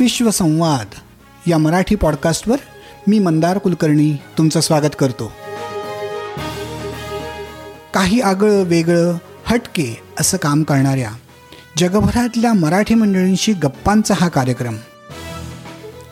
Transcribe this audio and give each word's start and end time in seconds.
विश्वसंवाद 0.00 0.86
या 1.50 1.58
मराठी 1.58 1.96
पॉडकास्टवर 1.96 2.56
मी 3.08 3.18
मंदार 3.18 3.58
कुलकर्णी 3.58 4.16
तुमचं 4.38 4.60
स्वागत 4.60 4.96
करतो. 4.98 5.32
काही 7.94 8.20
आगळं 8.20 8.62
वेगळं 8.62 9.18
हटके 9.46 9.98
असं 10.20 10.36
काम 10.36 10.62
करणाऱ्या 10.62 11.10
जगभरातल्या 11.78 12.52
मराठी 12.52 12.94
मंडळींशी 12.94 13.52
गप्पांचा 13.52 14.14
हा 14.20 14.28
कार्यक्रम. 14.28 14.74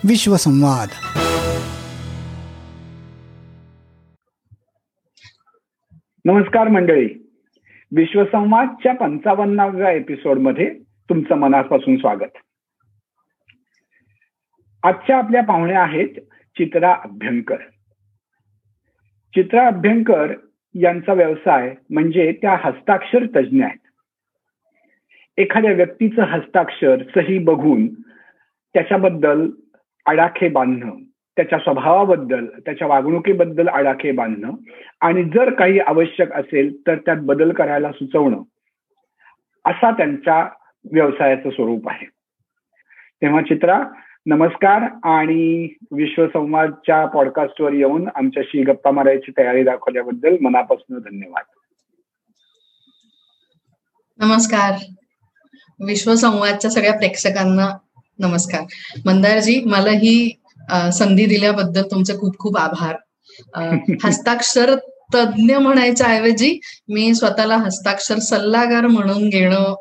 विश्वसंवाद 0.08 0.88
नमस्कार 6.24 6.68
मंडळी. 6.68 7.30
विश्वसंवादच्या 7.96 8.94
पंचावन्नाव्या 8.94 9.92
एपिसोडमध्ये 9.92 10.74
तुमचं 11.08 11.34
मनापासून 11.34 11.96
स्वागत. 11.96 12.45
आजच्या 14.86 15.18
आपल्या 15.18 15.42
पाहुण्या 15.42 15.82
आहेत 15.82 16.20
चित्रा 16.56 16.92
अभ्यंकर. 16.92 17.56
चित्रा 19.34 19.66
अभ्यंकर 19.66 20.34
यांचा 20.74 21.12
व्यवसाय 21.12 21.74
म्हणजे 21.90 22.32
त्या 22.42 22.56
हस्ताक्षर 22.60 23.26
तज्ज्ञ 23.26 23.64
आहेत. 23.64 23.78
एखाद्या 25.38 25.72
व्यक्तीचं 25.72 26.22
हस्ताक्षर 26.22 27.02
सही 27.14 27.38
बघून 27.38 27.86
त्याच्याबद्दल 28.74 29.50
आडाखे 30.06 30.48
बांधणं 30.48 30.96
त्याच्या 31.36 31.58
स्वभावाबद्दल 31.58 32.46
त्याच्या 32.46 32.88
वागणुकीबद्दल 32.88 33.68
आडाखे 33.68 34.12
बांधणं 34.12 34.50
आणि 35.00 35.24
जर 35.24 35.54
काही 35.54 35.78
आवश्यक 35.78 36.32
असेल 36.32 36.86
तर 36.86 36.96
त्यात 36.96 37.16
बदल 37.20 37.52
करायला 37.52 37.92
सुचवणं 37.92 38.42
असा 39.64 39.90
त्यांच्या 39.90 40.48
व्यवसायाचं 40.92 41.50
स्वरूप 41.50 41.88
आहे. 41.88 42.06
तेव्हा 43.22 43.42
चित्रा 43.42 43.84
नमस्कार 44.26 44.82
आणि 45.02 45.68
विश्वसंवादच्या 45.92 47.06
पॉडकास्टवर 47.06 47.72
येऊन 47.72 48.08
आमच्याशी 48.14 48.62
गप्पा 48.62 48.90
मारायची 48.90 49.30
तयारी 49.30 49.62
दाखवल्याबद्दल 49.62 50.36
मनापासून 50.40 50.98
धन्यवाद. 50.98 51.44
नमस्कार. 54.18 54.72
विश्वसंवादच्या 55.80 56.70
सगळ्या 56.70 56.92
प्रेक्षकांना 56.92 57.68
नमस्कार. 58.18 58.62
मंदारजी 59.06 59.62
मला 59.64 59.90
ही 59.90 60.40
संधी 60.92 61.26
दिल्याबद्दल 61.26 61.82
तुमचे 61.82 62.18
खूप 62.18 62.38
खूप 62.38 62.56
आभार. 62.56 62.96
हस्ताक्षर 64.04 64.74
तज्ज्ञ 65.14 65.56
म्हणायच्या 65.56 66.06
ऐवजी 66.06 66.60
मी 66.88 67.14
स्वतःला 67.14 67.56
हस्ताक्षर 67.56 68.18
सल्लागार 68.18 68.86
म्हणून 68.86 69.28
घेणं 69.28 69.74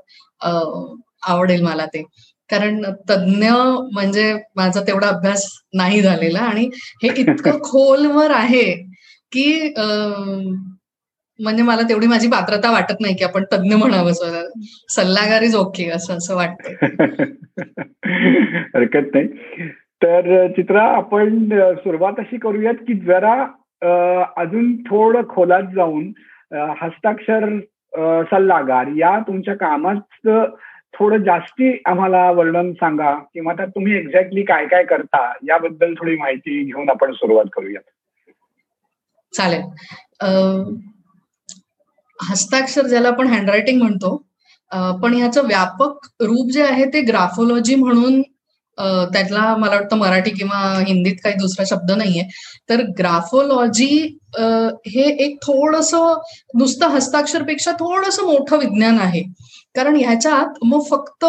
आवडेल 1.28 1.62
मला 1.62 1.86
ते. 1.86 2.04
कारण 2.50 2.84
तज्ज्ञ 3.10 3.50
म्हणजे 3.94 4.34
माझा 4.56 4.82
तेवढा 4.82 5.08
अभ्यास 5.08 5.46
नाही 5.74 6.02
झालेला 6.02 6.40
आणि 6.40 6.70
हे 7.04 7.10
इतकं 7.18 7.60
खोलवर 7.64 8.32
आहे 8.32 8.74
की 9.32 9.74
म्हणजे 11.40 11.64
मला 11.64 11.82
तेवढी 11.82 12.08
माझी 12.08 12.28
पात्रता 12.28 12.72
वाटत 12.72 13.02
नाही 13.02 13.16
की 13.16 13.24
आपण 13.24 13.44
तज्ज्ञ 13.54 13.76
म्हणावं 13.76 14.12
सल्लागार 14.90 15.42
इज 15.42 15.56
ओके 15.56 15.90
असं 15.90 16.18
असं 16.18 16.36
वाटतं 16.36 16.70
हरकत 18.76 19.16
नाही. 19.16 19.28
तर 20.04 20.48
चित्रा 20.48 20.84
आपण 20.84 21.50
सुरुवात 21.76 22.14
अशी 22.18 22.38
करूयात 22.38 22.74
की 22.74 22.94
जरा 22.94 23.34
अजून 24.38 24.76
थोडं 24.78 25.22
खोलात 25.30 25.64
जाऊन 25.76 26.12
हस्ताक्षर 26.82 27.60
सल्लागार 28.24 28.88
या 28.88 29.20
तुमच्या 29.20 29.54
कामात 29.54 30.28
थोडं 30.96 31.24
जास्ती 31.24 31.72
आम्हाला 31.86 32.30
वर्णन 32.32 32.72
सांगा 32.74 33.14
किंवा 33.34 33.54
त्यात 33.54 33.68
तुम्ही 33.68 33.96
एक्झॅक्टली 33.98 34.44
काय 34.44 34.66
काय 34.66 34.84
करता 34.84 35.32
याबद्दल 35.44 35.94
थोडी 35.94 36.16
माहिती 36.18 36.64
घेऊन 36.64 36.90
आपण 36.90 37.12
सुरुवात 37.14 37.46
करूयात. 37.54 37.82
चालेल. 39.34 39.62
हस्ताक्षर 42.20 42.88
ज्याला 42.88 43.08
आपण 43.08 43.28
हँडरायटिंग 43.28 43.82
म्हणतो 43.82 44.16
पण 45.02 45.14
ह्याचं 45.14 45.48
व्यापक 45.48 46.08
रूप 46.22 46.52
जे 46.52 46.64
आहे 46.64 46.86
ते 46.86 47.02
ग्राफोलॉजी 47.02 47.76
म्हणून 47.76 48.22
त्यातला 49.14 49.56
मला 49.58 49.76
वाटतं 49.76 49.98
मराठी 49.98 50.30
किंवा 50.30 50.58
हिंदीत 50.88 51.16
काही 51.24 51.36
दुसरा 51.36 51.64
शब्द 51.68 51.92
नाहीये. 51.92 52.24
तर 52.70 52.82
ग्राफोलॉजी 53.00 54.18
हे 54.88 55.08
एक 55.26 55.38
थोडस 55.42 55.94
नुसतं 55.94 56.88
हस्ताक्षरपेक्षा 56.88 57.72
थोडस 57.72 58.20
मोठं 58.20 58.58
विज्ञान 58.58 59.00
आहे. 59.00 59.24
कारण 59.76 59.96
ह्याच्यात 59.96 60.64
मग 60.64 60.82
फक्त 60.92 61.26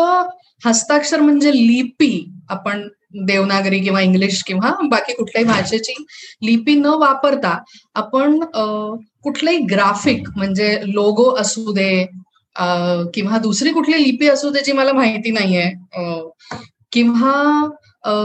हस्ताक्षर 0.66 1.20
म्हणजे 1.20 1.52
लिपी 1.52 2.32
आपण 2.48 2.88
देवनागरी 3.26 3.78
किंवा 3.80 4.00
इंग्लिश 4.00 4.42
किंवा 4.42 4.74
बाकी 4.88 5.12
कुठल्याही 5.12 5.48
भाषेची 5.48 5.94
लिपी 6.42 6.74
न 6.74 6.86
वापरता 6.86 7.58
आपण 7.94 8.38
कुठलंही 9.22 9.58
ग्राफिक 9.58 10.28
म्हणजे 10.36 10.78
लोगो 10.86 11.30
असू 11.34 11.72
दे 11.72 12.06
किंवा 13.14 13.38
दुसरी 13.38 13.70
कुठली 13.70 14.02
लिपी 14.02 14.28
असू 14.28 14.50
दे 14.50 14.60
जी 14.60 14.72
मला 14.72 14.92
माहिती 14.92 15.30
नाहीये 15.30 15.70
किंवा 16.92 17.66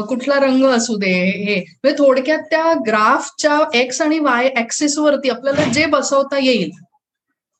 कुठला 0.01 0.39
रंग 0.39 0.65
असू 0.65 0.95
दे 0.95 1.13
हे 1.45 1.55
म्हणजे 1.55 2.03
थोडक्यात 2.03 2.39
त्या 2.39 2.73
ग्राफच्या 2.87 3.59
एक्स 3.73 4.01
आणि 4.01 4.19
वाय 4.19 4.49
ऍक्सिस 4.57 4.97
वरती 4.97 5.29
आपल्याला 5.29 5.63
जे 5.63 5.85
बसवता 5.85 6.37
येईल 6.39 6.69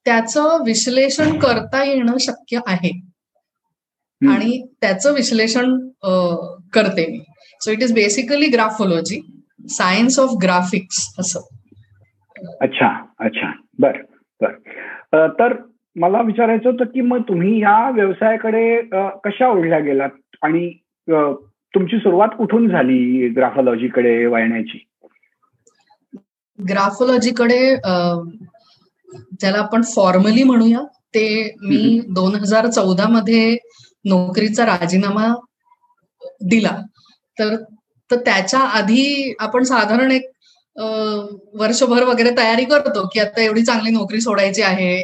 त्याचं 0.06 0.64
विश्लेषण 0.66 1.38
करता 1.40 1.84
येणं 1.84 2.18
शक्य 2.20 2.60
आहे. 2.68 2.92
आणि 4.22 4.62
त्याचं 4.82 5.14
विश्लेषण 5.14 5.78
करते 6.74 7.06
मी. 7.08 7.24
So 7.62 7.72
it 7.72 7.82
is 7.82 7.94
basically 7.94 8.48
graphology 8.48 9.20
science 9.70 10.20
of 10.20 10.30
graphics 10.44 11.14
असं. 11.20 11.40
अच्छा 12.62 12.88
अच्छा. 13.20 13.52
बर 13.80 13.98
बर. 14.42 15.28
तर 15.40 15.54
मला 15.96 16.22
विचारायचं 16.22 16.70
होतं 16.70 16.86
की 16.86 17.02
मग 17.02 17.22
तुम्ही 17.22 17.60
या 17.62 17.90
व्यवसायाकडे 17.90 18.82
कशा 19.24 19.48
ओढल्या 19.48 19.80
गेलात? 19.80 20.10
आणि 20.42 20.70
तुमची 21.74 21.98
सुरुवात 21.98 22.30
कुठून 22.38 22.68
झाली 22.70 23.28
ग्राफोलॉजीकडे 23.30 24.26
वळण्याची? 24.26 24.86
ग्राफोलॉजीकडे 26.60 27.60
ज्याला 29.14 29.58
आपण 29.58 29.82
फॉर्मली 29.86 30.44
म्हणूया 30.44 30.84
ते 31.16 31.26
मी 31.62 32.00
दोन 32.10 32.36
हजार 32.36 32.68
चौदा 32.70 33.08
मध्ये 33.10 33.58
नोकरीचा 34.06 34.66
राजीनामा 34.66 35.28
दिला. 36.42 36.78
तर 37.38 37.56
त्याच्या 38.12 38.60
आधी 38.60 39.34
आपण 39.40 39.64
साधारण 39.64 40.12
एक 40.12 40.30
वर्षभर 41.60 42.04
वगैरे 42.04 42.30
तयारी 42.38 42.64
करतो 42.66 43.08
की 43.14 43.20
आता 43.20 43.42
एवढी 43.42 43.62
चांगली 43.64 43.90
नोकरी 43.90 44.22
सोडायची 44.22 44.62
आहे. 44.62 45.04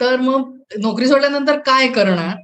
तर 0.00 0.16
मग 0.16 0.50
नोकरी 0.80 1.06
सोडल्यानंतर 1.08 1.58
काय 1.66 1.88
करणार? 1.88 2.36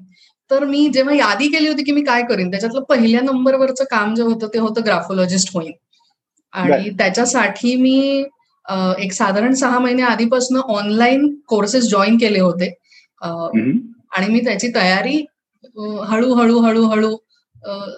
तर 0.50 0.64
मी 0.64 0.88
जेव्हा 0.94 1.14
यादी 1.14 1.48
केली 1.48 1.68
होती 1.68 1.82
की 1.84 1.92
मी 1.92 2.02
काय 2.04 2.22
करीन 2.28 2.50
त्याच्यातलं 2.50 2.82
पहिल्या 2.88 3.20
नंबरवरचं 3.20 3.84
काम 3.90 4.14
जे 4.14 4.22
होतं 4.22 4.48
ते 4.54 4.58
होतं 4.58 4.84
ग्राफोलॉजिस्ट 4.84 5.50
होईल 5.54 5.72
आणि 6.52 6.90
त्याच्यासाठी 6.90 7.74
मी 7.76 8.24
एक 8.98 9.12
साधारण 9.12 9.54
सहा 9.54 9.78
महिने 9.78 10.02
आधीपासून 10.02 10.58
ऑनलाईन 10.58 11.34
कोर्सेस 11.48 11.84
जॉईन 11.90 12.16
केले 12.18 12.40
होते. 12.40 12.72
आणि 13.22 14.26
मी 14.28 14.40
त्याची 14.44 14.68
तयारी 14.74 15.16
हळूहळू 16.08 16.58
हळूहळू 16.60 17.16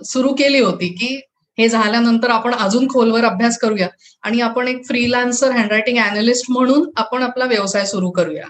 सुरू 0.04 0.32
केली 0.34 0.60
होती 0.60 0.88
की 0.94 1.14
हे 1.58 1.68
झाल्यानंतर 1.68 2.30
आपण 2.30 2.54
अजून 2.54 2.88
खोलवर 2.90 3.24
अभ्यास 3.24 3.58
करूया. 3.58 3.88
आणि 4.22 4.40
आपण 4.40 4.68
एक 4.68 4.84
फ्रीलान्सर 4.86 5.50
हँडरायटिंग 5.50 5.98
अनालिस्ट 5.98 6.50
म्हणून 6.50 6.90
आपण 6.96 7.22
आपला 7.22 7.44
व्यवसाय 7.44 7.84
सुरू 7.86 8.10
करूया. 8.10 8.44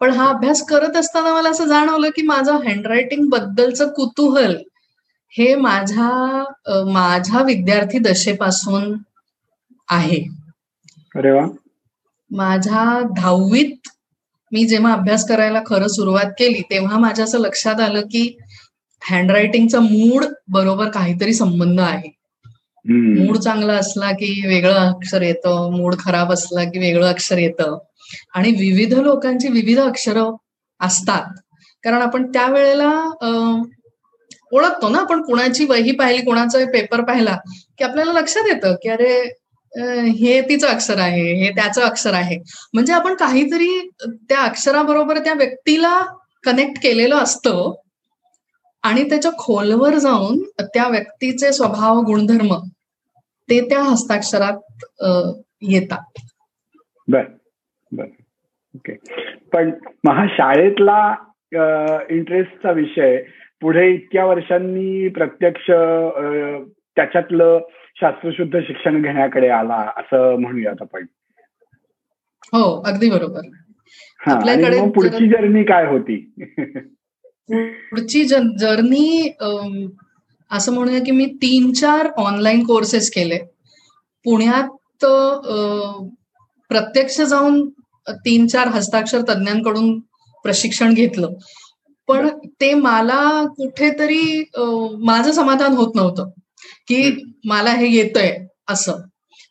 पण 0.00 0.10
हा 0.10 0.28
अभ्यास 0.28 0.62
करत 0.68 0.96
असताना 0.96 1.32
मला 1.34 1.50
असं 1.50 1.66
जाणवलं 1.66 2.10
की 2.16 2.22
माझं 2.22 2.58
हँडरायटिंग 2.64 3.28
बद्दलचं 3.30 3.88
कुतूहल 3.92 4.56
हे 5.32 5.54
माझ्या 5.56 6.84
माझ्या 6.86 7.42
विद्यार्थी 7.42 7.98
दशेपासून 7.98 8.92
आहे. 9.88 10.22
अरे 11.14 11.30
वा. 11.30 11.46
माझ्या 12.30 13.00
दहावीत 13.16 13.88
मी 14.52 14.64
जेव्हा 14.64 14.92
अभ्यास 14.92 15.28
करायला 15.28 15.60
खरं 15.66 15.86
सुरुवात 15.86 16.30
केली 16.38 16.60
तेव्हा 16.70 16.98
माझ्या 16.98 17.24
असं 17.24 17.38
लक्षात 17.38 17.80
आलं 17.80 18.00
की 18.00 18.36
हँडरायटिंगचा 19.10 19.80
मूड 19.80 20.24
बरोबर 20.48 20.88
काहीतरी 20.88 21.34
संबंध 21.34 21.80
आहे. 21.80 22.10
मूड 23.24 23.36
चांगला 23.36 23.72
असला 23.72 24.10
की 24.12 24.46
वेगळं 24.46 24.74
अक्षर 24.74 25.22
येतं 25.22 25.70
मूड 25.76 25.94
खराब 25.98 26.32
असला 26.32 26.64
की 26.64 26.78
वेगळं 26.78 27.06
अक्षर 27.08 27.38
येतं. 27.38 27.78
आणि 28.34 28.50
विविध 28.50 28.94
लोकांची 28.94 29.48
विविध 29.48 29.80
अक्षरं 29.80 30.34
असतात. 30.80 31.38
कारण 31.82 32.02
आपण 32.02 32.32
त्यावेळेला 32.32 32.90
ओळखतो 34.52 34.88
ना 34.88 34.98
आपण 34.98 35.22
कुणाची 35.22 35.64
वही 35.64 35.92
पाहिली 35.92 36.24
कुणाचा 36.24 36.58
पेपर 36.72 37.00
पाहिला 37.00 37.36
की 37.78 37.84
आपल्याला 37.84 38.12
लक्षात 38.12 38.42
येतं 38.46 38.74
की 38.74 38.88
अरे 38.88 39.40
हे 39.76 40.40
तिचं 40.40 40.66
अक्षर 40.66 40.98
आहे 40.98 41.32
हे 41.34 41.50
त्याचं 41.50 41.82
अक्षर 41.82 42.14
आहे. 42.14 42.36
म्हणजे 42.74 42.92
आपण 42.92 43.14
काहीतरी 43.14 43.88
त्या 44.02 44.40
अक्षराबरोबर 44.40 45.18
त्या 45.18 45.34
व्यक्तीला 45.34 46.00
कनेक्ट 46.44 46.82
केलेलं 46.82 47.16
असतं 47.16 47.72
आणि 48.84 49.08
त्याच्या 49.08 49.30
खोलवर 49.38 49.94
जाऊन 49.94 50.42
त्या 50.60 50.88
व्यक्तीचे 50.88 51.52
स्वभाव 51.52 52.00
गुणधर्म 52.02 52.54
ते 53.48 53.60
त्या 53.60 53.82
हस्ताक्षरात 53.82 54.84
येतात. 55.62 56.20
बर 57.08 57.24
बर. 57.92 58.04
ओके. 58.74 58.96
पण 59.52 59.70
महा 60.04 60.26
शाळेतला 60.26 61.14
इंटरेस्टचा 62.10 62.70
विषय 62.72 63.16
पुढे 63.62 63.88
इतक्या 63.94 64.24
वर्षांनी 64.24 65.08
प्रत्यक्ष 65.08 65.70
त्याच्यातलं 66.96 67.58
शास्त्रशुद्ध 67.96 68.58
शिक्षण 68.66 69.00
घेण्याकडे 69.02 69.48
आला 69.48 69.76
असं 69.96 70.36
म्हणूयात 70.40 70.82
आपण. 70.82 71.04
हो 72.52 72.62
अगदी 72.86 73.10
बरोबर. 73.10 73.46
आपल्याकडे 74.20 74.80
पुढची 74.90 75.28
जर्नी 75.28 75.62
काय 75.64 75.86
होती? 75.86 76.16
पुढची 77.90 78.24
जर्नी 78.24 79.30
असं 80.50 80.74
म्हणूया 80.74 81.00
की 81.04 81.10
मी 81.10 81.26
तीन 81.42 81.72
चार 81.72 82.06
ऑनलाईन 82.16 82.64
कोर्सेस 82.66 83.10
केले. 83.10 83.38
पुण्यात 84.24 85.04
प्रत्यक्ष 86.70 87.20
जाऊन 87.20 87.68
तीन 88.08 88.46
चार 88.46 88.68
हस्ताक्षर 88.68 89.20
तज्ञांकडून 89.28 89.98
प्रशिक्षण 90.44 90.94
घेतलं. 90.94 91.32
पण 92.08 92.28
ते 92.60 92.72
मला 92.74 93.20
कुठेतरी 93.56 94.50
माझं 94.56 95.32
समाधान 95.32 95.72
होत 95.72 95.94
नव्हतं. 95.94 96.30
की 96.88 97.02
मला 97.46 97.70
हे 97.72 97.88
येतंय 97.88 98.36
असं. 98.68 99.00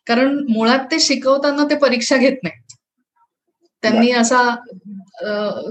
कारण 0.06 0.38
मुळात 0.48 0.84
ते 0.90 0.98
शिकवताना 1.00 1.64
ते 1.70 1.74
परीक्षा 1.76 2.16
घेत 2.16 2.36
नाहीत. 2.42 2.60
त्यांनी 3.82 4.10
असा 4.12 4.42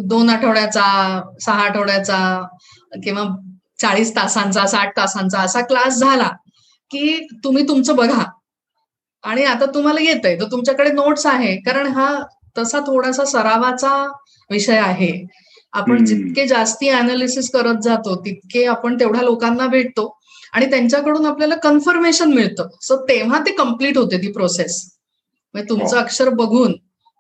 दोन 0.10 0.30
आठवड्याचा 0.30 0.84
सहा 1.42 1.64
आठवड्याचा 1.64 2.18
किंवा 3.04 3.24
चाळीस 3.80 4.16
तासांचा 4.16 4.66
साठ 4.68 4.92
तासांचा 4.98 5.40
असा 5.40 5.62
क्लास 5.62 5.98
झाला 6.00 6.30
की 6.92 7.18
तुम्ही 7.44 7.68
तुमचं 7.68 7.96
बघा. 7.96 8.24
आणि 9.24 9.44
आता 9.46 9.66
तुम्हाला 9.74 10.02
येत 10.02 10.26
आहे 10.26 10.40
तर 10.40 10.46
तुमच्याकडे 10.52 10.92
नोट्स 10.92 11.26
आहे. 11.26 11.56
कारण 11.62 11.88
हा 11.88 12.08
तसा 12.58 12.80
थोडासा 12.80 13.26
सरावाचा 13.26 13.96
विषय 14.50 14.78
आहे. 14.78 15.12
आपण 15.74 16.04
जितके 16.06 16.46
जास्ती 16.48 16.90
अनालिसिस 16.90 17.50
करत 17.52 17.82
जातो 17.84 18.16
तितके 18.26 18.66
आपण 18.68 19.00
तेवढ्या 19.00 19.22
लोकांना 19.24 19.68
भेटतो. 19.68 20.08
आणि 20.54 20.66
त्यांच्याकडून 20.72 21.26
आपल्याला 21.26 21.56
कन्फर्मेशन 21.64 22.34
मिळतं. 22.34 22.68
सो 22.82 22.96
तेव्हा 23.10 23.40
ते 23.46 23.52
कंप्लीट 23.56 23.98
होते 23.98 24.18
ती 24.22 24.32
प्रोसेस 24.32 24.82
म्हणजे 25.56 25.70
तुमचं 25.70 25.96
हो. 25.98 26.02
अक्षर 26.04 26.30
बघून 26.36 26.74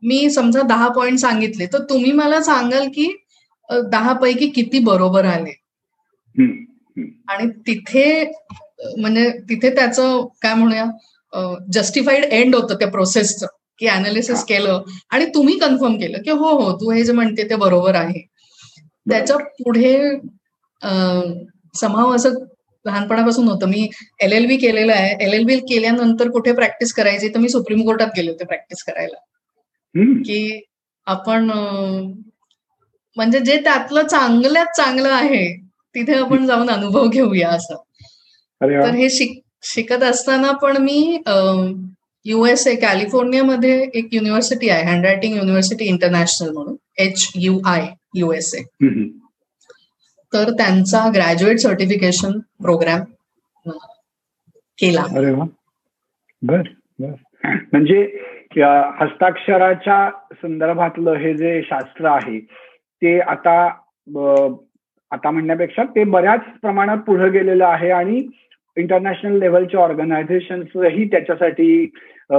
मी 0.03 0.29
समजा 0.31 0.61
दहा 0.67 0.87
पॉइंट 0.93 1.19
सांगितले 1.19 1.65
तर 1.73 1.83
तुम्ही 1.89 2.11
मला 2.11 2.41
सांगाल 2.43 2.87
की 2.95 3.07
दहा 3.69 4.13
पैकी 4.13 4.47
किती 4.51 4.79
बरोबर 4.83 5.25
आले? 5.25 5.51
आणि 7.29 7.47
तिथे 7.67 8.23
म्हणजे 8.97 9.29
तिथे 9.49 9.69
त्याचं 9.75 10.25
काय 10.41 10.53
म्हणूया 10.53 10.85
जस्टिफाईड 11.73 12.23
एंड 12.23 12.55
होतं 12.55 12.75
त्या 12.79 12.87
प्रोसेसचं 12.87 13.47
की 13.79 13.87
अनालिसिस 13.87 14.43
केलं 14.45 14.81
आणि 15.11 15.25
तुम्ही 15.35 15.57
कन्फर्म 15.59 15.95
केलं 15.99 16.21
की 16.25 16.31
हो 16.31 16.49
हो 16.59 16.71
तू 16.81 16.91
हे 16.91 17.03
जे 17.03 17.13
म्हणते 17.13 17.49
ते 17.49 17.55
बरोबर 17.55 17.95
आहे. 17.95 18.19
त्याच्या 19.07 19.37
पुढे 19.37 19.95
समाव 21.75 22.13
असं 22.15 22.33
लहानपणापासून 22.85 23.47
होतं. 23.47 23.67
मी 23.69 23.87
एल 24.19 24.31
एल 24.33 24.45
बी 24.47 24.57
केलेलं 24.57 24.93
आहे. 24.93 25.15
एल 25.25 25.33
एल 25.33 25.43
बी 25.45 25.57
केल्यानंतर 25.69 26.29
कुठे 26.29 26.53
प्रॅक्टिस 26.53 26.93
करायची? 26.93 27.27
तर 27.27 27.39
मी 27.39 27.49
सुप्रीम 27.49 27.81
कोर्टात 27.85 28.07
गेले 28.17 28.31
होते 28.31 28.45
प्रॅक्टिस 28.45 28.83
करायला. 28.83 29.17
की 30.23 30.61
आपण 31.07 31.49
म्हणजे 33.17 33.39
जे 33.39 33.57
त्यातलं 33.63 34.07
चांगल्यात 34.07 34.65
चांगलं 34.77 35.09
आहे 35.09 35.45
तिथे 35.95 36.13
आपण 36.15 36.45
जाऊन 36.45 36.69
अनुभव 36.69 37.07
घेऊया 37.07 37.49
असं. 37.49 37.75
तर 38.61 38.93
हे 38.95 39.09
शिक 39.09 39.39
शिकत 39.63 40.03
असताना 40.03 40.51
पण 40.51 40.77
मी 40.77 41.21
युएसए 42.25 42.75
कॅलिफोर्नियामध्ये 42.75 43.89
एक 43.93 44.07
युनिव्हर्सिटी 44.11 44.69
आहे. 44.69 44.83
हँडरायटिंग 44.83 45.35
युनिव्हर्सिटी 45.35 45.85
इंटरनॅशनल 45.85 46.49
म्हणून. 46.49 46.75
एच 46.97 47.27
यू 47.35 47.59
आय 47.65 47.87
युएसए 48.15 48.61
तर 50.33 50.51
त्यांचा 50.57 51.07
ग्रॅज्युएट 51.15 51.57
सर्टिफिकेशन 51.59 52.39
प्रोग्राम 52.63 53.03
केला. 54.79 55.01
अरे 55.17 55.33
बर 56.41 56.61
म्हणजे 57.73 58.01
हस्ताक्षराच्या 58.99 60.09
संदर्भातलं 60.41 61.13
हे 61.13 61.33
जे 61.33 61.61
शास्त्र 61.63 62.05
आहे 62.05 62.39
ते 62.39 63.19
आता 63.19 63.55
आता 65.11 65.31
म्हणण्यापेक्षा 65.31 65.83
ते 65.95 66.03
बऱ्याच 66.03 66.41
प्रमाणात 66.61 66.97
पुढे 66.97 67.29
गेलेलं 67.29 67.65
आहे 67.65 67.89
आणि 67.91 68.21
इंटरनॅशनल 68.77 69.37
लेव्हलच्या 69.39 69.79
ऑर्गनायझेशन्सही 69.79 71.05
त्याच्यासाठी 71.11 71.85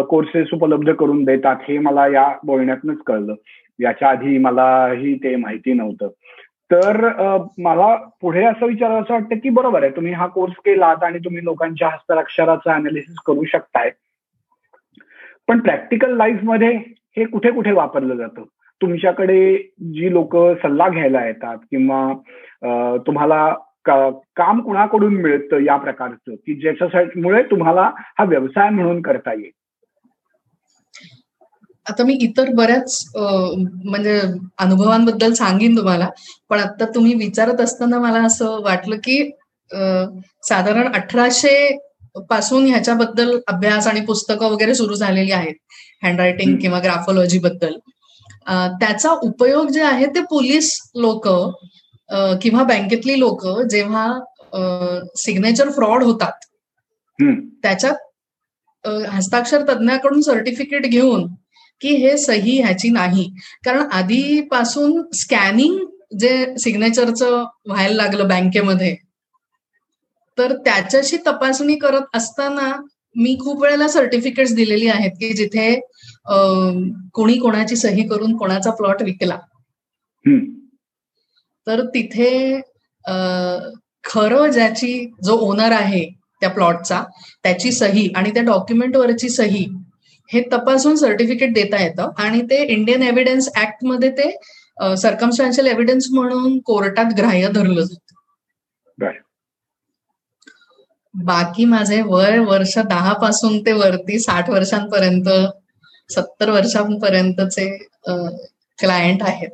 कोर्सेस 0.09 0.49
उपलब्ध 0.53 0.93
करून 0.93 1.25
देतात 1.25 1.57
हे 1.69 1.79
मला 1.79 2.07
या 2.07 2.29
बोलण्यातूनच 2.45 2.99
कळलं. 3.07 3.35
याच्या 3.79 4.09
आधी 4.09 4.39
मलाही 4.39 5.15
ते 5.15 5.35
माहिती 5.37 5.73
नव्हतं. 5.73 6.09
तर 6.71 7.07
मला 7.59 7.95
पुढे 8.21 8.45
असं 8.45 8.67
विचारावं 8.67 9.03
असं 9.03 9.15
वाटतं 9.15 9.39
की 9.39 9.49
बरोबर 9.51 9.83
आहे 9.83 9.91
तुम्ही 9.91 10.13
हा 10.13 10.27
कोर्स 10.27 10.55
केलात 10.65 11.03
आणि 11.03 11.19
तुम्ही 11.19 11.45
लोकांच्या 11.45 11.89
हस्ताक्षराचं 11.89 12.71
अनालिसिस 12.71 13.17
करू 13.27 13.45
शकताय. 13.45 13.91
पण 15.49 15.59
प्रॅक्टिकल 15.61 16.17
लाईफमध्ये 16.17 16.73
हे 17.17 17.25
कुठे 17.25 17.51
कुठे 17.51 17.73
वापरलं 17.73 18.15
जातं? 18.15 18.43
तुमच्याकडे 18.81 19.57
जी 19.81 20.13
लोक 20.13 20.37
सल्ला 20.63 20.89
घ्यायला 20.89 21.27
येतात 21.27 21.59
किंवा 21.71 22.99
तुम्हाला 23.07 23.55
काम 24.37 24.61
कुणाकडून 24.61 25.15
मिळतं 25.15 25.59
या 25.59 25.77
प्रकारचं? 25.77 26.35
की 26.35 26.55
ज्याच्यासाठी 26.55 27.21
मुळे 27.21 27.43
तुम्हाला 27.43 27.91
हा 28.19 28.25
व्यवसाय 28.25 28.71
म्हणून 28.71 29.03
करता 29.03 29.33
येईल. 29.33 29.51
आता 31.87 32.05
मी 32.05 32.17
इतर 32.21 32.51
बऱ्याच 32.55 33.05
म्हणजे 33.15 34.21
अनुभवांबद्दल 34.59 35.33
सांगेन 35.33 35.77
तुम्हाला 35.77 36.09
पण 36.49 36.61
आता 36.61 36.85
तुम्ही 36.95 37.15
विचारत 37.15 37.61
असताना 37.61 37.99
मला 37.99 38.23
असं 38.27 38.61
वाटलं 38.65 38.97
की 39.05 39.23
साधारण 40.49 40.93
अठराशे 40.95 41.57
पासून 42.31 42.67
ह्याच्याबद्दल 42.67 43.39
अभ्यास 43.49 43.87
आणि 43.87 44.01
पुस्तकं 44.01 44.51
वगैरे 44.51 44.75
सुरू 44.75 44.95
झालेली 44.95 45.33
आहेत 45.33 45.55
हँडरायटिंग 46.03 46.57
किंवा 46.59 46.79
ग्राफोलॉजी 46.81 47.39
बद्दल. 47.39 47.73
त्याचा 48.81 49.11
उपयोग 49.23 49.69
जे 49.71 49.83
आहे 49.83 50.07
ते 50.07 50.21
पोलीस 50.31 50.79
लोक 50.97 51.29
किंवा 52.43 52.63
बँकेतली 52.63 53.19
लोक 53.21 53.47
जेव्हा 53.71 54.07
सिग्नेचर 55.17 55.71
फ्रॉड 55.71 56.03
होतात. 56.05 56.33
त्याच्यात 57.63 58.89
हस्ताक्षर 59.11 59.63
तज्ञाकडून 59.69 60.21
सर्टिफिकेट 60.21 60.87
घेऊन 60.87 61.27
की 61.81 61.95
हे 61.97 62.17
सही 62.19 62.61
ह्याची 62.61 62.89
नाही. 62.91 63.29
कारण 63.65 63.91
आधीपासून 63.93 65.03
स्कॅनिंग 65.15 65.79
जे 66.19 66.59
सिग्नेचरचं 66.59 67.45
व्हायला 67.67 67.95
लागलं 67.95 68.29
बँकेमध्ये 68.29 68.95
तर 70.39 70.55
त्याच्याशी 70.57 71.17
तपासणी 71.27 71.75
करत 71.75 72.17
असताना 72.17 72.73
मी 73.17 73.37
खूप 73.41 73.63
वेळेला 73.63 73.89
सर्टिफिकेट्स 73.89 74.55
दिलेली 74.55 74.87
आहेत 74.89 75.11
की 75.11 75.33
जिथे 75.33 75.75
कोणी 77.15 77.37
कोणाची 77.39 77.77
सही 77.77 78.07
करून 78.09 78.37
कोणाचा 78.37 78.71
प्लॉट 78.71 79.03
विकला. 79.03 79.39
तर 81.67 81.85
तिथे 81.85 82.61
खरं 84.05 84.51
ज्याची 84.51 85.11
जो 85.25 85.37
ओनर 85.41 85.73
आहे 85.73 86.05
त्या 86.41 86.51
प्लॉटचा 86.51 87.03
त्याची 87.43 87.73
सही 87.73 88.09
आणि 88.17 88.31
त्या 88.31 88.43
डॉक्युमेंटवरची 88.43 89.29
सही 89.29 89.65
हे 90.31 90.41
तपासून 90.53 90.97
सर्टिफिकेट 90.97 91.53
देता 91.55 91.83
येतं. 91.83 92.11
आणि 92.19 92.41
ते 92.51 92.63
इंडियन 92.65 93.03
एव्हिडन्स 93.03 93.49
ऍक्टमध्ये 93.63 94.11
ते 94.11 94.31
सरकमस्टान्शियल 94.97 95.67
एव्हिडन्स 95.67 96.09
म्हणून 96.13 96.59
कोर्टात 96.67 97.13
ग्राह्य 97.19 97.49
धरलं 97.55 97.81
जातं. 97.81 98.01
बाकी 101.15 101.65
माझे 101.65 102.01
वय 102.07 102.39
वर्ष 102.39 102.77
दहा 102.89 103.13
पासून 103.13 103.59
ते 103.67 103.73
वरती 103.73 104.19
साठ 104.19 104.49
वर्षांपर्यंत 104.51 105.29
सत्तर 106.11 106.51
वर्षांपर्यंतचे 106.51 107.67
क्लायंट 108.79 109.23
आहेत. 109.23 109.51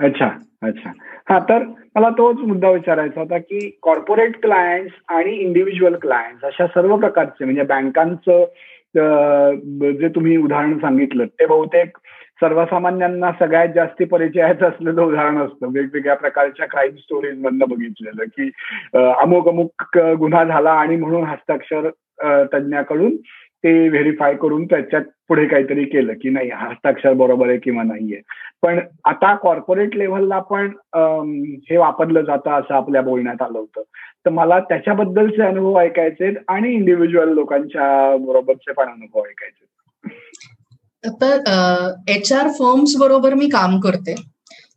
अच्छा 0.00 0.26
अच्छा. 0.62 0.90
हा 1.30 1.38
तर 1.38 1.62
मला 1.96 2.08
तोच 2.08 2.36
मुद्दा 2.46 2.70
विचारायचा 2.70 3.20
होता 3.20 3.38
की 3.38 3.68
कॉर्पोरेट 3.82 4.40
क्लायंट्स 4.42 4.94
आणि 5.08 5.34
इंडिव्हिज्युअल 5.36 5.94
क्लायंट्स 6.02 6.44
अशा 6.44 6.66
सर्व 6.66 6.96
प्रकारचे 6.96 7.44
म्हणजे 7.44 7.62
बँकांचं 7.62 8.44
जे 8.96 10.08
तुम्ही 10.08 10.36
उदाहरण 10.36 10.78
सांगितलं 10.78 11.26
ते 11.26 11.46
बहुतेक 11.46 11.96
सर्वसामान्यांना 12.40 13.30
सगळ्यात 13.38 13.68
जास्ती 13.74 14.04
परिचयाचं 14.04 14.66
असलेलं 14.66 15.02
उदाहरण 15.02 15.38
असतं. 15.38 15.66
वेगवेगळ्या 15.74 16.14
प्रकारच्या 16.16 16.66
क्राईम 16.66 16.96
स्टोरीज 16.96 17.38
मधनं 17.38 17.68
बघितलेलं 17.68 18.24
की 18.36 18.50
अमुक 18.94 19.48
अमुक 19.48 19.98
गुन्हा 19.98 20.44
झाला 20.44 20.70
आणि 20.70 20.96
म्हणून 20.96 21.24
हस्ताक्षर 21.24 21.88
तज्ञाकडून 22.52 23.16
ते 23.64 23.88
व्हेरीफाय 23.88 24.34
करून 24.34 24.64
त्याच्यात 24.64 25.02
पुढे 25.28 25.46
काहीतरी 25.46 25.84
केलं 25.84 26.12
की 26.12 26.30
नाही 26.30 26.50
हस्ताक्षर 26.50 27.12
बरोबर 27.12 27.48
आहे 27.48 27.58
किंवा 27.58 27.82
नाहीये 27.82 28.20
पण 28.62 28.78
आता 29.04 29.34
कॉर्पोरेट 29.34 29.96
लेव्हलला 29.96 30.38
पण 30.50 30.66
हे 31.70 31.76
वापरलं 31.76 32.20
जातं 32.20 32.50
असं 32.50 32.74
आपल्या 32.74 33.02
बोलण्यात 33.02 33.42
आलं 33.42 33.58
होतं. 33.58 33.82
तर 34.24 34.30
मला 34.30 34.58
त्याच्याबद्दलचे 34.60 35.42
अनुभव 35.42 35.78
ऐकायचे 35.80 36.32
आणि 36.48 36.72
इंडिव्हिज्युअल 36.72 37.32
लोकांच्या 37.34 38.16
बरोबरचे 38.16 38.72
पण 38.72 38.88
अनुभव 38.88 39.24
ऐकायचे 39.24 39.66
तर 41.22 41.92
एच 42.08 42.32
आर 42.32 42.48
फर्म्स 42.58 42.96
बरोबर 43.00 43.34
मी 43.34 43.48
काम 43.48 43.78
करते. 43.80 44.14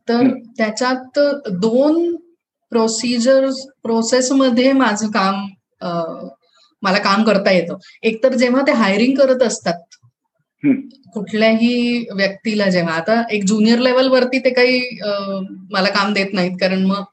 तर 0.07 0.27
त्याच्यात 0.57 1.19
दोन 1.61 2.15
प्रोसिजर 2.71 3.47
प्रोसेसमध्ये 3.83 4.71
माझं 4.73 5.07
काम 5.07 5.45
मला 6.83 6.97
काम 6.99 7.23
करता 7.23 7.51
येतं. 7.51 7.77
एकतर 8.03 8.33
जेव्हा 8.35 8.61
ते 8.67 8.71
हायरिंग 8.73 9.15
करत 9.17 9.41
असतात 9.43 9.97
कुठल्याही 11.13 12.05
व्यक्तीला 12.15 12.65
जेव्हा. 12.69 12.93
आता 12.95 13.21
एक 13.31 13.43
ज्युनियर 13.45 13.79
लेवलवरती 13.79 14.39
ते 14.39 14.49
काही 14.53 14.79
मला 15.71 15.89
काम 15.89 16.13
देत 16.13 16.33
नाहीत 16.33 16.57
कारण 16.61 16.85
मग 16.85 17.03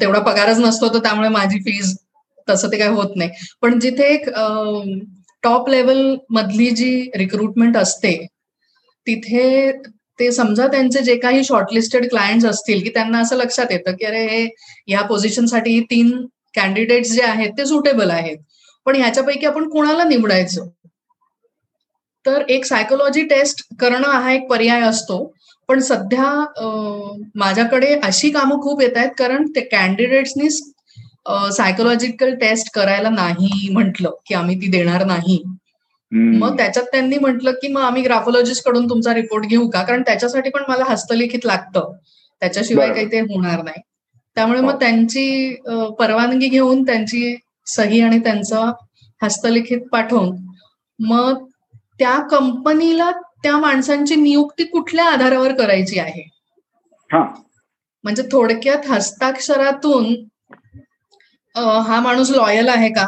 तेवढा 0.00 0.18
पगारच 0.20 0.58
नसतो 0.60 0.88
तर 0.94 0.98
त्यामुळे 1.02 1.28
माझी 1.28 1.58
फीज 1.64 1.96
तसं 2.48 2.68
ते 2.72 2.78
काही 2.78 2.90
होत 2.90 3.16
नाही. 3.16 3.30
पण 3.62 3.78
जिथे 3.80 4.04
एक 4.14 4.28
टॉप 5.42 5.68
लेवल 5.70 6.14
मधली 6.30 6.70
जी 6.70 7.10
रिक्रुटमेंट 7.16 7.76
असते 7.76 8.12
तिथे 9.06 9.70
ते 10.18 10.30
समजा 10.32 10.66
त्यांचे 10.66 11.00
जे 11.02 11.14
काही 11.16 11.44
शॉर्टलिस्टेड 11.44 12.08
क्लायंट्स 12.10 12.46
असतील 12.46 12.82
की 12.84 12.90
त्यांना 12.94 13.18
असं 13.20 13.36
लक्षात 13.36 13.70
येतं 13.70 13.92
की 13.98 14.04
अरे 14.06 14.24
हे 14.28 14.46
या 14.88 15.02
पोझिशनसाठी 15.02 15.80
तीन 15.90 16.10
कॅन्डिडेट्स 16.54 17.12
जे 17.12 17.22
आहेत 17.22 17.50
ते 17.58 17.66
सुटेबल 17.66 18.10
आहेत. 18.10 18.36
पण 18.86 18.96
ह्याच्यापैकी 18.96 19.46
आपण 19.46 19.68
कोणाला 19.68 20.04
निवडायचं? 20.04 20.68
तर 22.24 22.42
एक 22.48 22.64
सायकोलॉजी 22.64 23.22
टेस्ट 23.26 23.62
करणं 23.80 24.08
हा 24.12 24.32
एक 24.32 24.46
पर्याय 24.48 24.80
असतो. 24.82 25.24
पण 25.68 25.80
सध्या 25.80 26.24
माझ्याकडे 27.34 27.94
अशी 28.04 28.30
कामं 28.30 28.60
खूप 28.62 28.80
येत 28.82 28.96
आहेत 28.96 29.10
कारण 29.18 29.46
ते 29.56 29.60
कॅन्डिडेट्सनी 29.70 30.48
सायकोलॉजिकल 31.52 32.34
टेस्ट 32.34 32.70
करायला 32.74 33.10
नाही 33.10 33.68
म्हटलं 33.72 34.10
की 34.26 34.34
आम्ही 34.34 34.56
ती 34.60 34.70
देणार 34.70 35.04
नाही. 35.06 35.42
मग 36.12 36.56
त्याच्यात 36.56 36.84
त्यांनी 36.92 37.18
म्हटलं 37.18 37.52
की 37.62 37.68
मग 37.68 37.80
आम्ही 37.80 38.02
ग्राफोलॉजिस्टकडून 38.02 38.88
तुमचा 38.90 39.14
रिपोर्ट 39.14 39.44
घेऊ 39.46 39.68
का? 39.70 39.82
कारण 39.82 40.02
त्याच्यासाठी 40.06 40.50
पण 40.50 40.62
मला 40.68 40.84
हस्तलिखित 40.88 41.46
लागतं. 41.46 41.92
त्याच्याशिवाय 42.42 42.92
काही 42.94 43.06
ते 43.12 43.20
होणार 43.20 43.62
नाही. 43.62 43.80
त्यामुळे 44.36 44.60
मग. 44.60 44.78
त्यांची 44.80 45.54
परवानगी 45.98 46.48
घेऊन 46.48 46.82
त्यांची 46.86 47.34
सही 47.74 48.00
आणि 48.00 48.18
त्यांचं 48.18 48.70
हस्तलिखित 49.20 49.80
पाठवून. 49.92 50.36
मग 50.98 51.44
त्या 52.00 52.18
कंपनीला 52.30 53.10
त्या 53.42 53.56
माणसांची 53.58 54.14
नियुक्ती 54.16 54.64
कुठल्या 54.64 55.04
आधारावर 55.04 55.52
करायची 55.56 55.98
आहे? 55.98 56.22
म्हणजे 58.04 58.22
थोडक्यात 58.32 58.86
हस्ताक्षरातून 58.90 60.14
हा 61.86 62.00
माणूस 62.00 62.30
लॉयल 62.30 62.68
आहे 62.68 62.88
का? 62.92 63.06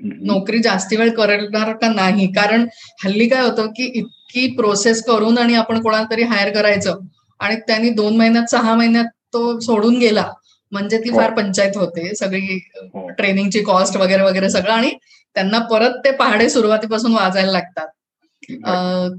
नोकरी 0.00 0.58
जास्ती 0.62 0.96
वेळ 0.96 1.10
करणार 1.16 1.72
का 1.76 1.88
नाही? 1.88 2.26
कारण 2.32 2.66
हल्ली 3.04 3.28
काय 3.28 3.42
होतं 3.42 3.66
की 3.76 3.84
इतकी 3.94 4.46
प्रोसेस 4.56 5.02
करून 5.06 5.38
आणि 5.38 5.54
आपण 5.54 5.80
कोणाला 5.82 6.06
तरी 6.10 6.22
हायर 6.22 6.52
करायचं 6.54 6.98
आणि 7.40 7.56
त्यांनी 7.66 7.90
दोन 7.90 8.16
महिन्यात 8.16 8.50
सहा 8.50 8.74
महिन्यात 8.74 9.04
तो 9.34 9.58
सोडून 9.60 9.98
गेला. 9.98 10.30
म्हणजे 10.72 10.98
ती 10.98 11.10
फार 11.10 11.30
हो. 11.30 11.36
पंचायत 11.36 11.76
होते. 11.76 12.14
सगळी 12.14 12.58
हो. 12.94 13.08
ट्रेनिंगची 13.08 13.60
कॉस्ट 13.62 13.96
वगैरे 13.96 14.22
वगैरे 14.22 14.50
सगळं 14.50 14.72
आणि 14.72 14.90
त्यांना 15.36 15.58
परत 15.70 15.98
ते 16.04 16.10
पहाडे 16.10 16.48
सुरुवातीपासून 16.50 17.14
वाजायला 17.14 17.52
लागतात. 17.52 17.86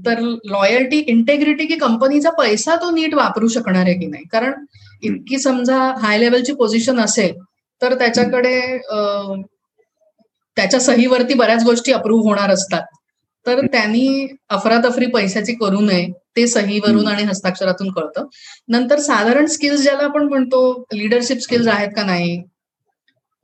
तर 0.06 0.18
लॉयल्टी 0.44 0.98
इंटेग्रिटी 1.08 1.66
की 1.66 1.76
कंपनीचा 1.76 2.30
पैसा 2.30 2.74
तो 2.76 2.90
नीट 2.90 3.14
वापरू 3.14 3.48
शकणार 3.48 3.84
आहे 3.84 3.94
की 3.98 4.06
नाही? 4.06 4.24
कारण 4.32 4.64
इतकी 5.02 5.38
समजा 5.38 5.76
हाय 6.02 6.18
लेवलची 6.18 6.52
पोझिशन 6.54 7.00
असेल 7.00 7.32
तर 7.82 7.94
त्याच्याकडे 7.98 8.60
त्याच्या 10.56 10.80
सहीवरती 10.80 11.34
बऱ्याच 11.34 11.64
गोष्टी 11.64 11.92
अप्रूव्ह 11.92 12.28
होणार 12.28 12.50
असतात. 12.50 12.82
तर 13.46 13.60
त्यांनी 13.66 14.26
अफरातफरी 14.50 15.06
पैशाची 15.06 15.54
करू 15.54 15.80
नये 15.80 16.06
ते 16.36 16.46
सहीवरून 16.46 17.06
आणि 17.08 17.22
हस्ताक्षरातून 17.22 17.90
कळतं. 17.92 18.26
नंतर 18.68 18.98
साधारण 18.98 19.46
स्किल्स 19.46 19.82
ज्याला 19.82 20.04
आपण 20.04 20.22
म्हणतो 20.28 20.62
लिडरशिप 20.94 21.38
स्किल्स 21.38 21.68
आहेत 21.68 21.88
का 21.96 22.04
नाही? 22.06 22.42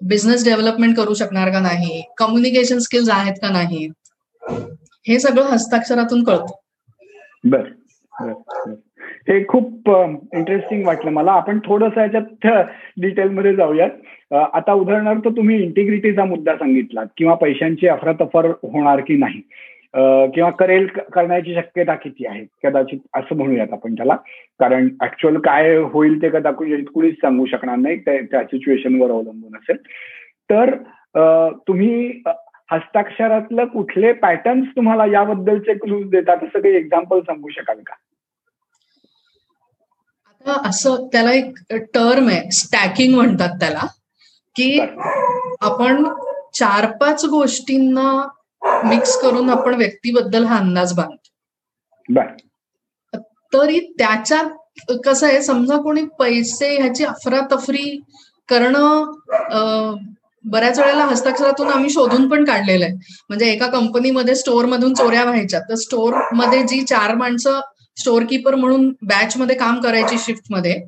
बिझनेस 0.00 0.44
डेव्हलपमेंट 0.44 0.96
करू 0.96 1.14
शकणार 1.14 1.50
का 1.52 1.60
नाही? 1.60 2.02
कम्युनिकेशन 2.18 2.78
स्किल्स 2.78 3.10
आहेत 3.10 3.34
का 3.42 3.50
नाहीत 3.52 3.90
हे 5.06 5.18
सगळं 5.18 5.44
हस्ताक्षरातून 5.44 6.22
कळतं. 6.24 6.54
बर 7.44 7.68
हे 9.28 9.44
खूप 9.48 9.90
इंटरेस्टिंग 10.34 10.86
वाटलं 10.86 11.10
मला. 11.10 11.32
आपण 11.32 11.58
थोडस 11.64 11.98
याच्यात 11.98 12.46
डिटेलमध्ये 13.00 13.54
जाऊयात. 13.56 13.90
आता 14.54 14.72
उदाहरणार्थ 14.72 15.28
तुम्ही 15.28 15.62
इंटिग्रिटीचा 15.62 16.24
मुद्दा 16.24 16.54
सांगितला 16.56 17.04
किंवा 17.16 17.34
पैशांची 17.34 17.88
अफरातफर 17.88 18.46
होणार 18.62 19.00
की 19.00 19.16
नाही. 19.16 19.40
किंवा 19.94 20.50
करेल 20.50 20.86
करण्याची 21.14 21.54
शक्यता 21.54 21.94
किती 21.94 22.26
आहे? 22.26 22.44
कदाचित 22.64 22.98
असं 23.16 23.36
म्हणूयात 23.36 23.72
आपण 23.72 23.94
त्याला. 23.94 24.14
कारण 24.60 24.88
ऍक्च्युअल 25.02 25.38
काय 25.44 25.76
होईल 25.92 26.20
ते 26.22 26.28
कदाचित 26.28 26.84
कुणीच 26.94 27.14
सांगू 27.14 27.46
शकणार 27.46 27.76
नाही. 27.76 27.98
त्या 28.00 28.42
सिच्युएशनवर 28.42 29.10
अवलंबून 29.10 29.56
असेल. 29.56 29.76
तर 30.50 30.74
तुम्ही 31.68 32.22
हस्ताक्षरातलं 32.72 33.64
कुठले 33.66 34.12
पॅटर्न्स 34.12 34.68
तुम्हाला 34.76 35.06
याबद्दलचे 35.12 35.74
क्लूज 35.74 36.08
देतात 36.10 36.42
असं 36.44 36.60
काही 36.60 36.74
एक्झाम्पल 36.76 37.20
सांगू 37.20 37.48
शकाल 37.48 37.78
का? 37.86 37.94
आता 40.30 40.68
असं 40.68 41.06
त्याला 41.12 41.32
एक 41.32 41.58
टर्म 41.94 42.28
आहे 42.28 42.50
स्टॅकिंग 42.50 43.14
म्हणतात 43.14 43.58
त्याला 43.60 43.86
की 44.56 44.78
आपण 45.60 46.04
चार 46.54 46.86
पाच 47.00 47.24
गोष्टींना 47.24 48.10
मिक्स 48.84 49.16
करून 49.20 49.50
आपण 49.50 49.74
व्यक्तीबद्दल 49.74 50.44
हा 50.44 50.56
अंदाज 50.58 50.92
बांधतो. 50.94 51.28
तरी 53.52 53.78
त्याच्यात 53.98 54.92
कसं 55.04 55.26
आहे 55.26 55.42
समजा 55.42 55.76
कोणी 55.82 56.02
पैसे 56.18 56.76
ह्याची 56.76 57.04
अफरातफरी 57.04 57.98
करणं 58.48 59.94
बऱ्याच 60.44 60.78
वेळेला 60.78 61.04
हस्ताक्षरातून 61.04 61.68
आम्ही 61.68 61.90
शोधून 61.90 62.28
पण 62.28 62.44
काढलेलं 62.44 62.84
आहे. 62.84 62.94
म्हणजे 63.28 63.46
एका 63.46 63.66
कंपनीमध्ये 63.70 64.34
स्टोअर 64.34 64.66
मधून 64.66 64.94
चोऱ्या 64.94 65.24
व्हायच्या. 65.24 65.60
तर 65.60 65.74
स्टोअरमध्ये 65.74 66.62
जी 66.62 66.80
चार 66.82 67.14
माणसं 67.14 67.60
स्टोअर 67.96 68.24
किपर 68.24 68.54
म्हणून 68.54 68.88
बॅच 69.02 69.36
मध्ये 69.36 69.56
काम 69.56 69.80
करायची 69.80 70.18
शिफ्टमध्ये 70.18 70.78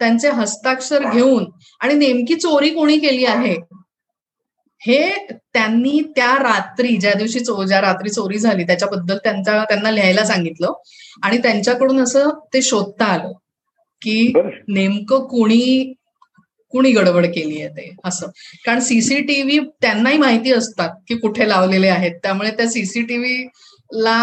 त्यांचे 0.00 0.28
हस्ताक्षर 0.30 1.10
घेऊन 1.10 1.44
आणि 1.80 1.94
नेमकी 1.94 2.34
चोरी 2.34 2.70
कोणी 2.70 2.98
केली 2.98 3.24
आहे? 3.24 3.54
हे 4.82 4.98
त्यांनी 5.54 6.00
त्या 6.16 6.32
रात्री 6.42 6.96
ज्या 6.96 7.12
दिवशी 7.14 7.38
ज्या 7.40 7.80
रात्री 7.80 8.10
चोरी 8.10 8.38
झाली 8.38 8.64
त्याच्याबद्दल 8.64 9.16
त्यांच्या 9.24 9.62
त्यांना 9.64 9.90
लिहायला 9.90 10.24
सांगितलं. 10.24 10.72
आणि 11.22 11.38
त्यांच्याकडून 11.38 12.00
असं 12.02 12.28
ते 12.54 12.62
शोधता 12.62 13.04
आलं 13.04 13.32
की 14.02 14.32
नेमकं 14.68 15.26
कुणी 15.28 15.92
कुणी 16.72 16.90
गडबड 16.92 17.26
केली 17.26 17.60
आहे 17.60 17.68
ते 17.76 17.90
असं. 18.04 18.26
कारण 18.66 18.80
सीसीटीव्ही 18.80 19.58
त्यांनाही 19.82 20.18
माहिती 20.18 20.52
असतात 20.52 20.90
की 21.08 21.16
कुठे 21.18 21.48
लावलेले 21.48 21.88
आहेत. 21.88 22.12
त्यामुळे 22.22 22.50
त्या 22.50 22.68
सीसीटीव्ही 22.70 23.46
ला 23.94 24.18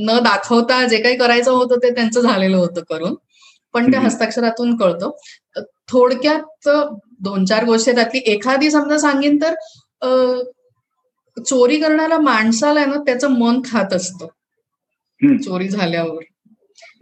न 0.00 0.18
दाखवता 0.24 0.84
जे 0.88 0.98
काही 1.02 1.16
करायचं 1.16 1.50
होतं 1.50 1.78
ते 1.82 1.90
त्यांचं 1.94 2.20
झालेलं 2.20 2.56
होतं 2.56 2.82
करून. 2.90 3.14
पण 3.74 3.90
त्या 3.90 4.00
हस्ताक्षरातून 4.00 4.76
कळतं. 4.76 5.10
थोडक्यात 5.88 6.68
दोन 7.20 7.44
चार 7.44 7.64
गोष्टी 7.64 7.92
त्यातली 7.92 8.20
एखादी 8.26 8.70
समजा 8.70 8.98
सांगेन 8.98 9.36
तर 9.42 9.54
चोरी 11.46 11.80
करणाऱ्या 11.80 12.20
माणसाला 12.20 12.86
ना 12.86 12.96
त्याचं 12.96 13.28
मन 13.28 13.60
खात 13.64 13.92
असतं. 13.92 14.26
चोरी 15.38 15.68
झाल्यावर. 15.68 16.22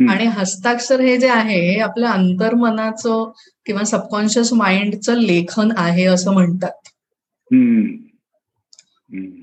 आणि 0.09 0.25
हस्ताक्षर 0.25 1.01
हे 1.01 1.17
जे 1.19 1.29
आहे 1.29 1.73
हे 1.73 1.81
आपल्या 1.81 2.11
अंतर्मनाचं 2.11 3.31
किंवा 3.67 3.85
सबकॉन्शियस 3.85 4.53
माइंडचं 4.53 5.15
लेखन 5.15 5.73
आहे 5.77 6.05
असं 6.05 6.33
म्हणतात. 6.33 6.73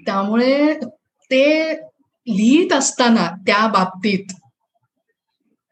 त्यामुळे 0.06 0.74
ते 1.32 1.74
लिहित 2.28 2.74
असताना 2.74 3.36
त्या 3.48 3.68
बाबतीत 3.68 4.34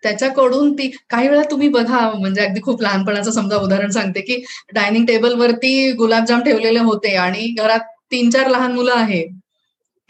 त्याच्याकडून 0.07 0.71
ती 0.73 0.87
काही 1.09 1.27
वेळा 1.27 1.41
तुम्ही 1.51 1.69
बघा 1.69 1.99
म्हणजे 2.11 2.41
अगदी 2.41 2.61
खूप 2.61 2.81
लहानपणाचं 2.81 3.31
समजा 3.31 3.57
उदाहरण 3.57 3.89
सांगते 3.89 4.21
की 4.21 4.41
डायनिंग 4.73 5.05
टेबलवरती 5.05 5.91
गुलाबजाम 5.91 6.43
ठेवलेले 6.43 6.79
होते 6.79 7.15
आणि 7.15 7.47
घरात 7.57 7.79
तीन 8.11 8.29
चार 8.29 8.47
लहान 8.47 8.71
मुलं 8.71 8.93
आहेत 8.93 9.33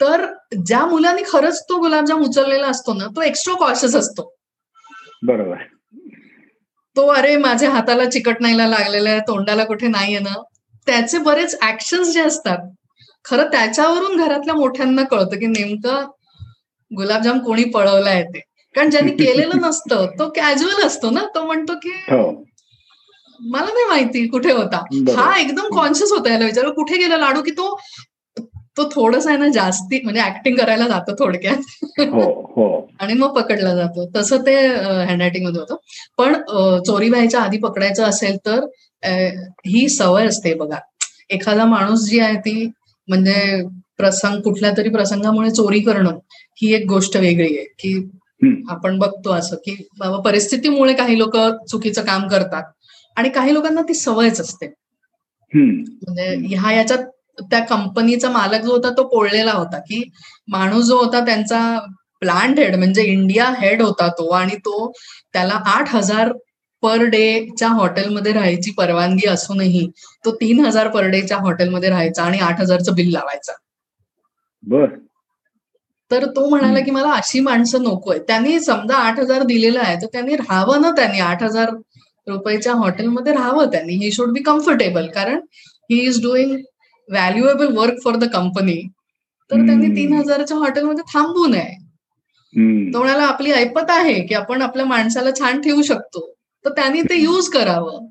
तर 0.00 0.24
ज्या 0.66 0.84
मुलांनी 0.86 1.22
खरंच 1.26 1.62
तो 1.68 1.78
गुलाबजाम 1.78 2.22
उचललेला 2.22 2.66
असतो 2.66 2.92
ना 2.94 3.06
तो 3.16 3.22
एक्स्ट्रा 3.22 3.54
कॉशियस 3.54 3.94
असतो. 3.96 4.32
बरोबर. 5.22 5.56
तो 6.96 7.06
अरे 7.06 7.36
माझ्या 7.36 7.70
हाताला 7.70 8.04
चिकटणायला 8.10 8.66
लागलेला 8.66 9.10
आहे 9.10 9.20
तोंडाला 9.20 9.64
कुठे 9.64 9.88
नाहीये 9.88 10.18
ना 10.18 10.42
त्याचे 10.86 11.18
बरेच 11.18 11.58
ऍक्शन 11.62 12.02
जे 12.02 12.20
असतात 12.20 12.58
खरं 13.24 13.50
त्याच्यावरून 13.50 14.16
घरातल्या 14.16 14.54
मोठ्यांना 14.54 15.02
कळतं 15.02 15.38
की 15.38 15.46
नेमकं 15.46 16.04
गुलाबजाम 16.90 17.38
कोणी 17.38 17.64
पळवलाय 17.64 18.22
ते. 18.24 18.40
कारण 18.78 18.90
ज्यांनी 18.90 19.12
केलेलं 19.18 19.60
नसतं 19.60 20.06
तो 20.18 20.28
कॅज्युअल 20.28 20.86
असतो 20.86 21.10
ना 21.10 21.24
तो 21.34 21.44
म्हणतो 21.46 21.74
की 21.74 21.90
हो. 22.10 22.30
मला 23.40 23.64
नाही 23.64 23.86
माहिती 23.88 24.26
कुठे 24.28 24.52
होता. 24.52 24.76
हा 25.16 25.38
एकदम 25.40 25.68
कॉन्शियस 25.76 26.12
होता 26.12 26.32
याला 26.32 26.44
विचार 26.44 26.68
कुठे 26.70 26.96
गेला 26.98 27.16
लाडू 27.16 27.42
की 27.42 27.50
तो 27.50 27.76
तो 28.76 28.84
थोडस 28.92 29.26
आहे 29.26 29.36
ना 29.36 29.48
जास्ती 29.48 30.00
म्हणजे 30.04 30.20
ऍक्टिंग 30.20 30.56
करायला 30.56 30.86
जातो 30.88 31.14
थोडक्यात. 31.18 31.62
हो 32.00 32.22
हो. 32.56 32.66
आणि 33.00 33.14
मग 33.14 33.34
पकडला 33.34 33.74
जातो. 33.74 34.06
तसं 34.16 34.42
ते 34.46 34.54
हँडरायटिंगमध्ये 34.66 35.60
होतं. 35.60 35.76
पण 36.18 36.34
चोरी 36.86 37.08
व्हायच्या 37.08 37.40
आधी 37.40 37.58
पकडायचं 37.58 38.04
असेल 38.04 38.36
तर 38.46 38.64
ही 39.66 39.88
सवय 39.88 40.26
असते 40.26 40.54
बघा. 40.54 40.78
एखादा 41.30 41.64
माणूस 41.64 42.04
जी 42.04 42.18
आहे 42.20 42.36
ती 42.36 42.70
म्हणजे 43.08 43.62
प्रसंग 43.96 44.40
कुठल्या 44.40 44.70
तरी 44.76 44.88
प्रसंगामुळे 44.88 45.50
चोरी 45.50 45.80
करणं 45.80 46.18
ही 46.62 46.74
एक 46.74 46.86
गोष्ट 46.88 47.16
वेगळी 47.16 47.56
आहे. 47.56 47.64
की. 47.64 48.08
आपण 48.70 48.98
बघतो 48.98 49.32
असं 49.32 49.56
की 49.56 49.74
बाबा 49.98 50.20
परिस्थितीमुळे 50.20 50.94
काही 50.94 51.18
लोक 51.18 51.36
चुकीचं 51.70 52.02
काम 52.02 52.28
करतात 52.28 52.62
आणि 53.16 53.28
काही 53.28 53.54
लोकांना 53.54 53.82
ती 53.82 53.94
सवयच 53.94 54.40
असते. 54.40 54.66
म्हणजे 55.54 56.56
ह्या 56.56 56.72
याच्यात 56.72 57.04
त्या 57.50 57.60
कंपनीचा 57.60 58.30
मालक 58.30 58.60
जो 58.60 58.72
होता 58.72 58.90
तो 58.90 59.02
पोळलेला 59.08 59.52
होता 59.52 59.78
की 59.78 60.02
माणूस 60.48 60.84
जो 60.84 60.96
होता 60.96 61.24
त्यांचा 61.24 61.78
प्लांट 62.20 62.58
हेड 62.58 62.76
म्हणजे 62.76 63.02
इंडिया 63.02 63.52
हेड 63.58 63.82
होता 63.82 64.08
तो 64.08 64.28
आणि 64.30 64.56
तो 64.56 64.92
त्याला 65.32 65.54
आठ 65.54 65.94
हजार 65.94 66.32
पर 66.82 67.04
डेच्या 67.04 67.68
हॉटेलमध्ये 67.68 68.32
राहायची 68.32 68.70
परवानगी 68.70 69.28
असूनही 69.28 69.90
तो 70.24 70.34
तीन 70.34 70.64
हजार 70.64 70.88
पर 70.88 71.06
डेच्या 71.06 71.36
हॉटेलमध्ये 71.36 71.88
राहायचा 71.88 72.22
आणि 72.22 72.38
आठ 72.38 72.60
हजारचं 72.60 72.94
बिल 72.94 73.10
लावायचा. 73.12 73.52
बर. 74.62 74.86
तर 76.10 76.24
तो 76.36 76.48
म्हणाला 76.48 76.80
की 76.80 76.90
मला 76.90 77.10
अशी 77.12 77.40
माणसं 77.40 77.82
नकोय. 77.82 78.18
त्यांनी 78.28 78.58
समजा 78.60 78.96
आठ 78.96 79.18
हजार 79.20 79.42
दिलेलं 79.42 79.80
आहे 79.80 79.96
तर 80.02 80.06
त्यांनी 80.12 80.36
राहावं 80.36 80.80
ना 80.82 80.90
त्यांनी. 80.90 81.18
आठ 81.20 81.42
हजार 81.42 81.70
रुपयाच्या 82.26 82.72
हॉटेलमध्ये 82.74 83.32
राहावं 83.32 83.70
त्यांनी. 83.70 83.94
ही 83.94 84.10
शुड 84.12 84.32
बी 84.32 84.40
कम्फर्टेबल 84.42 85.06
कारण 85.14 85.40
he 85.90 86.00
is 86.06 86.22
doing 86.22 86.56
valuable 87.08 87.76
work 87.76 88.02
for 88.04 88.16
the 88.16 88.24
company 88.32 88.80
तर 89.50 89.66
त्यांनी. 89.66 89.88
तीन 89.96 90.12
हजाराच्या 90.12 90.56
हॉटेलमध्ये 90.56 91.04
थांबू 91.14 91.46
नये. 91.46 91.76
तो 92.92 92.98
म्हणाला 92.98 93.24
आपली 93.24 93.50
ऐपत 93.52 93.90
आहे 93.90 94.20
की 94.26 94.34
आपण 94.34 94.62
आपल्या 94.62 94.84
माणसाला 94.86 95.30
छान 95.38 95.60
ठेवू 95.60 95.82
शकतो. 95.82 96.20
तर 96.64 96.70
त्यांनी 96.70 97.00
ते 97.00 97.20
युज 97.22 97.48
करावं. 97.48 98.06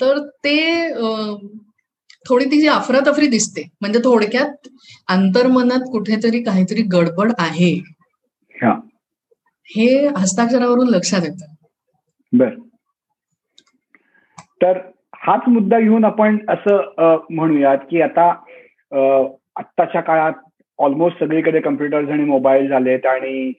तर 0.00 0.18
ते 0.44 0.56
थोडी 2.28 2.44
तिची 2.44 2.66
अफरातफरी 2.68 3.26
दिसते 3.26 3.62
म्हणजे 3.80 3.98
थोडक्यात 3.98 4.68
अंतर्मनात 5.08 5.90
कुठेतरी 5.92 6.42
काहीतरी 6.42 6.82
गडबड 6.92 7.32
आहे. 7.38 7.72
हा. 8.54 8.72
हे 9.68 10.06
हस्ताक्षरावरून 10.06 10.88
लक्षात 10.88 11.20
येतं. 11.24 11.52
बर. 12.32 12.50
तर 14.62 14.78
हाच 15.16 15.40
मुद्दा 15.48 15.78
घेऊन 15.80 16.04
आपण 16.04 16.36
असं 16.48 17.16
म्हणूयात 17.30 17.78
की 17.90 18.00
आता 18.00 18.28
आत्ताच्या 19.56 20.00
काळात 20.00 20.32
ऑलमोस्ट 20.78 21.18
सगळीकडे 21.18 21.60
कम्प्युटर्स 21.60 22.08
आणि 22.08 22.24
मोबाईल 22.24 22.68
झालेत 22.68 23.06
आणि 23.06 23.52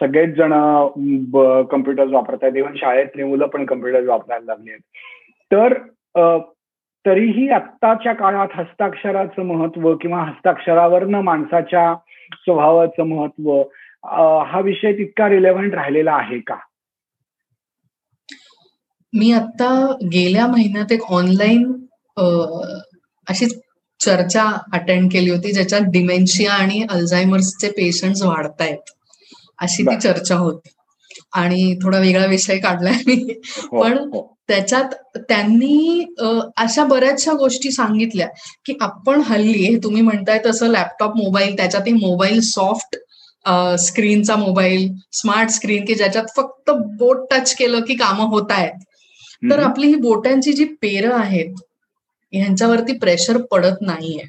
सगळेच 0.00 0.34
जण 0.34 0.52
कम्प्युटर्स 1.70 2.12
वापरत 2.12 2.38
आहेत 2.42 2.56
इव्हन 2.56 2.74
शाळेतली 2.76 3.24
मुलं 3.24 3.46
पण 3.46 3.64
कम्प्युटर्स 3.64 4.08
वापरायला 4.08 4.44
लागली 4.44 4.70
आहेत 4.70 4.80
तर 5.50 5.78
तरीही 7.08 7.48
आत्ताच्या 7.48 8.12
काळात 8.12 8.48
हस्ताक्षराचं 8.54 9.42
महत्त्व 9.42 9.96
किंवा 9.96 10.22
हस्ताक्षरावरनं 10.22 11.20
माणसाच्या 11.20 11.94
स्वभावाचं 12.32 13.02
महत्त्व 13.02 13.62
हा 14.42 14.60
विषय 14.64 14.92
तितका 14.92 15.28
रिलेव्हंट 15.28 15.74
राहिलेला 15.74 16.12
आहे 16.12 16.38
का 16.38 16.54
मी 19.14 19.32
आता 19.32 19.96
गेल्या 20.02 20.46
महिन्यात 20.46 20.92
एक 20.92 21.02
ऑनलाईन 21.02 21.72
अशीच 23.28 23.60
चर्चा 24.00 24.42
अटेंड 24.72 25.12
केली 25.12 25.30
होती 25.30 25.52
ज्याच्यात 25.52 25.80
डिमेन्शिया 25.80 26.52
आणि 26.52 26.86
अल्झायमर्सचे 26.90 27.68
पेशंट्स 27.68 28.22
वाढतायत 28.22 28.90
अशी 29.60 29.82
ती. 29.82 30.00
चर्चा 30.00 30.34
होती 30.34 30.68
आणि 31.34 31.78
थोडा 31.82 31.98
वेगळा 31.98 32.26
विषय 32.26 32.58
काढलाय 32.58 32.92
मी 32.92 33.40
हो, 33.46 33.82
पण 33.82 33.98
हो. 33.98 34.37
त्याच्यात 34.48 34.94
त्यांनी 35.18 36.04
अशा 36.56 36.84
बऱ्याचशा 36.84 37.32
गोष्टी 37.32 37.70
सांगितल्या 37.70 38.28
की 38.64 38.74
आपण 38.80 39.20
हल्ली 39.20 39.58
हे 39.58 39.76
तुम्ही 39.76 40.02
म्हणताय 40.02 40.38
तसं 40.46 40.68
लॅपटॉप 40.68 41.16
मोबाईल 41.16 41.56
त्याच्यातही 41.56 41.92
मोबाईल 41.92 42.40
सॉफ्ट 42.40 42.96
स्क्रीनचा 43.78 44.36
मोबाईल 44.36 44.88
स्मार्ट 45.12 45.50
स्क्रीन 45.50 45.84
की 45.84 45.94
ज्याच्यात 45.94 46.24
फक्त 46.36 46.70
बोट 46.98 47.26
टच 47.30 47.54
केलं 47.54 47.80
की 47.80 47.94
कामं 47.94 48.28
होत 48.28 48.50
आहेत 48.50 48.84
तर. 49.50 49.58
आपली 49.58 49.86
ही 49.86 49.94
बोटांची 49.94 50.52
जी 50.52 50.64
पेरं 50.82 51.14
आहेत 51.14 51.54
ह्यांच्यावरती 52.32 52.92
प्रेशर 52.98 53.36
पडत 53.42 53.80
नाहीये. 53.80 54.24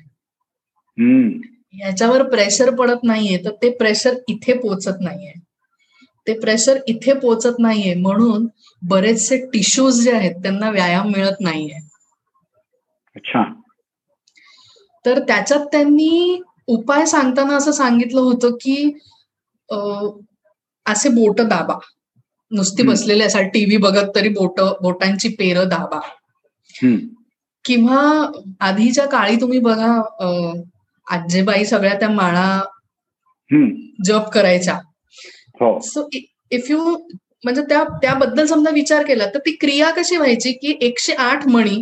ह्याच्यावर 1.73 2.23
प्रेशर 2.23 2.69
पडत 2.75 3.03
नाहीये 3.03 3.38
तर 3.45 3.51
ते 3.62 3.69
प्रेशर 3.69 4.15
इथे 4.27 4.53
पोचत 4.53 5.01
नाहीये 5.01 5.34
ते 6.30 6.34
प्रेशर 6.39 6.80
इथे 6.88 7.13
पोचत 7.13 7.60
नाहीये 7.60 7.94
म्हणून 7.94 8.48
बरेचसे 8.82 9.38
टिश्यूज 9.46 10.02
जे 10.04 10.12
आहेत 10.12 10.36
त्यांना 10.36 10.70
व्यायाम 10.70 11.10
मिळत 11.12 11.42
नाहीये 11.42 11.80
अच्छा 13.15 13.44
तर 15.06 15.20
त्याच्यात 15.20 15.65
त्यांनी 15.65 16.42
उपाय 16.68 17.06
सांगताना 17.06 17.56
असं 17.56 17.72
सांगितलं 17.72 18.22
होतं 18.22 18.56
की 18.62 18.92
असे 20.86 21.10
बोट 21.10 21.42
दाबा 21.42 21.78
नुसती. 22.52 22.84
बसलेले 22.84 23.24
असा 23.24 23.42
टीव्ही 23.42 23.78
बघत 23.78 24.15
तरी 24.15 24.30
बोट 24.30 24.60
बोटांची 24.82 25.30
पेरं 25.30 25.68
दाबा. 25.70 26.00
किंवा 27.65 28.02
आधीच्या 28.60 29.06
काळी 29.08 29.36
तुम्ही 29.42 29.60
बघा 29.60 29.92
आजेबाई 31.08 31.65
सगळ्या 31.65 31.94
त्या 32.00 32.10
माळा. 32.10 32.62
जप 34.06 34.30
करायच्या 34.34 34.80
सो 35.84 36.08
इफ 36.52 36.69
यू 36.72 36.95
म्हणजे 37.43 37.62
त्या 37.62 37.84
त्याबद्दल 38.02 38.45
समजा 38.45 38.72
विचार 38.74 39.04
केला 39.06 39.26
तर 39.26 39.39
ती 39.39 39.52
क्रिया 39.62 39.89
कशी 39.98 40.17
व्हायची 40.17 40.52
की 40.52 40.78
एकशे 40.82 41.13
आठ 41.13 41.48
मणी 41.48 41.82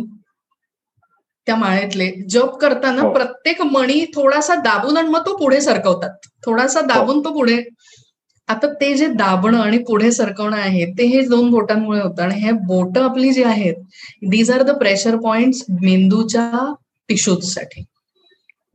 त्या 1.46 1.56
माळेतले 1.56 2.10
जप 2.30 2.56
करताना 2.60 3.02
हो. 3.02 3.12
प्रत्येक 3.12 3.62
मणी 3.62 4.04
थोडासा 4.14 4.54
दाबून 4.54 4.96
आणि 4.96 5.08
मग 5.08 5.26
तो 5.26 5.36
पुढे 5.36 5.60
सरकवतात. 5.60 6.26
थोडासा 6.46 6.80
दाबून 6.80 7.20
तो 7.24 7.32
पुढे. 7.34 7.56
आता 8.48 8.66
ते 8.80 8.92
जे 8.94 9.06
दाबणं 9.06 9.58
आणि 9.60 9.78
पुढे 9.78 10.10
सरकवणं 10.12 10.56
आहे 10.56 10.84
ते 10.98 11.04
हे 11.06 11.20
दोन 11.28 11.50
बोटांमुळे 11.50 12.00
होतं. 12.00 12.22
आणि 12.22 12.34
हे 12.40 12.52
बोट 12.66 12.98
आपली 12.98 13.32
जी 13.32 13.42
आहेत 13.42 13.74
these 14.30 14.50
are 14.50 14.62
the 14.62 14.76
pressure 14.78 15.16
point 15.16 15.54
मेंदूच्या 15.82 16.50
टिश्यूजसाठी. 17.08 17.84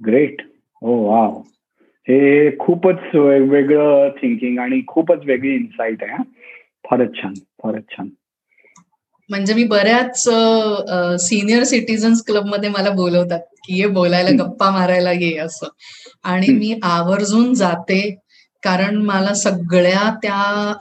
ग्रेट 0.02 0.42
हो 0.82 0.96
वाव 1.06 1.42
हे 2.08 2.50
खूपच 2.60 3.16
वेगळं 3.16 4.10
थिंकिंग 4.18 4.58
आणि 4.60 4.82
खूपच 4.88 5.26
वेगळी 5.26 5.54
इन्साइट 5.56 6.04
आहे 6.04 6.12
हा. 6.12 6.24
फारच 6.86 7.16
छान 7.16 7.34
फारच 7.64 7.84
छान 7.92 8.10
म्हणजे 9.30 9.54
मी 9.54 9.64
बऱ्याच 9.64 10.22
सिनियर 11.22 11.64
सिटीजन्स 11.64 12.24
क्लबमध्ये 12.28 12.70
मला 12.70 12.90
बोलवतात 12.90 13.40
की 13.66 13.80
ये 13.80 13.88
बोलायला. 13.90 14.30
गप्पा 14.44 14.70
मारायला 14.72 15.12
ये 15.12 15.36
असं 15.40 15.68
आणि. 16.24 16.48
मी 16.50 16.74
आवर्जून 16.84 17.54
जाते 17.54 18.00
कारण 18.64 18.96
मला 19.06 19.34
सगळ्या 19.34 20.10
त्या 20.24 20.34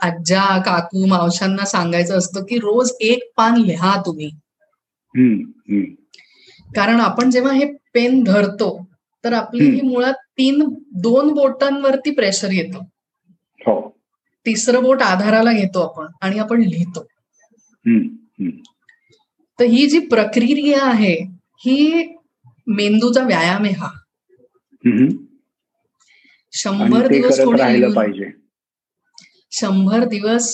आज्या 0.07 0.43
काकू 0.65 1.05
मावशांना 1.07 1.65
सांगायचं 1.65 2.17
असतं 2.17 2.43
की 2.49 2.57
रोज 2.57 2.91
एक 3.01 3.23
पान 3.37 3.57
लिहा 3.57 3.95
तुम्ही. 4.05 4.29
कारण 6.69 6.99
आपण 7.01 7.29
जेव्हा 7.29 7.53
हे 7.53 7.65
पेन 7.93 8.23
धरतो 8.23 8.69
तर 9.23 9.33
आपली. 9.33 9.65
ही 9.65 9.81
मुळात 9.83 10.13
तीन 10.37 10.63
दोन 11.01 11.33
बोटांवरती 11.33 12.11
प्रेशर 12.11 12.51
येतं. 12.51 12.79
हो. 13.61 13.79
तिसरं 14.45 14.83
बोट 14.83 15.01
आधाराला 15.01 15.51
घेतो 15.51 15.81
आपण 15.81 16.07
आणि 16.21 16.39
आपण 16.39 16.61
लिहितो. 16.61 17.05
तर 19.59 19.65
ही 19.65 19.85
जी 19.89 19.99
प्रक्रिया 19.99 20.83
आहे 20.85 21.13
ही 21.65 22.03
मेंदूचा 22.67 23.23
व्यायाम 23.23 23.63
आहे 23.63 23.73
हा. 23.73 23.89
शंभर 26.53 27.07
दिवस 27.07 27.39
कोणी 27.45 27.57
शंभर 29.51 30.03
दिवस. 30.05 30.53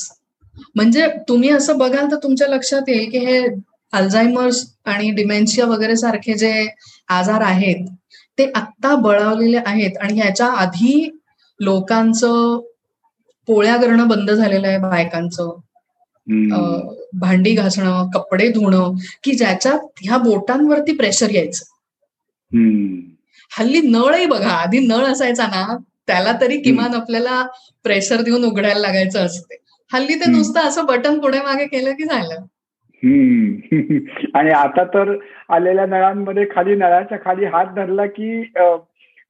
म्हणजे 0.76 1.08
तुम्ही 1.30 1.50
असं 1.50 1.78
बघाल 1.78 2.12
तर 2.12 2.16
तुमच्या 2.24 2.48
लक्षात 2.48 2.90
येईल 2.90 3.10
की 3.12 3.18
हे 3.18 3.40
अल्झायमर्स 3.94 4.64
आणि 4.86 5.10
डिमेन्शिया 5.12 5.66
वगैरे 5.66 5.96
सारखे 5.96 6.34
जे 6.34 6.52
आजार 7.10 7.42
आहेत 7.42 7.86
ते 8.40 8.52
आत्ता 8.56 8.96
बळावलेले 8.96 9.58
आहेत 9.66 9.98
आणि 10.02 10.14
ह्याच्या 10.14 10.48
आधी 10.48 11.10
लोकांचं 11.60 12.60
पोळ्या 13.48 13.78
करणं 13.78 14.08
बंद 14.08 14.32
झालेलं 14.32 14.68
आहे 14.68 14.78
बायकांचं. 14.78 15.50
भांडी 17.20 17.54
घासणं 17.54 18.10
कपडे 18.14 18.48
धुणं 18.48 18.96
की 19.24 19.32
ज्याच्यात 19.32 19.80
ह्या 20.02 20.18
बोटांवरती 20.18 20.96
प्रेशर 20.96 21.30
यायचं. 21.30 21.64
हल्ली 23.52 23.82
नळही 23.82 24.26
बघा 24.26 24.50
आधी 24.50 24.80
नळ 24.80 25.06
असायचा 25.06 25.48
ना 25.48 25.78
त्याला 26.08 26.32
तरी 26.42 26.58
किमान 26.58 26.94
आपल्याला 26.94 27.42
प्रेशर 27.84 28.22
देऊन 28.22 28.44
उघडायला 28.44 28.80
लागायचं 28.80 29.26
असते. 29.26 29.56
हल्ली 29.92 30.16
ते 30.16 30.32
नुसतं 30.32 30.60
असं 30.60 30.86
बटन 30.86 31.20
पुढे 31.20 31.40
मागे 31.40 31.66
केलं 31.66 31.92
की 31.92 32.04
झालं. 32.04 32.46
आणि 34.36 34.52
आता 34.52 34.84
तर 34.84 35.12
आलेल्या 35.50 35.86
नळांमध्ये 35.86 36.46
खाली 36.52 36.76
नळाच्या 36.76 37.18
खाली 37.26 37.46
हात 37.46 37.66
धरला 37.66 38.06
की 38.06 38.44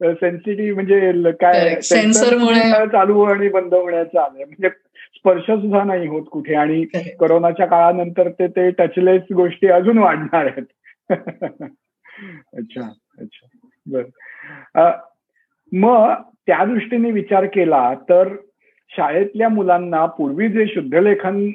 सेन्सिटिव्ह 0.02 0.74
म्हणजे 0.76 1.32
काय 1.32 1.80
सेन्सरमुळे 1.82 2.88
चालू 2.88 3.22
आणि 3.22 3.50
बंद 3.50 3.74
होण्याचं 3.74 4.20
आलंय. 4.20 4.44
म्हणजे 4.44 4.70
स्पर्श 5.16 5.44
सुद्धा 5.44 5.84
नाही 5.84 6.08
होत 6.08 6.26
कुठे 6.32 6.56
आणि 6.56 6.84
कोरोनाच्या 7.20 7.66
काळानंतर 7.66 8.30
ते 8.30 8.48
ते 8.48 8.70
टचलेस 8.72 9.22
गोष्टी 9.36 9.68
अजून 9.68 9.98
वाढणार 9.98 10.46
आहेत. 10.46 10.66
अच्छा 12.54 12.82
अच्छा. 13.20 13.48
बर. 13.86 14.04
मग 15.72 16.14
त्या 16.48 16.66
दृष्टीने 16.66 17.12
विचार 17.12 17.46
केला 17.46 17.94
तर 18.10 18.36
शाळेतल्या 18.98 19.50
मुलांना 19.50 20.06
पूर्वी 20.06 20.48
जे 20.48 20.66
शुद्धलेखन 20.68 21.50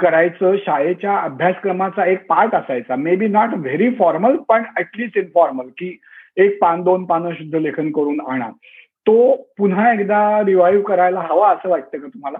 करायचं 0.00 0.56
शाळेच्या 0.56 1.18
अभ्यासक्रमाचा 1.18 2.06
एक 2.06 2.26
पार्ट 2.26 2.54
असायचा. 2.54 2.96
May 2.96 3.16
be 3.16 3.28
not 3.28 3.48
very 3.54 3.90
formal 3.90 4.36
पण 4.36 4.62
ऍटलिस्ट 4.78 5.18
इनफॉर्मल 5.18 5.68
की 5.68 6.00
एक 6.36 6.58
पान 6.60 6.82
दोन 6.82 7.04
पानं 7.04 7.30
शुद्ध 7.30 7.54
लेखन 7.54 7.90
करून 7.90 8.20
आणा. 8.20 8.48
तो 9.06 9.36
पुन्हा 9.58 9.92
एकदा 9.92 10.40
रिवाईव्ह 10.44 10.84
करायला 10.84 11.20
हवा 11.20 11.50
असं 11.50 11.68
वाटतं 11.68 11.98
का 11.98 12.06
तुम्हाला? 12.06 12.38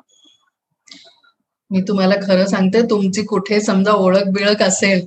मी 1.71 1.81
तुम्हाला 1.81 2.15
खरं 2.15 2.45
सांगते 2.45 2.83
तुमची 2.83 3.23
कुठे 3.23 3.61
समजा 3.61 3.93
ओळख 3.93 4.27
बिळख 4.27 4.63
असेल 4.63 5.07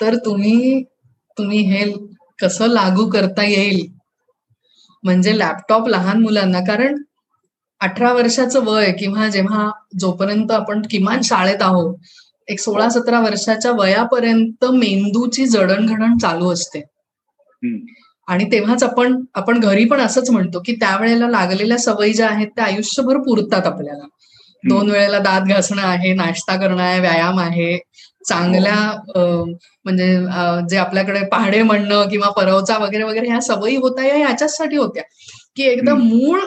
तर 0.00 0.14
तुम्ही 0.14 0.82
तुम्ही 1.38 1.58
हे 1.58 1.92
कसं 2.42 2.66
लागू 2.66 3.10
करता 3.10 3.44
येईल? 3.44 3.86
म्हणजे 5.02 5.38
लॅपटॉप 5.38 5.88
लहान 5.88 6.22
मुलांना 6.22 6.60
कारण 6.60 7.02
अठरा 7.80 8.12
वर्षाचं 8.12 8.64
वय 8.64 8.90
किंवा 8.92 9.28
जेव्हा 9.28 9.70
जोपर्यंत 10.00 10.52
आपण 10.52 10.82
किमान 10.90 11.20
शाळेत 11.24 11.62
आहोत 11.62 11.94
एक 12.48 12.60
सोळा 12.60 12.88
सतरा 12.88 13.20
वर्षाच्या 13.20 13.70
वयापर्यंत 13.72 14.64
मेंदूची 14.64 15.46
जडणघडण 15.46 16.16
चालू 16.18 16.52
असते. 16.52 16.82
आणि 18.28 18.44
तेव्हाच 18.52 18.82
आपण 18.82 19.20
आपण 19.34 19.60
घरी 19.60 19.84
पण 19.84 20.00
असंच 20.00 20.30
म्हणतो 20.30 20.60
की 20.66 20.74
त्यावेळेला 20.74 21.28
लागलेल्या 21.28 21.78
सवयी 21.78 22.12
ज्या 22.12 22.28
आहेत 22.28 22.48
त्या 22.56 22.64
आयुष्यभर 22.64 23.16
पुरतात 23.18 23.66
आपल्याला. 23.66 24.06
दोन 24.64 24.90
वेळेला 24.90 25.18
दात 25.18 25.40
घासणं 25.48 25.82
आहे 25.82 26.12
नाश्ता 26.14 26.56
करणं 26.56 26.82
आहे 26.82 27.00
व्यायाम 27.00 27.38
आहे. 27.40 27.76
चांगल्या 28.28 28.74
म्हणजे 29.84 30.06
जे 30.70 30.76
आपल्याकडे 30.76 31.20
पहाडे 31.32 31.62
म्हणणं 31.62 32.08
किंवा 32.08 32.30
परवचा 32.30 32.78
वगैरे 32.78 33.02
वगैरे 33.04 33.28
ह्या 33.28 33.40
सवयी 33.40 33.76
होत्या 33.76 34.04
या 34.06 34.16
ह्याच्याचसाठी 34.16 34.76
होत्या. 34.76 35.02
की 35.56 35.62
एकदा 35.62 35.94
मूळ 35.94 36.40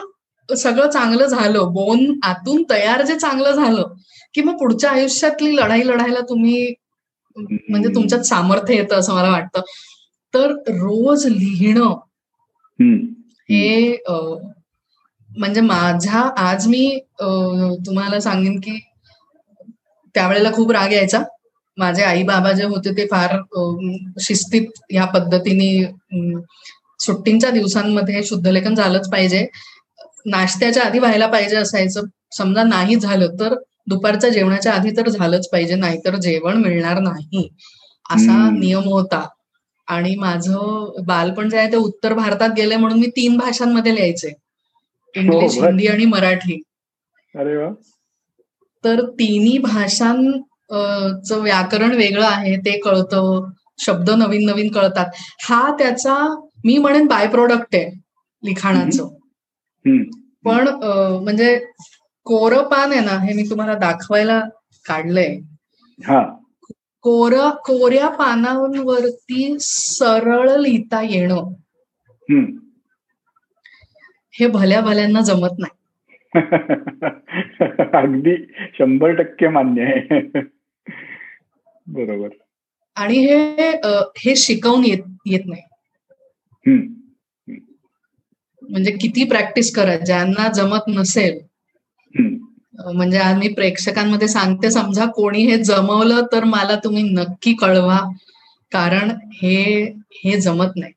सगळं 0.56 0.90
चांगलं 0.90 1.26
झालं 1.26 1.72
बोन 1.72 2.18
आतून 2.24 2.62
तयार 2.70 3.02
जे 3.06 3.16
चांगलं 3.18 3.52
झालं 3.52 3.94
की 4.34 4.42
मग 4.42 4.56
पुढच्या 4.58 4.90
आयुष्यातली 4.90 5.54
लढाई 5.56 5.86
लढायला 5.86 6.20
तुम्ही 6.28 6.74
म्हणजे 7.36 7.88
तुमच्यात 7.94 8.22
सामर्थ्य 8.24 8.74
येतं 8.74 8.98
असं 8.98 9.14
मला 9.14 9.30
वाटतं. 9.30 9.60
तर 10.34 10.52
रोज 10.68 11.26
लिहिणं 11.26 11.94
हे 13.48 13.96
म्हणजे 15.30 15.60
माझ्या 15.60 16.20
आज 16.40 16.66
मी 16.68 16.98
तुम्हाला 17.86 18.20
सांगेन 18.20 18.58
की 18.60 18.78
त्यावेळेला 20.14 20.50
खूप 20.52 20.70
राग 20.72 20.92
यायचा. 20.92 21.22
माझे 21.78 22.02
आई 22.02 22.22
बाबा 22.22 22.52
जे 22.52 22.64
होते 22.64 22.92
ते 22.96 23.06
फार 23.06 23.36
शिस्तीत 24.20 24.80
या 24.92 25.04
पद्धतीने 25.14 25.70
सुट्टींच्या 27.00 27.50
दिवसांमध्ये 27.50 28.22
शुद्धलेखन 28.24 28.74
झालंच 28.74 29.08
पाहिजे. 29.10 29.46
नाश्त्याच्या 30.26 30.82
आधी 30.84 30.98
व्हायला 30.98 31.26
पाहिजे 31.26 31.56
असायचं. 31.56 32.00
समजा 32.36 32.62
नाही 32.64 32.96
झालं 32.96 33.36
तर 33.40 33.54
दुपारच्या 33.88 34.30
जेवणाच्या 34.30 34.72
आधी 34.72 34.90
तर 34.96 35.08
झालंच 35.08 35.48
पाहिजे 35.48 35.74
नाहीतर 35.74 36.16
जेवण 36.16 36.56
मिळणार 36.56 36.98
नाही. 37.00 37.48
असा 38.10 38.48
नियम 38.50 38.88
होता. 38.88 39.26
आणि 39.88 40.14
माझं 40.16 41.02
बालपण 41.06 41.48
जे 41.48 41.58
आहे 41.58 41.70
ते 41.72 41.76
उत्तर 41.76 42.14
भारतात 42.14 42.50
गेले 42.56 42.76
म्हणून 42.76 42.98
मी 42.98 43.06
तीन 43.06 43.36
भाषांमध्ये 43.36 43.94
लिहायचे. 43.94 44.32
इंग्लिश 45.14 45.58
हो, 45.58 45.64
हिंदी 45.64 45.86
आणि 45.86 46.04
मराठी. 46.04 46.60
अरे 47.34 47.56
तर 48.84 49.00
तिन्ही 49.10 49.56
भाषांच 49.58 51.32
व्याकरण 51.32 51.94
वेगळं 51.94 52.26
आहे 52.26 52.56
ते 52.56 52.78
कळतं. 52.80 53.48
शब्द 53.78 54.10
नवीन 54.10 54.44
नवीन 54.46 54.70
कळतात. 54.72 55.06
हा 55.42 55.70
त्याचा 55.78 56.14
मी 56.64 56.76
म्हणेन 56.78 57.06
बाय 57.06 57.26
प्रोडक्ट 57.26 57.74
आहे 57.74 57.90
लिखाणाचं. 58.42 59.08
पण 60.44 60.68
म्हणजे 61.24 61.66
कोरं 62.24 62.62
पान 62.62 62.92
आहे 62.92 63.00
ना 63.00 63.10
हे 63.10 63.34
मी 63.34 63.42
तुम्हाला 63.50 63.74
दाखवायला 63.74 64.40
काढलंय. 64.86 65.40
कोर 67.02 67.50
कोऱ्या 67.50 68.08
पानांवरती 68.08 69.56
सरळ 69.60 70.56
लिहिता 70.56 71.02
येणं. 71.02 71.52
हे 74.32 74.46
भल्या 74.46 74.80
भल्यांना 74.80 75.20
जमत 75.20 75.58
नाही. 75.58 75.76
अगदी 77.92 78.52
शंभर 78.78 79.10
टक्के 79.10 79.48
मान्य 79.48 79.82
आहे. 79.82 80.20
बरोबर. 81.86 82.28
आणि 82.94 83.18
हे 83.18 83.70
हे 84.16 84.36
शिकवून 84.36 84.84
येत 84.84 85.02
येत 85.26 85.40
नाही. 85.46 85.62
म्हणजे 88.70 88.90
किती 88.90 89.24
प्रॅक्टिस 89.24 89.74
करा 89.76 89.96
ज्यांना 89.96 90.48
जमत 90.52 90.88
नसेल. 90.88 91.38
म्हणजे 92.94 93.18
आम्ही 93.18 93.54
प्रेक्षकांमध्ये 93.54 94.28
सांगते 94.28 94.70
समजा 94.70 95.04
कोणी 95.04 95.38
हे 95.38 95.56
जमवलं 95.56 96.22
तर 96.32 96.44
मला 96.44 96.76
तुम्ही 96.84 97.02
नक्की 97.02 97.52
कळवा. 97.52 97.98
कारण 98.72 99.10
हे 99.32 99.84
हे 100.12 100.40
जमत 100.40 100.72
नाही. 100.76 100.92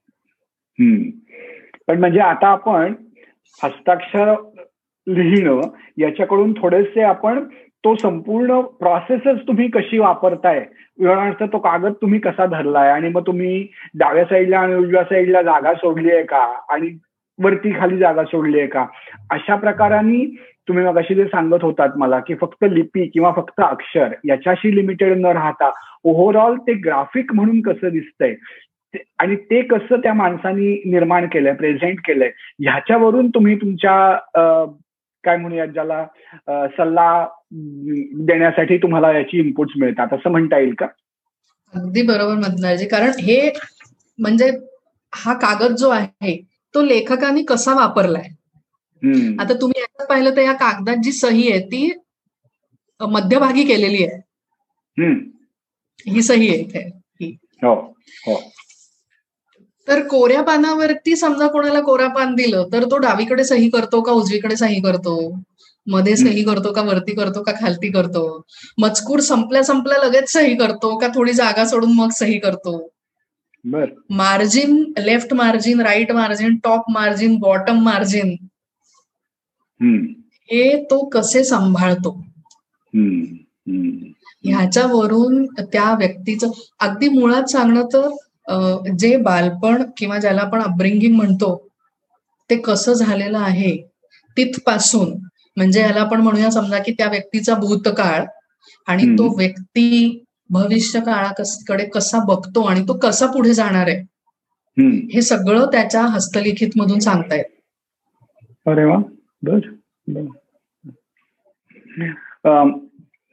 पण 1.87 1.99
म्हणजे 1.99 2.19
आता 2.19 2.47
आपण 2.47 2.93
हस्ताक्षर 3.63 4.33
लिहिणं 5.07 5.61
याच्याकडून 5.97 6.53
थोडेसे 6.53 7.01
आपण 7.01 7.43
तो 7.85 7.95
संपूर्ण 7.95 8.61
प्रोसेसच 8.61 9.47
तुम्ही 9.47 9.69
कशी 9.69 9.97
वापरताय? 9.97 10.65
उदाहरणार्थ 10.99 11.43
तो 11.43 11.57
कागद 11.57 11.93
तुम्ही 12.01 12.19
कसा 12.19 12.45
धरलाय? 12.45 12.89
आणि 12.91 13.09
मग 13.09 13.27
तुम्ही 13.27 13.67
डाव्या 13.95 14.23
साईडला 14.25 14.59
आणि 14.59 14.75
उजव्या 14.75 15.03
साईडला 15.03 15.41
जागा 15.41 15.73
सोडली 15.73 16.11
आहे 16.11 16.23
का? 16.23 16.43
आणि 16.69 16.89
वरती 17.39 17.71
खाली 17.79 17.97
जागा 17.97 18.23
सोडली 18.23 18.59
आहे 18.59 18.67
का? 18.67 18.85
अशा 19.31 19.55
प्रकाराने 19.55 20.25
तुम्ही 20.67 20.85
मग 20.85 20.97
अशी 20.97 21.15
जे 21.15 21.25
सांगत 21.25 21.63
होतात 21.63 21.97
मला 21.97 22.19
की 22.19 22.35
फक्त 22.35 22.65
लिपी 22.71 23.05
किंवा 23.07 23.31
फक्त 23.31 23.61
अक्षर 23.61 24.13
याच्याशी 24.25 24.75
लिमिटेड 24.75 25.17
न 25.17 25.25
राहता 25.25 25.71
ओव्हरऑल 26.03 26.57
ते 26.57 26.73
ग्राफिक 26.73 27.33
म्हणून 27.33 27.61
कसं 27.61 27.89
दिसतंय 27.89 28.35
आणि 29.19 29.35
ते 29.35 29.61
कसं 29.61 29.99
त्या 29.99 30.13
माणसानी 30.13 30.81
निर्माण 30.85 31.27
केलंय 31.27 31.53
प्रेझेंट 31.53 31.99
केलंय 31.99 32.29
ह्याच्यावरून 32.59 33.29
तुम्ही 33.29 33.55
तुमच्या 33.55 34.15
काय 35.23 35.37
म्हणूयात 35.37 35.67
ज्याला 35.67 36.05
सल्ला 36.49 37.27
देण्यासाठी 38.15 38.77
तुम्हाला 38.77 39.11
याची 39.11 39.39
इनपुट्स 39.39 39.73
मिळतात 39.77 40.13
असं 40.13 40.31
म्हणता 40.31 40.57
येईल 40.57 40.73
का? 40.73 40.85
अगदी 41.73 42.01
बरोबर 42.01 42.33
म्हणणार 42.33 42.75
कारण 42.91 43.11
हे 43.19 43.51
म्हणजे 44.19 44.51
हा 45.15 45.33
कागद 45.33 45.75
जो 45.75 45.89
आहे 45.89 46.52
तो 46.73 46.81
लेखकाने 46.81 47.43
कसा 47.43 47.73
वापरलाय? 47.73 48.29
आता 49.39 49.53
तुम्ही 49.53 49.81
याच्यात 49.81 50.07
पाहिलं 50.09 50.35
तर 50.35 50.41
या 50.41 50.53
कागदात 50.53 50.95
जी 51.03 51.11
सही 51.11 51.51
आहे 51.51 51.59
ती 51.59 51.91
मध्यभागी 53.01 53.63
केलेली 53.63 54.03
आहे. 54.05 54.19
ही 56.11 56.21
सही 56.21 56.49
आहे 56.49 56.57
इथे. 56.57 56.89
हो, 57.63 57.73
हो. 58.27 58.41
तर 59.87 60.07
कोऱ्या 60.07 60.41
पानावरती 60.41 61.15
समजा 61.15 61.47
कोणाला 61.47 61.81
कोरा 61.81 62.07
पान 62.07 62.35
दिलं 62.35 62.67
तर 62.73 62.83
तो 62.83 62.97
डावीकडे 62.97 63.43
सही 63.43 63.69
करतो 63.69 64.01
का 64.01 64.11
उजवीकडे 64.11 64.55
सही 64.55 64.81
करतो? 64.81 65.15
मध्ये 65.87 66.15
सही 66.17 66.43
करतो 66.43 66.71
का 66.73 66.81
वरती 66.81 67.15
करतो 67.15 67.43
का 67.43 67.51
खालती 67.51 67.91
करतो? 67.91 68.41
मजकूर 68.77 69.19
संपल्या 69.19 69.63
संपल्या 69.63 69.97
लगेच 70.03 70.31
सही 70.31 70.55
करतो 70.55 70.97
का 70.99 71.07
थोडी 71.07 71.33
जागा 71.33 71.65
सोडून 71.65 71.93
मग 71.95 72.09
सही 72.09 72.39
करतो? 72.39 72.92
Margin 73.65 74.93
left 74.99 75.33
margin 75.33 75.81
right 75.81 76.11
margin 76.11 76.57
top 76.63 76.89
margin 76.91 77.37
bottom 77.39 77.83
margin. 77.83 78.35
हे 80.51 80.83
तो 80.83 81.03
कसे 81.09 81.43
सांभाळतो? 81.43 82.11
ह्याच्यावरून 84.43 85.45
त्या 85.45 85.93
व्यक्तीचं 85.93 86.51
अगदी 86.79 87.07
मुळात 87.09 87.49
सांगणं 87.49 87.85
तर 87.93 88.09
जे 88.97 89.15
बालपण 89.17 89.83
किंवा 89.97 90.17
ज्याला 90.19 90.41
आपण 90.41 90.61
अपब्रिंगिंग 90.61 91.15
म्हणतो 91.15 91.55
ते 92.49 92.55
कसं 92.61 92.93
झालेलं 92.93 93.37
आहे 93.39 93.75
तिथपासून 94.37 95.13
म्हणजे 95.57 95.81
याला 95.81 96.01
आपण 96.01 96.21
म्हणूया 96.21 96.49
समजा 96.51 96.79
की 96.79 96.91
त्या 96.91 97.07
व्यक्तीचा 97.07 97.55
भूतकाळ 97.55 98.25
आणि 98.87 99.05
तो 99.17 99.35
व्यक्ती 99.37 100.23
भविष्य 100.49 100.99
काळाकडे 100.99 101.85
कसा 101.85 102.19
बघतो 102.27 102.61
आणि 102.61 102.81
तो 102.87 102.97
कसा 102.97 103.25
पुढे 103.25 103.53
जाणार 103.53 103.87
आहे 103.87 104.03
हे 105.13 105.21
सगळं 105.21 105.65
त्याच्या 105.65 106.01
हस्तलिखित 106.01 106.69
मधून 106.75 106.99
सांगतायत 106.99 107.45
अरे 108.65 108.85
वा 108.85 108.97
बर 109.43 109.59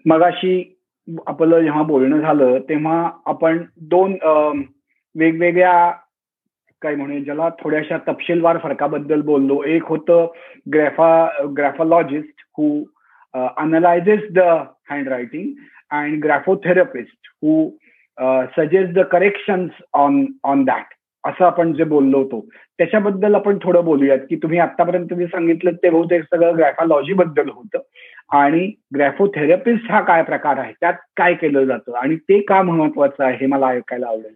मगाशी 0.04 0.76
आपलं 1.26 1.60
जेव्हा 1.60 1.82
बोलणं 1.82 2.20
झालं 2.20 2.58
तेव्हा 2.58 3.10
आपण 3.26 3.62
दोन 3.76 4.16
वेगवेगळ्या 5.14 5.90
काय 6.82 6.94
म्हणे 6.94 7.20
ज्याला 7.20 7.48
थोड्याशा 7.48 7.96
तपशीलवार 8.08 8.58
फरकाबद्दल 8.58 9.20
बोललो. 9.20 9.62
एक 9.62 9.84
होतं 9.84 10.26
ग्रॅफा 10.72 11.28
graphologist 11.56 12.44
who 12.58 12.84
analyses 13.34 14.20
the 14.32 14.38
handwriting 15.08 15.50
and 15.90 16.22
graphotherapist 16.22 17.28
who 17.42 17.70
suggest 18.56 18.92
the 18.94 19.00
corrections 19.00 19.72
on 19.92 20.24
on 20.44 20.64
that 20.64 20.94
असं 21.24 21.44
आपण 21.44 21.72
जे 21.74 21.84
बोललो 21.84 22.18
होतो. 22.18 22.40
त्याच्याबद्दल 22.78 23.34
आपण 23.34 23.58
थोडं 23.62 23.84
बोलूयात 23.84 24.18
की 24.18 24.36
तुम्ही 24.36 24.58
आतापर्यंत 24.58 25.14
जे 25.14 25.26
सांगितलं 25.26 25.70
ते 25.72 25.90
बहुतेक 25.90 26.22
सगळं 26.24 26.56
ग्रॅफॉलॉजी 26.56 27.12
बद्दल 27.12 27.48
होतं. 27.48 27.78
आणि 28.30 28.72
ग्रॅफोथेरपिस्ट 28.94 29.90
हा 29.90 30.00
काय 30.00 30.22
प्रकार 30.22 30.58
आहे? 30.58 30.72
त्यात 30.80 30.94
काय 31.16 31.34
केलं 31.34 31.64
जातं? 31.64 31.92
आणि 31.92 32.16
ते 32.16 32.40
का 32.40 32.62
महत्वाचं 32.62 33.24
आहे 33.24 33.36
हे 33.36 33.46
मला 33.46 33.66
ऐकायला 33.66 34.06
आवडेल. 34.06 34.34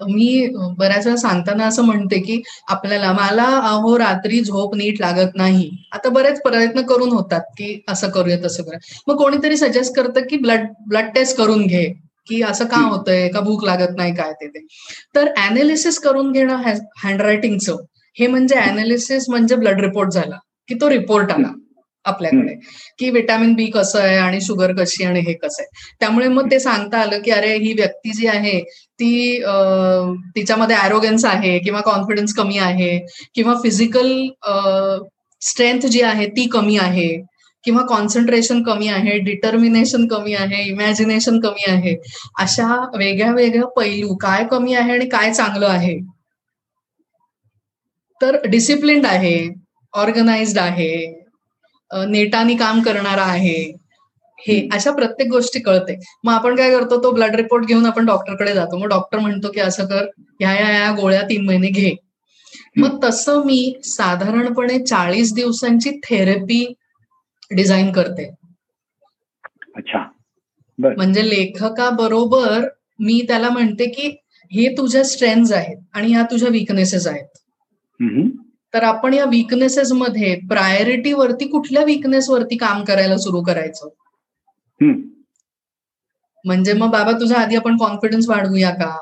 मी 0.00 0.46
बऱ्याच 0.78 1.06
वेळा 1.06 1.16
सांगताना 1.16 1.66
असं 1.66 1.82
म्हणते 1.82 2.18
की 2.20 2.40
आपल्याला 2.68 3.12
मला 3.12 3.44
अहो 3.68 3.98
रात्री 3.98 4.40
झोप 4.40 4.74
नीट 4.76 5.00
लागत 5.00 5.36
नाही. 5.36 5.68
आता 5.92 6.08
बरेच 6.08 6.40
प्रयत्न 6.42 6.82
करून 6.86 7.12
होतात 7.12 7.40
की 7.58 7.80
असं 7.88 8.10
करूया 8.10 8.36
तसं 8.44 8.62
करूया. 8.62 8.78
मग 9.08 9.16
कोणीतरी 9.16 9.56
सजेस्ट 9.56 9.94
करतं 9.96 10.26
की 10.30 10.36
ब्लड 10.36 10.66
ब्लड 10.88 11.14
टेस्ट 11.14 11.36
करून 11.36 11.66
घे 11.66 11.84
की 12.26 12.40
असं 12.42 12.64
का 12.64 12.76
होतंय 12.80 13.28
का 13.28 13.40
भूक 13.40 13.64
लागत 13.64 13.96
नाही 13.96 14.14
काय 14.14 14.32
ते 14.32 14.66
तर 15.14 15.28
अनालिसिस 15.38 15.98
करून 15.98 16.32
घेणं 16.32 16.62
हँडरायटिंगचं 17.04 17.76
हे 18.16 18.26
म्हणजे 18.26 18.54
अनालिसिस 18.54 19.28
म्हणजे 19.28 19.56
ब्लड 19.56 19.80
रिपोर्ट 19.80 20.10
झाला 20.10 20.36
की 20.68 20.74
तो 20.74 20.90
रिपोर्ट 20.90 21.30
आला. 21.32 21.48
आपल्याकडे. 22.04 22.54
की 22.98 23.10
विटॅमिन 23.10 23.54
बी 23.54 23.66
कसं 23.66 24.00
आहे 24.00 24.16
आणि 24.16 24.40
शुगर 24.40 24.72
कशी 24.78 25.04
आणि 25.04 25.20
हे 25.20 25.32
कसं 25.32 25.62
आहे. 25.62 25.68
त्यामुळे 26.00 26.28
मग 26.28 26.50
ते 26.50 26.58
सांगता 26.60 26.98
आलं 26.98 27.20
की 27.24 27.30
अरे 27.30 27.54
ही 27.58 27.72
व्यक्ती 27.72 28.12
जी 28.12 28.26
आहे 28.26 28.58
ती 29.00 29.38
तिच्यामध्ये 30.36 30.76
अरोगन्स 30.76 31.24
आहे 31.24 31.58
किंवा 31.58 31.80
कॉन्फिडन्स 31.80 32.34
कमी 32.34 32.58
आहे 32.58 32.98
किंवा 33.34 33.54
फिजिकल 33.62 34.12
स्ट्रेंथ 35.42 35.86
जी 35.86 36.00
आहे 36.02 36.26
ती 36.26 36.46
कमी 36.48 36.76
आहे 36.78 37.08
किंवा 37.64 37.82
कॉन्सन्ट्रेशन 37.86 38.62
कमी 38.62 38.88
आहे 38.88 39.18
डिटर्मिनेशन 39.18 40.06
कमी 40.06 40.34
आहे 40.34 40.62
इमॅजिनेशन 40.68 41.40
कमी 41.40 41.70
आहे. 41.70 41.94
अशा 42.38 42.66
वेगळ्या 42.96 43.32
वेगळ्या 43.32 43.66
पैलू 43.76 44.14
काय 44.16 44.44
कमी 44.50 44.74
आहे 44.74 44.92
आणि 44.92 45.08
काय 45.08 45.32
चांगलं 45.32 45.66
आहे? 45.66 45.98
तर 48.20 48.36
डिसिप्लिन्ड 48.46 49.06
आहे 49.06 49.36
ऑर्गनाइज्ड 49.94 50.58
आहे. 50.58 51.23
नेटानी 51.92 52.56
काम 52.56 52.82
करणारा 52.82 53.22
आहे. 53.22 53.72
हे 54.38 54.68
अशा 54.72 54.90
प्रत्येक 54.90 55.30
गोष्टी 55.30 55.60
कळते. 55.60 56.00
मग 56.24 56.32
आपण 56.32 56.56
काय 56.56 56.70
करतो 56.70 57.02
तो 57.02 57.10
ब्लड 57.10 57.34
रिपोर्ट 57.34 57.64
घेऊन 57.64 57.86
आपण 57.86 58.06
डॉक्टरकडे 58.06 58.54
जातो. 58.54 58.76
मग 58.76 58.86
डॉक्टर 58.86 59.18
म्हणतो 59.18 59.50
की 59.52 59.60
असं 59.60 59.84
कर 59.84 60.06
ह्या 60.40 60.52
या 60.52 60.70
या 60.70 60.90
गोळ्या 60.92 61.22
तीन 61.22 61.44
महिने 61.44 61.68
घे. 61.68 61.94
मग 62.76 63.04
तसं 63.04 63.44
मी 63.44 63.80
साधारणपणे 63.84 64.78
चाळीस 64.78 65.34
दिवसांची 65.34 65.90
थेरपी 65.90 66.74
डिझाईन 67.56 67.92
करते. 67.92 68.34
अच्छा. 69.76 69.98
म्हणजे 70.78 71.28
लेखकाबरोबर 71.28 72.68
मी 72.98 73.24
त्याला 73.28 73.48
म्हणते 73.48 73.86
की 73.86 74.16
हे 74.52 74.68
तुझ्या 74.68 75.04
स्ट्रेंथ 75.04 75.52
आहेत 75.52 75.76
आणि 75.94 76.12
या 76.12 76.22
तुझ्या 76.22 76.48
विकनेसेस 76.48 77.06
आहेत. 77.06 77.38
तर 78.74 78.82
आपण 78.82 79.14
या 79.14 79.24
विकनेसेस 79.24 79.92
मध्ये 79.92 80.34
प्रायोरिटी 80.48 81.12
वरती 81.12 81.48
कुठल्या 81.48 81.84
विकनेस 81.84 82.28
वरती 82.30 82.56
काम 82.56 82.84
करायला 82.84 83.16
सुरू 83.16 83.42
करायचं? 83.42 83.88
म्हणजे 86.44 86.72
मग 86.72 86.90
बाबा 86.90 87.12
तुझ्या 87.12 87.38
आधी 87.38 87.56
आपण 87.56 87.76
कॉन्फिडन्स 87.76 88.28
वाढवूया 88.28 88.70
का? 88.70 88.96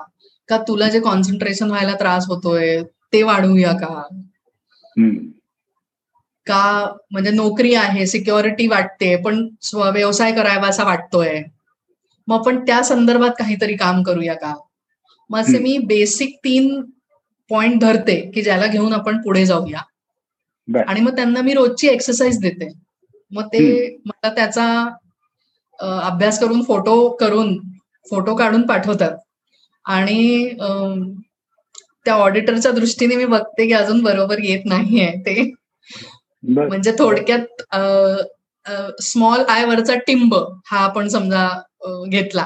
का 0.49 0.59
तुला 0.69 0.89
जे 0.89 1.01
कॉन्सन्ट्रेशन 1.01 1.71
व्हायला 1.71 1.95
त्रास 1.95 2.27
होतोय 2.29 2.83
ते 3.13 3.23
वाढवूया 3.23 3.73
का? 3.73 4.03
का 6.47 6.95
म्हणजे 7.11 7.31
नोकरी 7.31 7.75
आहे 7.75 8.07
सिक्युरिटी 8.07 8.67
वाटते 8.67 9.17
पण 9.17 9.49
व्यवसाय 9.75 10.33
करावा 10.33 10.69
असा 10.69 10.85
वाटतोय. 10.85 11.43
मग 12.29 12.39
आपण 12.39 12.65
त्या 12.65 12.83
संदर्भात 12.85 13.31
काहीतरी 13.39 13.77
काम 13.77 14.03
करूया 14.03 14.35
का? 14.35 14.55
मग 15.31 15.39
असे 15.39 15.59
मी 15.59 15.79
बेसिक 15.79 16.37
तीन 16.45 16.83
पॉइंट 17.51 17.81
धरते 17.81 18.21
की 18.35 18.43
ज्याला 18.43 18.67
घेऊन 18.67 18.93
आपण 18.93 19.21
पुढे 19.23 19.45
जाऊया. 19.47 19.81
आणि 20.87 21.01
मग 21.01 21.15
त्यांना 21.17 21.41
मी 21.43 21.55
रोजची 21.55 21.89
एक्सरसाइज 21.89 22.39
देते. 22.41 22.69
मग 23.33 23.47
ते 23.53 23.61
मला 24.07 24.33
त्याचा 24.35 24.67
अभ्यास 25.81 26.39
करून 26.41 26.63
फोटो 26.65 27.09
करून 27.21 27.59
फोटो 28.07 28.35
काढून 28.37 28.67
पाठवतात. 28.67 29.17
आणि 29.87 30.55
त्या 32.07 32.15
ऑडिटरच्या 32.15 32.73
दृष्टीने 32.73 33.17
मी 33.17 33.25
बघते 33.25 33.67
की 33.67 33.73
अजून 33.73 34.03
बरोबर 34.03 34.39
येत 34.43 34.65
नाहीये 34.67 35.11
ते. 35.27 35.43
म्हणजे 36.43 36.93
थोडक्यात 36.99 37.63
स्मॉल 39.03 39.45
आय 39.49 39.65
वरचा 39.65 39.95
टिंब 40.07 40.35
हा 40.67 40.79
आपण 40.79 41.09
समजा 41.09 41.49
घेतला. 42.09 42.45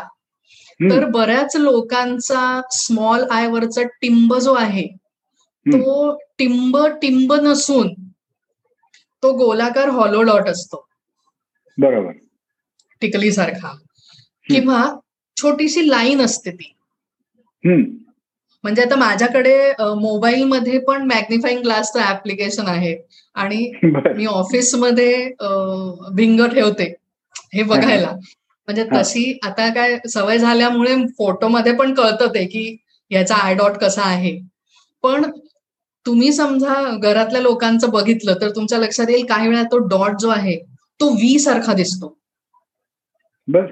तर 0.80 1.04
बऱ्याच 1.04 1.56
लोकांचा 1.56 2.60
स्मॉल 2.70 3.24
आय 3.30 3.46
वरचा 3.46 3.82
टिंब 4.02 4.34
जो 4.34 4.54
आहे 4.54 4.86
तो 5.66 6.12
टिंब 6.38 6.76
टिंब 7.02 7.32
नसून 7.42 7.92
तो 9.22 9.32
गोलाकार 9.32 9.88
हॉलो 9.88 10.22
डॉट 10.22 10.48
असतो. 10.48 10.84
बरोबर. 11.78 12.12
टिकली 13.00 13.32
सारखा 13.32 13.72
किंवा 14.46 14.84
छोटीशी 15.36 15.88
लाईन 15.88 16.20
असते 16.20 16.50
ती. 16.50 16.72
म्हणजे 17.64 18.82
आता 18.82 18.96
माझ्याकडे 18.96 19.56
मोबाईलमध्ये 20.00 20.78
पण 20.78 21.02
मॅग्निफाईंग 21.06 21.60
ग्लासचं 21.62 22.00
ऍप्लिकेशन 22.02 22.66
आहे 22.66 22.96
आणि 23.34 23.70
मी 23.82 24.26
ऑफिसमध्ये 24.26 25.26
भिंग 26.14 26.46
ठेवते. 26.46 26.94
हे 27.54 27.62
बघायला. 27.62 28.12
म्हणजे 28.68 28.84
तशी 28.94 29.38
आता 29.42 29.68
काय 29.74 29.98
सवय 30.08 30.38
झाल्यामुळे 30.38 30.94
फोटोमध्ये 31.18 31.72
पण 31.72 31.94
कळतं 31.94 32.26
ते 32.26 32.44
की 32.44 32.76
याचा 33.10 33.34
आय 33.34 33.54
डॉट 33.54 33.72
कसा 33.72 34.02
आहे. 34.02 34.40
पण 35.02 35.30
तुम्ही 36.06 36.32
समजा 36.32 36.96
घरातल्या 36.96 37.40
लोकांचं 37.40 37.90
बघितलं 37.90 38.34
तर 38.40 38.50
तुमच्या 38.50 38.78
लक्षात 38.78 39.06
येईल 39.10 39.26
काही 39.26 39.48
वेळा 39.48 39.62
तो 39.62 39.78
डॉट 39.78 40.16
जो 40.20 40.28
आहे 40.28 40.56
तो 41.00 41.08
व्ही 41.10 41.38
सारखा 41.38 41.72
दिसतो. 41.72 42.18
बर. 43.48 43.66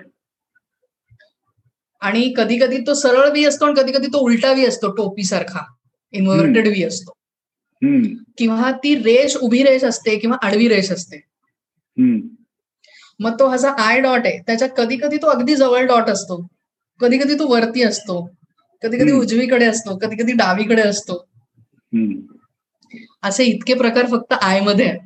आणि 2.01 2.33
कधी 2.37 2.59
कधी 2.59 2.79
तो 2.79 2.95
सरळ 2.95 3.31
वी 3.31 3.45
असतो 3.45 3.65
आणि 3.65 3.75
कधी 3.83 3.93
कधी 3.93 4.07
तो 4.07 4.19
उलटा 4.19 4.53
वी 4.53 4.67
असतो 4.67 4.91
टोपी 4.91 5.25
सारखा. 5.25 5.61
इन्व्हर्टेड 6.13 6.69
वी 6.69 6.83
असतो. 6.83 7.13
किंवा 8.39 8.71
ती 8.73 8.95
रेष 8.95 9.37
उभी 9.37 9.63
रेष 9.63 9.85
असते 9.85 10.19
किंवा 10.19 10.37
आडवी 10.43 10.69
रेष 10.69 10.93
असते. 10.93 11.17
मग 13.21 13.39
तो 13.39 13.47
हा 13.47 13.75
आय 13.79 14.01
डॉट 14.01 14.21
आहे. 14.25 14.43
त्याच्यात 14.47 14.71
कधी 14.77 14.97
कधी 14.97 15.17
तो 15.17 15.27
अगदी 15.27 15.57
जवळ 15.57 15.87
डॉट 15.87 16.09
असतो. 16.09 16.47
कधी 17.01 17.19
कधी 17.19 17.35
तो 17.35 17.53
वरती 17.53 17.83
असतो. 17.83 18.31
कधी 18.83 18.99
कधी 18.99 19.13
उजवीकडे 19.13 19.67
असतो. 19.67 19.99
कधी 19.99 20.17
कधी 20.17 20.33
डावीकडे 20.33 20.83
असतो. 20.83 21.25
असे 23.23 23.45
इतके 23.45 23.75
प्रकार 23.75 24.07
फक्त 24.07 24.35
आयमध्ये 24.43 24.87
आहेत. 24.89 25.01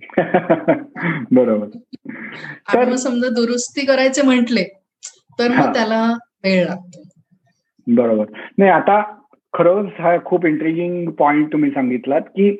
बरोबर. 1.32 1.66
मग 2.74 2.94
समजा 2.94 3.28
दुरुस्ती 3.28 3.86
करायचे 3.86 4.22
म्हटले 4.22 4.64
तर 5.38 5.48
मग 5.48 5.72
त्याला 5.72 6.12
वेळ 6.44 6.66
लागतो. 6.66 7.02
बरोबर. 7.86 8.24
नाही 8.58 8.70
आता 8.70 9.02
खरंच 9.52 9.92
हा 9.98 10.16
खूप 10.24 10.46
इंटरेस्टिंग 10.46 11.10
पॉइंट 11.10 11.52
तुम्ही 11.52 11.70
सांगितलात 11.70 12.20
की 12.20 12.50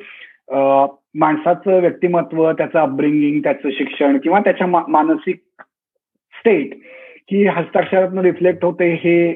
माणसाचं 1.14 1.80
व्यक्तिमत्व 1.80 2.52
त्याचं 2.52 2.78
अपब्रिंगिंग 2.78 3.40
त्याचं 3.42 3.70
शिक्षण 3.70 4.18
किंवा 4.18 4.40
त्याच्या 4.40 4.66
मानसिक 4.66 5.40
स्टेट 6.34 6.74
की 7.28 7.46
हस्ताक्षरातून 7.46 8.18
रिफ्लेक्ट 8.18 8.64
होते 8.64 8.92
हे 8.94 9.32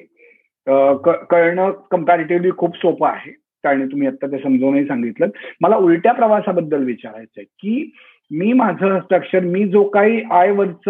कळणं 1.30 1.70
कम्पॅरेटिव्हली 1.90 2.50
खूप 2.56 2.76
सोपं 2.76 3.08
आहे. 3.08 3.30
कारण 3.64 3.86
तुम्ही 3.86 4.08
आता 4.08 4.26
ते 4.26 4.38
समजूनही 4.38 4.86
सांगितलं. 4.86 5.26
मला 5.60 5.76
उलट्या 5.76 6.12
प्रवासाबद्दल 6.12 6.84
विचारायचंय 6.84 7.44
की 7.44 7.90
मी 8.30 8.52
माझं 8.52 8.92
हस्ताक्षर 8.92 9.40
मी 9.40 9.68
जो 9.68 9.84
काही 9.88 10.22
आयवरच 10.30 10.88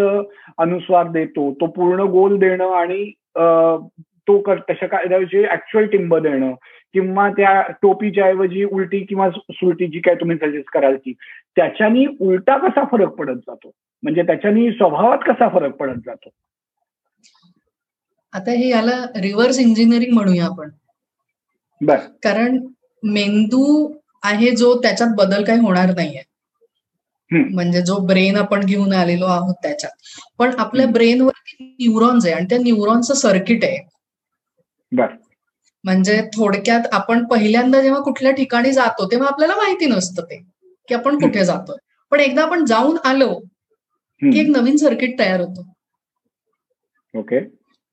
अनुस्वार 0.57 1.07
देतो 1.07 1.51
तो 1.53 1.65
पूर्ण 1.65 2.01
गोल 2.01 2.37
देणं 2.39 2.71
आणि 2.71 3.11
तो 4.27 4.55
तशा 4.55 4.87
काय 4.87 5.03
ऍक्च्युअल 5.43 5.85
टिंब 5.85 6.15
देणं 6.15 6.53
किंवा 6.97 7.29
त्या 7.29 7.61
टोपीच्या 7.61 8.25
ऐवजी 8.25 8.63
उलटी 8.63 8.99
किंवा 8.99 9.29
सुलटी 9.31 9.87
जी 9.87 9.99
काय 9.99 10.15
तुम्ही 10.15 10.37
सजेस्ट 10.37 10.69
कराल 10.73 10.95
ती 10.95 11.13
त्याच्यानी 11.55 12.05
उलटा 12.19 12.57
कसा 12.57 12.83
फरक 12.91 13.07
पडत 13.07 13.35
जातो? 13.35 13.71
म्हणजे 14.03 14.21
त्याच्यानी 14.21 14.71
स्वभावात 14.71 15.17
कसा 15.17 15.49
फरक 15.49 15.75
पडत 15.75 15.99
जातो? 16.05 16.29
आता 18.33 18.51
हे 18.51 18.69
याला 18.69 19.05
रिव्हर्स 19.21 19.59
इंजिनिअरिंग 19.59 20.13
म्हणूया 20.13 20.45
आपण. 20.45 20.69
कारण 22.23 22.67
मेंदू 23.03 23.93
आहे 24.23 24.55
जो 24.55 24.81
त्याच्यात 24.81 25.09
बदल 25.17 25.43
काही 25.43 25.59
होणार 25.59 25.89
नाहीये. 25.95 26.23
म्हणजे 27.31 27.81
जो 27.81 28.05
ब्रेन 28.05 28.35
आपण 28.35 28.59
घेऊन 28.59 28.93
आलेलो 28.93 29.25
आहोत 29.25 29.55
त्याच्यात. 29.63 29.91
पण 30.37 30.49
आपल्या 30.57 30.87
ब्रेनवरती 30.87 31.75
न्यूरॉन्स 31.79 32.25
आहे 32.25 32.35
आणि 32.35 32.45
त्या 32.45 32.57
न्यूरॉनचं 32.57 33.13
सर्किट 33.13 33.63
आहे. 33.63 33.89
म्हणजे 35.87 36.21
थोडक्यात 36.33 36.87
आपण 36.91 37.23
पहिल्यांदा 37.25 37.81
जेव्हा 37.81 38.01
कुठल्या 38.01 38.31
ठिकाणी 38.31 38.71
जातो 38.71 39.05
तेव्हा 39.11 39.27
आपल्याला 39.27 39.55
माहिती 39.55 39.85
नसतं 39.85 40.23
ते 40.23 40.41
की 40.87 40.93
आपण 40.93 41.19
कुठे 41.19 41.45
जातोय. 41.45 41.77
पण 42.11 42.19
एकदा 42.19 42.43
आपण 42.43 42.65
जाऊन 42.65 42.97
आलो 43.05 43.33
की 44.21 44.39
एक 44.39 44.47
नवीन 44.49 44.75
सर्किट 44.77 45.19
तयार 45.19 45.39
होतो. 45.39 45.61
ओके. 47.13 47.39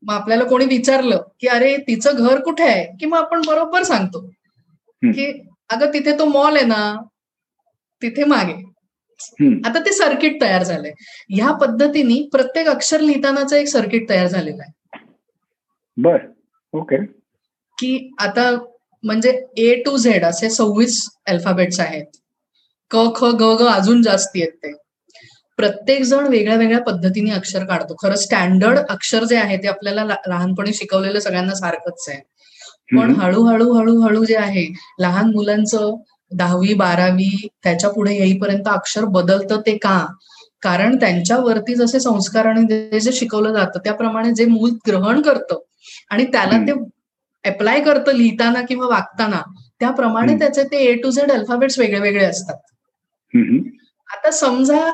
मग 0.03 0.15
आपल्याला 0.15 0.45
कोणी 0.45 0.65
विचारलं 0.65 1.23
की 1.41 1.47
अरे 1.47 1.77
तिचं 1.77 2.11
घर 2.17 2.41
कुठे 2.41 2.65
आहे? 2.65 2.85
की 2.97 3.07
मग 3.07 3.19
आपण 3.19 3.43
बरोबर 3.47 3.83
सांगतो 3.83 4.27
की 5.03 5.31
अगं 5.71 5.93
तिथे 5.95 6.19
तो 6.19 6.25
मॉल 6.25 6.57
आहे 6.57 6.67
ना 6.67 6.95
तिथे 8.03 8.25
मागे. 8.25 8.63
आता 9.65 9.81
ते 9.81 9.93
सर्किट 9.93 10.41
तयार 10.41 10.63
झालंय. 10.63 10.93
ह्या 11.31 11.53
पद्धतीने 11.53 12.29
प्रत्येक 12.33 12.69
अक्षर 12.69 13.01
लिहितानाचं 13.01 13.57
एक 13.57 13.69
सर्किट 13.69 14.09
तयार 14.09 14.27
झालेलं 14.27 14.63
आहे. 14.63 14.99
बर. 15.97 16.19
ओके. 16.73 17.24
की 17.79 18.11
आता 18.21 18.51
म्हणजे 19.05 19.31
ए 19.59 19.75
टू 19.85 19.97
झेड 19.97 20.25
असे 20.25 20.51
सव्वीस 20.51 21.01
अल्फाबेट्स 21.27 21.81
आहेत. 21.81 22.05
क 22.91 22.97
ख 23.17 23.25
ग 23.41 23.55
ग 23.61 23.67
अजून 23.69 24.03
जास्ती 24.03 24.43
आहेत 24.43 24.53
ते. 24.65 24.73
प्रत्येक 25.59 26.03
जण 26.03 26.27
वेगळ्या 26.27 26.57
वेगळ्या 26.57 26.81
पद्धतीने 26.83 27.31
अक्षर 27.31 27.65
काढतो. 27.65 27.95
खरं 28.03 28.17
स्टँडर्ड 28.17 28.79
अक्षर 28.91 29.25
जे 29.25 29.37
आहे 29.37 29.57
ते 29.57 29.69
आपल्याला 29.69 30.05
लहानपणी 30.05 30.73
शिकवलेलं 30.75 31.21
सगळ्यांना 31.21 31.55
सारखंच 31.55 32.05
आहे. 32.09 32.19
पण 32.93 33.15
हळूहळू 33.21 33.73
हळूहळू 33.73 34.25
जे 34.25 34.37
आहे 34.37 34.67
लहान 35.01 35.31
मुलांचं 35.31 35.95
दहावी 36.33 36.75
बारावी 36.75 37.31
त्याच्या 37.65 37.91
पुढे 37.91 38.15
येईपर्यंत 38.15 38.69
अक्षर 38.69 39.05
बदलतं 39.11 39.61
ते 39.67 39.77
का? 39.79 39.99
कारण 40.63 40.97
त्यांच्यावरती 41.01 41.75
जसे 41.75 42.01
संस्कार 42.01 42.47
आणि 42.47 42.63
जे 43.01 43.13
शिकवलं 43.13 43.53
जातं 43.53 43.79
त्याप्रमाणे 43.85 44.33
जे 44.35 44.45
मूल 44.47 44.71
ग्रहण 44.89 45.21
करतं 45.23 45.59
आणि 46.11 46.25
त्याला 46.25 46.59
ते 46.59 46.73
अप्लाय 47.45 47.81
करतं 47.85 48.15
लिहिताना 48.17 48.63
किंवा 48.69 48.87
वागताना 48.87 49.43
त्याप्रमाणे 49.81 50.39
त्याचे 50.39 50.63
ते 50.63 50.77
ए 50.85 50.95
टू 51.03 51.11
झेड 51.11 51.31
अल्फाबेट्स 51.33 51.79
वेगळे 51.79 52.01
वेगळे 52.01 52.25
असतात 52.25 52.57
आता 54.09 54.31
समजा 54.31 54.91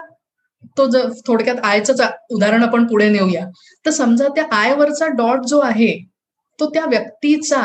तो 0.79 0.87
जर 0.91 1.09
थोडक्यात 1.27 1.57
आयचं 1.65 2.07
उदाहरण 2.31 2.63
आपण 2.63 2.87
पुढे 2.87 3.09
नेऊया. 3.11 3.45
तर 3.87 3.91
समजा 3.91 4.29
त्या 4.29 4.45
आयवरचा 4.53 5.07
डॉट 5.17 5.45
जो 5.49 5.59
आहे 5.61 5.93
तो 6.59 6.69
त्या 6.71 6.85
व्यक्तीचा 6.87 7.61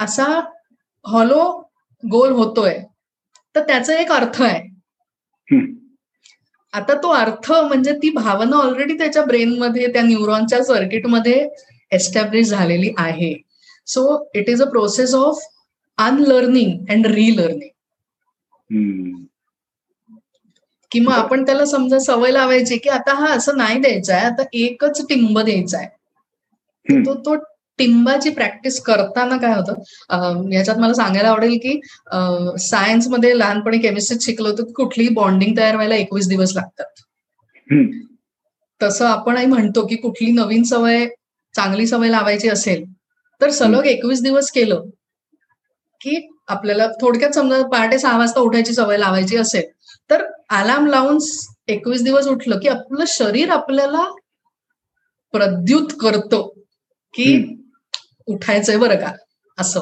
असा 0.00 0.24
हॉलो 1.04 1.42
गोल 2.02 2.32
होतोय. 2.32 2.78
तर 3.54 3.62
त्याचा 3.66 3.94
एक 4.00 4.12
अर्थ 4.12 4.42
आहे. 4.42 4.60
आता 6.72 6.94
तो 7.02 7.08
अर्थ 7.10 7.50
म्हणजे 7.52 7.92
ती 7.92 8.10
भावना 8.10 8.56
ऑलरेडी 8.56 8.98
त्याच्या 8.98 9.24
ब्रेनमध्ये 9.24 9.86
त्या 9.92 10.02
न्यूरॉनच्या 10.02 10.62
सर्किटमध्ये 10.64 11.48
एस्टॅब्लिश 11.92 12.48
झालेली 12.48 12.92
आहे. 12.98 13.32
So 13.92 14.02
it 14.34 14.48
is 14.48 14.62
a 14.62 14.68
process 14.70 15.14
of 15.14 15.38
unlearning 15.98 16.90
and 16.90 17.06
relearning 17.06 17.68
किंवा 20.92 21.14
आपण 21.14 21.44
त्याला 21.46 21.64
समजा 21.66 21.98
सवय 21.98 22.30
लावायची 22.30 22.76
की 22.76 22.88
आता 22.88 23.14
हा 23.14 23.26
असं 23.34 23.56
नाही 23.56 23.78
द्यायचा 23.80 24.14
आहे 24.14 24.26
आता 24.26 24.42
एकच 24.52 25.00
टिंब 25.08 25.38
द्यायचा 25.40 25.78
आहे. 25.78 25.88
तो 27.04 27.14
तो 27.14 27.34
टिंबाची 27.78 28.30
प्रॅक्टिस 28.30 28.80
करताना 28.82 29.36
काय 29.36 29.54
होतं? 29.54 30.50
याच्यात 30.52 30.78
मला 30.78 30.94
सांगायला 30.94 31.28
आवडेल 31.28 31.56
की 31.62 31.80
सायन्समध्ये 32.60 33.38
लहानपणी 33.38 33.78
केमिस्ट्रीत 33.78 34.20
शिकलो 34.20 34.48
होतो 34.48 34.64
की 34.64 34.72
कुठलीही 34.72 35.08
बॉन्डिंग 35.14 35.56
तयार 35.56 35.74
व्हायला 35.74 35.94
एकवीस 35.94 36.28
दिवस 36.28 36.54
लागतात. 36.56 37.02
तसं 38.80 39.06
आपणही 39.06 39.46
म्हणतो 39.46 39.86
की 39.86 39.96
कुठली 39.96 40.30
नवीन 40.32 40.62
सवय 40.62 41.06
चांगली 41.54 41.86
सवय 41.86 42.08
लावायची 42.08 42.48
असेल 42.48 42.84
तर 43.40 43.50
सलग 43.50 43.86
एकवीस 43.86 44.22
दिवस 44.22 44.50
केलं 44.50 44.84
की 46.00 46.28
आपल्याला 46.48 46.86
थोडक्यात 47.00 47.30
समजा 47.30 47.66
पहाटे 47.66 47.98
सहा 47.98 48.18
वाजता 48.18 48.40
उठायची 48.40 48.72
सवय 48.72 48.96
लावायची 48.96 49.36
असेल 49.36 49.62
तर 50.10 50.24
अलार्म 50.50 50.86
लावून 50.86 51.18
एकवीस 51.68 52.02
दिवस 52.02 52.26
उठलं 52.26 52.58
की 52.58 52.68
आपलं 52.68 53.04
शरीर 53.08 53.50
आपल्याला 53.50 54.04
प्रद्युत 55.32 55.88
करतो 56.00 56.42
की 57.14 57.56
उठायचंय 58.26 58.76
बरं 58.76 58.96
का 58.96 59.12
असं. 59.58 59.80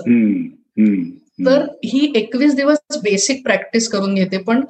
तर 1.46 1.62
ही 1.84 2.12
एकवीस 2.16 2.54
दिवस 2.54 2.96
बेसिक 2.96 3.42
प्रॅक्टिस 3.44 3.88
करून 3.88 4.14
घेते. 4.14 4.38
पण 4.38 4.64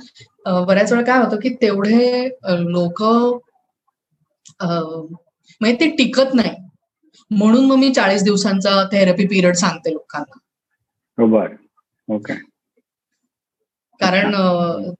बऱ्याच 0.46 0.92
वेळा 0.92 1.04
काय 1.04 1.24
होतं 1.24 1.36
की 1.36 1.48
तेवढे 1.62 2.28
लोक 2.48 3.02
म्हणजे 5.60 5.74
ते 5.80 5.90
टिकत 5.90 6.34
नाही. 6.34 6.50
म्हणून 7.30 7.66
मग 7.66 7.76
मी 7.76 7.92
चाळीस 7.92 8.24
दिवसांचा 8.24 8.82
थेरपी 8.84 9.24
पिरियड 9.26 9.54
सांगते 9.54 9.92
लोकांना. 9.92 10.38
बर. 11.26 11.48
ओके. 12.08 12.34
कारण 14.00 14.32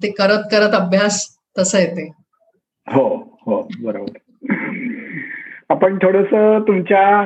ते 0.03 0.11
करत 0.11 0.43
करत 0.53 0.75
अभ्यास 0.75 1.27
तसं 1.59 1.79
येते 1.79 2.13
हो 2.89 3.37
हो 3.47 3.69
बरोबर. 3.83 4.19
आपण 5.69 5.99
थोडस 5.99 6.27
तुमच्या 6.69 7.23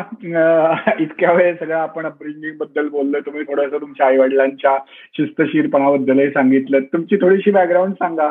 इतक्या 1.01 1.33
वेळ 1.33 1.57
सगळं 1.57 1.77
आपण 1.77 2.07
अपब्रिंगिंगबद्दल 2.07 2.89
बोललोय 2.89 3.21
तुम्ही 3.21 3.43
थोडस 3.43 3.81
तुमच्या 3.81 4.07
आई 4.07 4.17
वडिलांच्या 4.17 4.79
शिस्तशीरपणाबद्दलही 5.13 6.31
सांगितलं. 6.31 6.81
तुमची 6.81 7.17
थोडीशी 7.17 7.51
बॅकग्राऊंड 7.51 7.93
सांगा. 7.93 8.29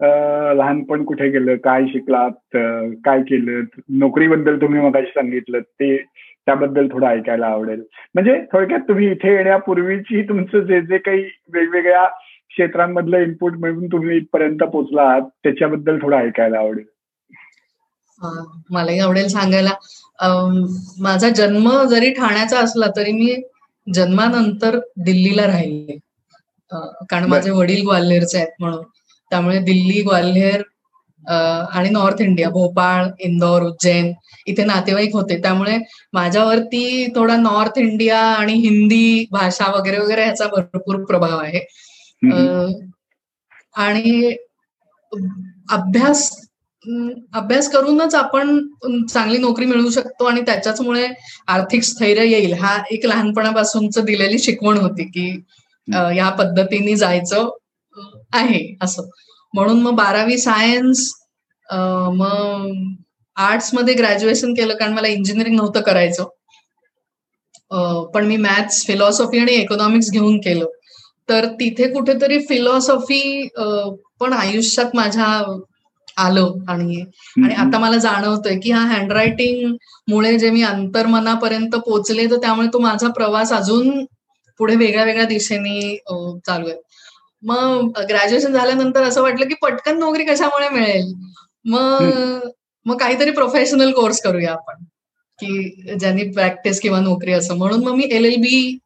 लहानपण 0.00 1.04
कुठे 1.04 1.28
गेलं 1.30 1.56
काय 1.56 1.84
शिकलात 1.86 2.56
काय 3.04 3.20
केलं 3.22 3.62
नोकरीबद्दल 3.98 4.60
तुम्ही 4.60 4.80
मगाशी 4.80 5.06
सांगितलं 5.06 5.60
ते 5.60 5.96
त्याबद्दल 6.46 6.88
थोडं 6.92 7.06
ऐकायला 7.06 7.46
आवडेल. 7.46 7.80
म्हणजे 8.14 8.34
थोडक्यात 8.52 8.80
तुम्ही 8.80 9.10
इथे 9.10 9.32
येण्यापूर्वीची 9.34 10.22
तुमचं 10.22 10.60
जे 10.60 10.80
जे 10.80 10.98
काही 10.98 11.22
वेगवेगळ्या 11.52 12.04
क्षेत्रांमधलं 12.50 13.18
इनपुट 13.18 13.56
मिळून 13.58 13.86
तुम्ही 13.86 14.16
इथपर्यंत 14.16 14.62
पोहोचलात 14.62 15.22
त्याच्याबद्दल 15.44 15.98
थोडं 16.02 16.16
ऐकायला 16.16 16.58
आवडेल. 16.58 16.84
मलाही 18.70 18.98
आवडेल 18.98 19.26
सांगायला. 19.28 19.70
माझा 21.00 21.28
जन्म 21.28 21.68
जरी 21.90 22.10
ठाण्याचा 22.10 22.58
असला 22.58 22.86
तरी 22.96 23.12
मी 23.12 23.34
जन्मानंतर 23.86 24.78
दिल्लीला 24.96 25.46
राहिले 25.46 25.98
कारण 27.10 27.28
माझे 27.30 27.50
वडील 27.50 27.82
ग्वाल्हेरचे 27.82 28.38
आहेत 28.38 28.52
म्हणून. 28.60 28.82
त्यामुळे 29.30 29.58
दिल्ली 29.64 30.00
ग्वाल्हेर 30.02 30.62
आणि 31.24 31.88
नॉर्थ 31.90 32.20
इंडिया 32.22 32.48
भोपाळ 32.50 33.06
इंदौर 33.24 33.62
उज्जैन 33.62 34.12
इथे 34.46 34.64
नातेवाईक 34.64 35.14
होते. 35.16 35.40
त्यामुळे 35.42 35.76
माझ्यावरती 36.12 37.06
थोडा 37.14 37.36
नॉर्थ 37.36 37.78
इंडिया 37.78 38.18
आणि 38.20 38.52
हिंदी 38.60 39.26
भाषा 39.32 39.70
वगैरे 39.76 39.98
वगैरे 39.98 40.24
ह्याचा 40.24 40.46
भरपूर 40.56 41.04
प्रभाव 41.04 41.38
आहे. 41.38 41.64
आणि 43.76 44.34
अभ्यास 45.72 46.30
अभ्यास 47.34 47.68
करूनच 47.70 48.14
आपण 48.14 48.58
चांगली 49.12 49.38
नोकरी 49.38 49.66
मिळवू 49.66 49.90
शकतो 49.90 50.24
आणि 50.24 50.40
त्याच्याचमुळे 50.46 51.06
आर्थिक 51.48 51.82
स्थैर्य 51.82 52.24
येईल. 52.24 52.52
हा 52.54 52.76
एक 52.90 53.06
लहानपणापासूनच 53.06 53.98
दिलेली 54.04 54.38
शिकवण 54.38 54.76
होती 54.78 55.04
की 55.10 55.28
या 56.16 56.28
पद्धतीने 56.38 56.94
जायचं. 56.96 57.48
आहे 58.34 58.76
असं. 58.82 59.08
म्हणून 59.54 59.82
मग 59.82 59.94
बारावी 59.96 60.38
सायन्स 60.38 61.10
मग 61.68 62.70
आर्ट्समध्ये 63.36 63.94
ग्रॅज्युएशन 63.94 64.54
केलं 64.54 64.74
कारण 64.76 64.92
मला 64.94 65.08
इंजिनिअरिंग 65.08 65.56
नव्हतं 65.56 65.80
करायचं. 65.80 66.24
पण 68.14 68.26
मी 68.26 68.36
मॅथ्स 68.36 68.84
फिलॉसॉफी 68.86 69.38
आणि 69.38 69.52
इकॉनॉमिक्स 69.52 70.10
घेऊन 70.10 70.38
केलं. 70.38 70.66
तर 71.28 71.46
तिथे 71.60 71.92
कुठेतरी 71.92 72.38
फिलॉसॉफी 72.40 73.48
पण 74.20 74.32
आयुष्यात 74.32 74.94
माझ्या 74.94 75.26
आलं 76.16 76.52
आणि 76.68 77.00
आणि 77.44 77.54
आता 77.54 77.78
मला 77.78 77.96
जाणवतंय 77.98 78.58
की 78.60 78.70
हा 78.70 78.80
हँडरायटिंग 78.86 79.74
मुळे 80.08 80.38
जे 80.38 80.50
मी 80.50 80.62
अंतर्मनापर्यंत 80.62 81.74
पोचले 81.76 82.26
तर 82.30 82.36
त्यामुळे 82.36 82.68
तो 82.72 82.78
माझा 82.78 83.08
प्रवास 83.08 83.52
अजून 83.52 84.04
पुढे 84.58 84.76
वेगळ्या 84.76 85.04
वेगळ्या 85.04 85.26
दिशेने 85.26 85.96
चालू 86.46 86.68
आहे. 86.68 86.76
मग 87.42 87.98
ग्रॅज्युएशन 88.08 88.52
झाल्यानंतर 88.52 89.02
असं 89.02 89.22
वाटलं 89.22 89.48
की 89.48 89.54
पटकन 89.62 89.98
नोकरी 89.98 90.24
कशामुळे 90.24 90.68
मिळेल? 90.68 91.12
मग 91.64 92.48
मग 92.86 92.96
काहीतरी 92.96 93.30
प्रोफेशनल 93.30 93.92
कोर्स 93.92 94.20
करूया 94.22 94.52
आपण. 94.52 94.84
की 95.38 95.96
ज्यांनी 96.00 96.24
प्रॅक्टिस 96.32 96.80
किंवा 96.80 97.00
नोकरी 97.00 97.32
असं. 97.32 97.56
म्हणून 97.56 97.84
मग 97.84 97.94
मी 97.94 98.04
एल 98.10 98.24
एल 98.24 98.36
बी 98.40 98.78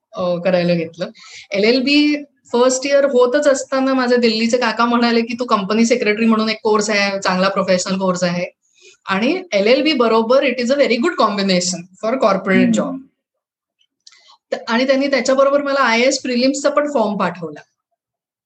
करायला 0.44 0.74
घेतलं. 0.74 1.10
L 1.50 1.64
L 1.64 1.80
B 1.82 2.24
first 2.52 2.86
year 2.86 3.04
होतच 3.04 3.46
असताना 3.46 3.92
माझे 3.94 4.16
दिल्लीचे 4.16 4.58
काका 4.58 4.84
म्हणाले 4.84 5.20
की 5.22 5.34
तू 5.40 5.44
कंपनी 5.46 5.84
सेक्रेटरी 5.86 6.26
म्हणून 6.26 6.48
एक 6.50 6.58
कोर्स 6.62 6.90
आहे 6.90 7.20
चांगला 7.20 7.48
प्रोफेशनल 7.48 7.98
कोर्स 7.98 8.24
आहे. 8.24 8.44
आणि 9.06 9.42
एल 9.52 9.66
एल 9.66 9.82
बी 9.82 9.92
बरोबर 9.92 10.42
it 10.42 10.60
is 10.60 10.72
a 10.72 10.76
very 10.76 10.96
good 10.96 11.14
combination 11.14 11.82
for 12.02 12.16
corporate 12.18 12.70
job 12.74 12.98
आणि 14.68 14.86
त्यांनी 14.86 15.06
त्याच्याबरोबर 15.06 15.62
मला 15.62 15.80
आय 15.80 16.00
एस 16.00 16.20
प्रिलिम्सचा 16.22 16.70
पण 16.70 16.92
फॉर्म 16.92 17.16
पाठवला. 17.16 17.60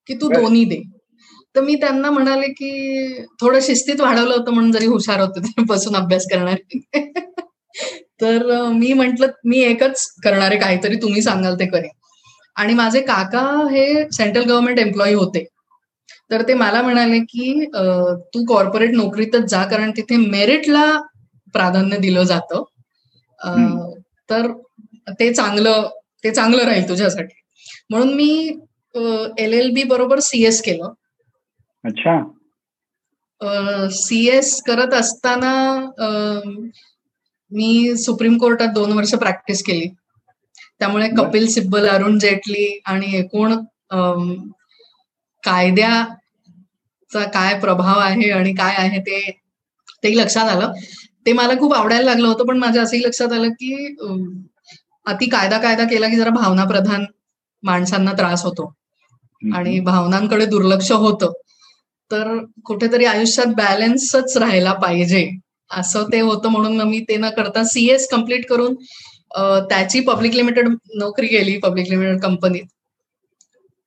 की 0.09 0.15
तू 0.15 0.29
दोन्ही 0.29 0.65
दे. 0.65 0.81
तर 1.55 1.61
मी 1.61 1.75
त्यांना 1.75 2.11
म्हणाले 2.11 2.47
की 2.53 2.71
थोडं 3.41 3.61
शिस्तीत 3.63 4.01
वाढवलं 4.01 4.35
होतं 4.35 4.53
म्हणून 4.53 4.73
जरी 4.73 4.87
हुशार 4.87 5.21
होते 5.21 5.63
बसून 5.69 5.97
अभ्यास 5.97 6.27
करणार 6.33 6.57
तर 8.21 8.47
मी 8.73 8.93
म्हंटल 8.93 9.27
मी 9.47 9.59
एकच 9.65 10.07
करणारे 10.25 10.57
काहीतरी 10.59 10.97
तुम्ही 11.03 11.23
सांगाल 11.23 11.55
ते 11.61 11.67
करेन. 11.67 11.91
आणि 12.57 12.75
माझे 12.75 13.01
काका 13.03 13.41
हे 13.71 13.87
सेंट्रल 14.13 14.45
गव्हर्नमेंट 14.45 14.79
एम्प्लॉई 14.79 15.15
होते. 15.15 15.45
तर 16.31 16.43
ते 16.49 16.55
मला 16.55 16.83
म्हणाले 16.83 17.19
की 17.21 17.65
तू 18.35 18.45
कॉर्पोरेट 18.49 18.91
नोकरीतच 18.95 19.49
जा 19.51 19.65
कारण 19.65 19.91
तिथे 19.97 20.17
मेरिटला 20.17 20.85
प्राधान्य 21.55 21.97
दिलं 21.99 22.23
जातं. 22.25 22.63
तर 24.31 24.51
ते 25.21 25.33
चांगलं 25.35 25.89
ते 26.25 26.31
चांगलं 26.31 26.65
राहील 26.65 26.89
तुझ्यासाठी. 26.89 27.35
म्हणून 27.91 28.15
मी 28.15 28.29
एल 28.95 29.55
एल 29.55 29.71
बी 29.75 29.83
बरोबर 29.85 30.21
सीएस 30.21 30.61
केलं. 30.63 30.93
अच्छा. 31.85 32.15
सीएस 33.93 34.61
करत 34.67 34.95
असताना 34.95 35.53
मी 37.53 37.97
सुप्रीम 37.99 38.37
कोर्टात 38.39 38.69
दोन 38.75 38.93
वर्ष 38.93 39.15
प्रॅक्टिस 39.15 39.63
केली. 39.65 39.89
त्यामुळे 40.81 41.09
कपिल 41.17 41.47
सिब्बल 41.49 41.87
अरुण 41.89 42.19
जेटली 42.19 42.67
आणि 42.87 43.17
एकूण 43.19 43.55
कायद्याचा 45.45 47.25
काय 47.35 47.59
प्रभाव 47.61 47.99
आहे 48.01 48.31
आणि 48.31 48.53
काय 48.55 48.75
आहे 48.79 48.99
ते 49.01 49.21
ते 50.05 50.17
लक्षात 50.17 50.49
आलं. 50.49 50.73
ते 51.27 51.33
मला 51.33 51.55
खूप 51.59 51.75
आवडायला 51.75 52.05
लागलं 52.05 52.29
होतं 52.29 52.47
पण 52.47 52.59
माझ्या 52.59 52.83
असंही 52.83 53.03
लक्षात 53.03 53.33
आलं 53.33 53.49
की 53.61 53.75
अति 55.07 55.27
कायदा 55.31 55.59
कायदा 55.59 55.85
केला 55.85 56.09
की 56.09 56.17
जरा 56.17 56.31
भावना 56.31 56.65
प्रधान 56.65 57.05
माणसांना 57.63 58.13
त्रास 58.13 58.45
होतो. 58.45 58.73
आणि 59.53 59.79
भावनांकडे 59.81 60.47
दुर्लक्ष 60.47 60.91
होतं. 60.93 61.33
तर 62.11 62.37
कुठेतरी 62.65 63.05
आयुष्यात 63.05 63.55
बॅलन्सच 63.57 64.37
राहायला 64.37 64.73
पाहिजे. 64.73 65.29
असं 65.71 66.05
ते 66.13 66.21
होतं 66.21 66.49
म्हणून 66.49 66.81
मी 66.81 67.01
ते 67.09 67.17
न 67.17 67.29
करता 67.31 67.65
सीएस 67.65 68.09
कंप्लीट 68.09 68.47
करून 68.49 68.75
त्याची 69.69 70.01
पब्लिक 70.01 70.35
लिमिटेड 70.35 70.69
नोकरी 70.95 71.27
केली 71.27 71.57
पब्लिक 71.59 71.89
लिमिटेड 71.89 72.21
कंपनीत 72.21 72.65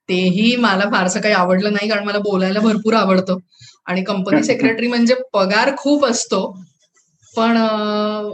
तेही 0.10 0.56
मला 0.56 0.90
फारसं 0.92 1.22
काही 1.22 1.34
आवडलं 1.34 1.74
नाही 1.74 1.90
कारण 1.90 2.06
मला 2.06 2.20
बोलायला 2.20 2.60
भरपूर 2.60 2.94
आवडतं. 2.94 3.38
आणि 3.86 4.04
कंपनी 4.04 4.44
सेक्रेटरी 4.44 4.88
म्हणजे 4.90 5.16
पगार 5.34 5.72
खूप 5.78 6.06
असतो. 6.06 6.42
पण 7.34 7.58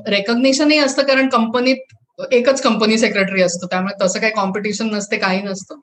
रेकग्नेशनही 0.07 0.77
असतं 0.77 1.03
कारण 1.03 1.29
कंपनीत 1.29 1.93
एकच 2.31 2.61
कंपनी 2.61 2.97
सेक्रेटरी 2.97 3.41
असतो. 3.41 3.67
त्यामुळे 3.67 4.03
तसं 4.03 4.19
काही 4.19 4.33
कॉम्पिटिशन 4.33 4.89
नसते 4.89 5.17
काही 5.17 5.41
नसतं. 5.41 5.79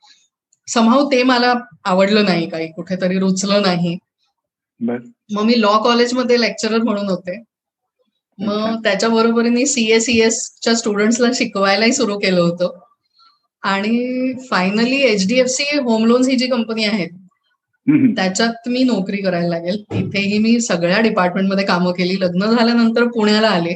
समाव 0.72 1.08
ते 1.12 1.22
मला 1.22 1.52
आवडलं 1.84 2.24
नाही 2.24 2.48
काही 2.48 2.70
कुठेतरी 2.72 3.18
रुचलं 3.18 3.62
नाही. 3.62 3.96
मग 5.32 5.42
मी 5.44 5.60
लॉ 5.60 5.76
कॉलेजमध्ये 5.82 6.40
लेक्चरर 6.40 6.82
म्हणून 6.82 7.08
होते. 7.08 7.42
मग 8.38 8.82
त्याच्या 8.84 9.08
बरोबरीने 9.08 9.64
सीएसीएसच्या 9.66 10.74
स्टुडंट्सला 10.74 11.28
शिकवायलाही 11.34 11.92
सुरू 11.92 12.18
केलं 12.18 12.40
होतं. 12.40 12.78
आणि 13.62 14.32
फायनली 14.50 15.00
एचडीएफसी 15.02 15.64
होम 15.78 16.04
लोन्स 16.06 16.28
ही 16.28 16.36
जी 16.36 16.46
कंपनी 16.46 16.84
आहे 16.84 17.06
त्याच्यात 18.14 18.68
मी 18.68 18.82
नोकरी 18.84 19.16
करायला 19.22 19.48
लागेल. 19.48 19.82
तिथेही 19.84 20.38
मी 20.38 20.60
सगळ्या 20.60 21.00
डिपार्टमेंटमध्ये 21.00 21.64
कामं 21.66 21.92
केली. 21.92 22.16
लग्न 22.20 22.46
झाल्यानंतर 22.46 23.06
पुण्याला 23.08 23.48
आले. 23.48 23.74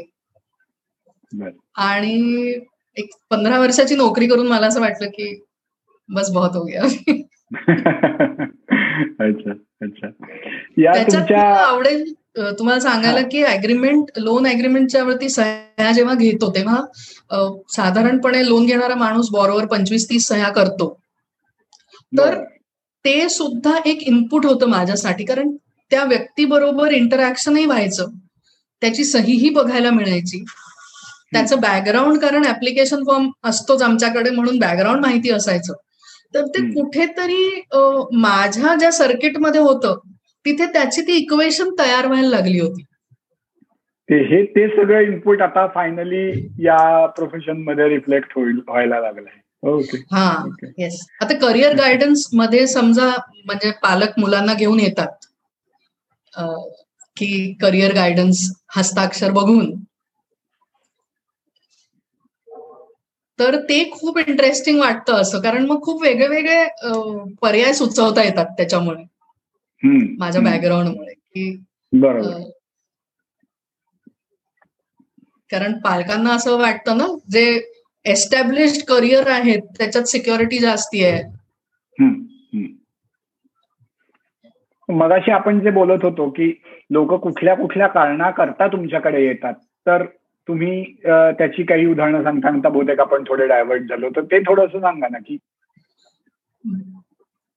आणि 1.75 2.55
एक 2.97 3.11
पंधरा 3.31 3.59
वर्षाची 3.61 3.95
नोकरी 3.95 4.27
करून 4.27 4.47
मला 4.47 4.67
असं 4.67 4.81
वाटलं 4.81 5.09
की 5.09 5.35
बस 6.09 6.31
बहुत 6.31 6.51
हो 6.55 6.65
गया 6.65 6.83
अच्छा 9.21 9.51
अच्छा। 9.83 10.07
या 11.31 11.43
आवडेल 11.55 12.13
तुम्हाला 12.59 12.81
सांगायला 12.81 13.21
की 13.29 13.43
अग्रीमेंट 13.43 14.05
लोन 14.17 14.47
अग्रीमेंटच्या 14.47 15.03
वरती 15.05 15.29
सह्या 15.29 15.93
जेव्हा 15.93 16.15
घेतो 16.15 16.51
तेव्हा 16.51 16.81
साधारणपणे 17.77 18.49
लोन 18.49 18.67
घेणारा 18.67 18.95
माणूस 18.95 19.31
बॉरोवर 19.31 19.67
पंचवीस 19.67 20.11
तीस 20.11 20.29
सह्या 20.29 20.49
करतो. 20.49 20.99
तर 22.13 22.43
ते 23.05 23.29
सुद्धा 23.29 23.79
एक 23.87 24.03
इनपुट 24.03 24.47
होतं 24.47 24.67
माझ्यासाठी 24.67 25.25
कारण 25.25 25.57
त्या 25.91 26.05
व्यक्तीबरोबर 26.05 26.91
इंटरॅक्शनही 26.91 27.65
व्हायचं. 27.65 28.11
त्याची 28.81 29.05
सहीही 29.05 29.51
बघायला 29.51 29.91
मिळायची. 29.91 30.45
त्याचं 31.33 31.61
बॅकग्राऊंड 31.61 32.19
कारण 32.19 32.45
ऍप्लिकेशन 32.45 33.05
फॉर्म 33.05 33.31
असतोच 33.45 33.83
आमच्याकडे 33.83 34.31
म्हणून 34.31 34.59
बॅकग्राऊंड 34.59 35.01
माहिती 35.01 35.31
असायचं. 35.31 35.73
तर 36.35 36.47
ते 36.49 36.61
कुठेतरी 36.73 37.45
माझ्या 38.19 38.75
ज्या 38.75 38.91
सर्किटमध्ये 38.93 39.61
होतं 39.61 39.99
तिथे 40.47 40.67
त्याची 40.73 41.03
ती 41.03 41.17
इक्वेशन 41.17 41.71
तयार 41.79 42.07
व्हायला 42.07 42.29
लागली 42.29 42.59
होती. 42.61 42.83
ते 44.09 44.17
हे 44.25 44.43
ते 44.47 44.67
सगळं 44.69 45.01
इनपुट 45.03 45.43
आता 45.43 45.67
फायनली 45.67 46.27
या 46.59 47.07
प्रोफेशनमध्ये 47.07 47.89
रिफ्लेक्ट 47.89 48.33
होईल 48.37 48.59
व्हायला 48.69 49.01
लागलंय 49.01 49.71
ओके 49.71 49.97
हा 50.13 50.27
येस 50.79 51.01
आता 51.23 51.35
करिअर 51.39 51.75
गायडन्समध्ये 51.75 52.67
समजा 52.67 53.09
म्हणजे 53.47 53.71
पालक 53.83 54.19
मुलांना 54.19 54.55
घेऊन 54.55 54.81
येतात 54.81 55.27
की 57.17 57.53
करिअर 57.63 57.93
गायडन्स 57.95 58.45
हस्ताक्षर 58.77 59.31
बघून 59.31 59.71
तर 63.39 63.57
ते 63.61 63.83
खूप 63.93 64.19
इंटरेस्टिंग 64.19 64.81
वाटतं 64.81 65.15
असं. 65.15 65.41
कारण 65.41 65.67
मग 65.67 65.83
खूप 65.83 66.03
वेगळे 66.03 66.27
वेगळे 66.29 66.65
पर्याय 67.43 67.73
सुचवता 67.73 68.23
येतात 68.23 68.47
त्याच्यामुळे. 68.47 69.03
माझ्या 70.19 70.43
बॅकग्राऊंडमुळे 70.43 71.13
की 71.15 71.51
कारण 75.51 75.79
पालकांना 75.79 76.31
असं 76.31 76.59
वाटतं 76.59 76.97
ना 76.97 77.07
जे 77.31 77.45
एस्टॅब्लिश्ड 78.05 78.85
करिअर 78.89 79.27
आहेत 79.27 79.63
त्याच्यात 79.79 80.05
सिक्युरिटी 80.05 80.59
जास्ती 80.59 81.05
आहे. 81.05 81.23
मगाशी 84.89 85.31
आपण 85.31 85.61
जे 85.61 85.71
बोलत 85.71 86.05
होतो 86.05 86.29
की 86.31 86.53
लोक 86.91 87.13
कुठल्या 87.15 87.55
कुठल्या 87.55 87.87
कारणाकरता 87.87 88.67
तुमच्याकडे 88.67 89.25
येतात 89.25 89.55
तर 89.87 90.05
तुम्ही 90.49 90.83
त्याची 91.05 91.63
काही 91.65 91.87
उदाहरणं 91.87 92.23
सांगता 92.23 92.49
सांगता 92.49 92.69
बहुतेक 92.69 93.01
आपण 93.01 93.23
थोडे 93.29 93.47
डायव्हर्ट 93.47 93.83
झालो. 93.89 94.09
तर 94.17 94.25
ते 94.31 94.41
थोडस 94.41 94.73
सांगा 94.73 95.09
ना 95.11 95.19
की. 95.19 95.37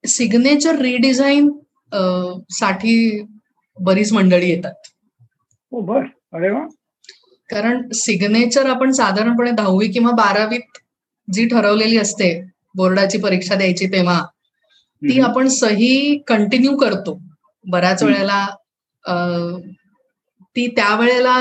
सिग्नेचर 0.04 0.78
रिडिझाईन 0.80 1.50
साठी 2.50 2.94
बरीच 3.76 4.12
मंडळी 4.12 4.48
येतात. 4.50 4.74
हो 5.72 5.80
बर. 5.80 6.04
अरे 6.34 6.50
वा. 6.50 6.66
कारण 7.50 7.88
सिग्नेचर 7.94 8.66
आपण 8.66 8.90
साधारणपणे 8.92 9.50
दहावी 9.50 9.88
किंवा 9.88 10.10
बारावीत 10.12 10.78
जी 11.28 11.46
ठरवलेली 11.48 11.98
असते 11.98 12.32
बोर्डाची 12.76 13.18
परीक्षा 13.18 13.54
द्यायची 13.54 13.86
तेव्हा 13.86 14.22
ती 15.02 15.20
आपण 15.20 15.48
सही 15.48 16.18
कंटिन्यू 16.26 16.76
करतो. 16.76 17.20
बऱ्याच 17.64 18.02
वेळेला 18.02 18.46
ती 20.56 20.66
त्यावेळेला 20.76 21.36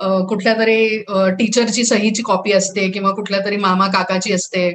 कुठल्या 0.00 0.54
तरी 0.58 0.98
टीचरची 1.38 1.84
सहीची 1.84 2.22
कॉपी 2.22 2.52
असते 2.52 2.88
किंवा 2.90 3.10
कुठल्या 3.10 3.44
तरी 3.44 3.56
मामा 3.56 3.86
काकाची 3.86 4.32
असते 4.32 4.70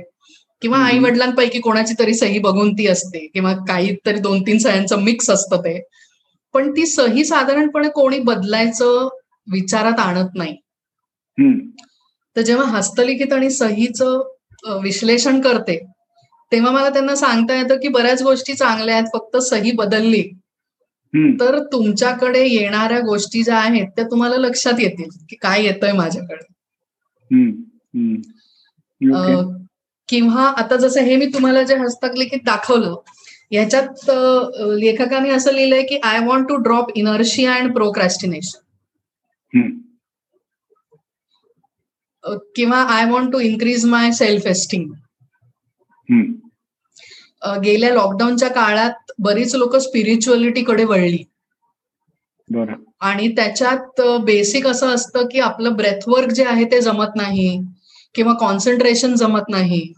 किंवा 0.62 0.78
आई 0.78 1.00
वडिलांपैकी 1.00 1.60
कोणाची 1.60 1.94
तरी 2.00 2.14
सही 2.14 2.40
बघून 2.40 2.74
ती 2.74 2.88
असते 2.88 3.26
किंवा 3.34 3.54
काहीतरी 3.68 4.20
दोन 4.20 4.42
तीन 4.42 4.58
सह्यांचं 4.58 5.02
मिक्स 5.02 5.30
असतं 5.30 5.62
ते. 5.62 5.80
पण 6.54 6.72
ती 6.72 6.86
सही 6.86 7.26
साधारणपणे 7.26 7.90
कोणी 7.90 8.20
बदलायचं 8.20 9.08
विचारात 9.52 10.00
आणत 10.00 10.36
नाही. 10.36 10.56
तर 12.36 12.42
जेव्हा 12.42 12.66
हस्तलिखित 12.70 13.34
आणि 13.34 13.50
सहीचं 13.50 14.80
विश्लेषण 14.84 15.42
करते 15.42 15.78
तेव्हा 16.52 16.72
मला 16.72 16.90
त्यांना 16.90 17.16
सांगता 17.16 17.56
येतं 17.56 17.76
की 17.76 17.88
बऱ्याच 17.88 18.22
गोष्टी 18.24 18.54
चांगल्या 18.54 18.96
आहेत 18.96 19.06
फक्त 19.14 19.38
सही 19.38 19.72
बदलली. 19.72 20.24
तर 21.40 21.58
तुमच्याकडे 21.72 22.46
येणाऱ्या 22.48 23.00
गोष्टी 23.00 23.44
ज्या 23.44 23.58
आहेत 23.58 23.88
त्या 23.96 24.06
तुम्हाला 24.12 24.38
लक्षात 24.38 24.80
येतील 24.80 25.10
की 25.30 25.36
काय 25.36 25.64
येतंय 25.64 25.92
माझ्याकडे. 25.92 26.44
किंवा 30.10 30.44
आता 30.58 30.76
जसं 30.76 31.02
हे 31.02 31.16
मी 31.16 31.26
तुम्हाला 31.26 31.62
जे 31.64 31.76
हस्तलिखित 31.76 32.40
दाखवलं 32.46 32.96
ह्याच्यात 33.52 34.10
लेखकाने 34.80 35.30
असं 35.30 35.54
लिहिलंय 35.54 35.82
की 35.82 35.98
I 36.04 36.20
want 36.20 36.48
to 36.50 36.56
drop 36.58 36.92
inertia 36.96 37.54
and 37.56 37.74
procrastination 37.74 38.60
किंवा 42.56 42.78
I 42.90 43.06
want 43.12 43.32
to 43.32 43.40
increase 43.40 43.86
my 43.86 44.12
self 44.12 44.48
esteem 44.48 44.92
गेल्या 47.62 47.94
लॉकडाऊनच्या 47.94 48.50
काळात 48.50 49.05
बरीच 49.20 49.56
लोक 49.56 49.76
स्पिरिच्युअलिटीकडे 49.76 50.84
वळली. 50.84 51.24
आणि 53.02 53.28
त्याच्यात 53.28 54.02
बेसिक 54.24 54.68
असं 54.68 54.88
असतं 54.88 55.28
की 55.32 55.40
आपलं 55.40 55.76
ब्रेथवर्क 55.76 56.30
जे 56.30 56.44
आहे 56.46 56.66
ते 56.66 56.82
जमत 56.82 57.16
नाही 57.16 57.60
किंवा 58.16 58.34
कॉन्सन्ट्रेशन 58.34 59.16
जमत 59.16 59.50
नाही. 59.50 59.94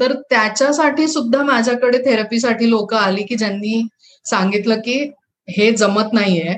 तर 0.00 0.12
त्याच्यासाठी 0.30 1.08
सुद्धा 1.08 1.42
माझ्याकडे 1.42 1.98
थेरपीसाठी 1.98 2.70
लोक 2.70 2.94
आली 2.94 3.22
की 3.22 3.34
ज्यांनी 3.34 3.86
सांगितलं 4.24 4.80
की 4.84 4.98
हे 5.48 5.70
जमत 5.72 6.12
नाहीये 6.12 6.54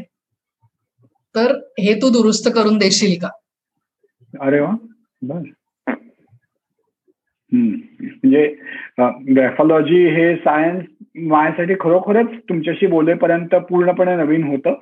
तर 1.34 1.54
हे 1.78 1.94
तू 1.94 2.10
दुरुस्त 2.10 2.48
करून 2.54 2.78
देशील 2.78 3.18
का? 3.22 3.28
अरे 4.40 4.60
वा 4.60 4.70
बर. 5.22 5.42
म्हणजे 7.52 8.46
ग्रॅफॉलॉजी 9.34 10.04
हे 10.08 10.34
सायन्स 10.36 10.84
माझ्यासाठी 11.16 11.74
खरोखरच 11.80 12.26
तुमच्याशी 12.48 12.86
बोलेपर्यंत 12.86 13.54
पूर्णपणे 13.68 14.16
नवीन 14.16 14.42
होतं. 14.44 14.74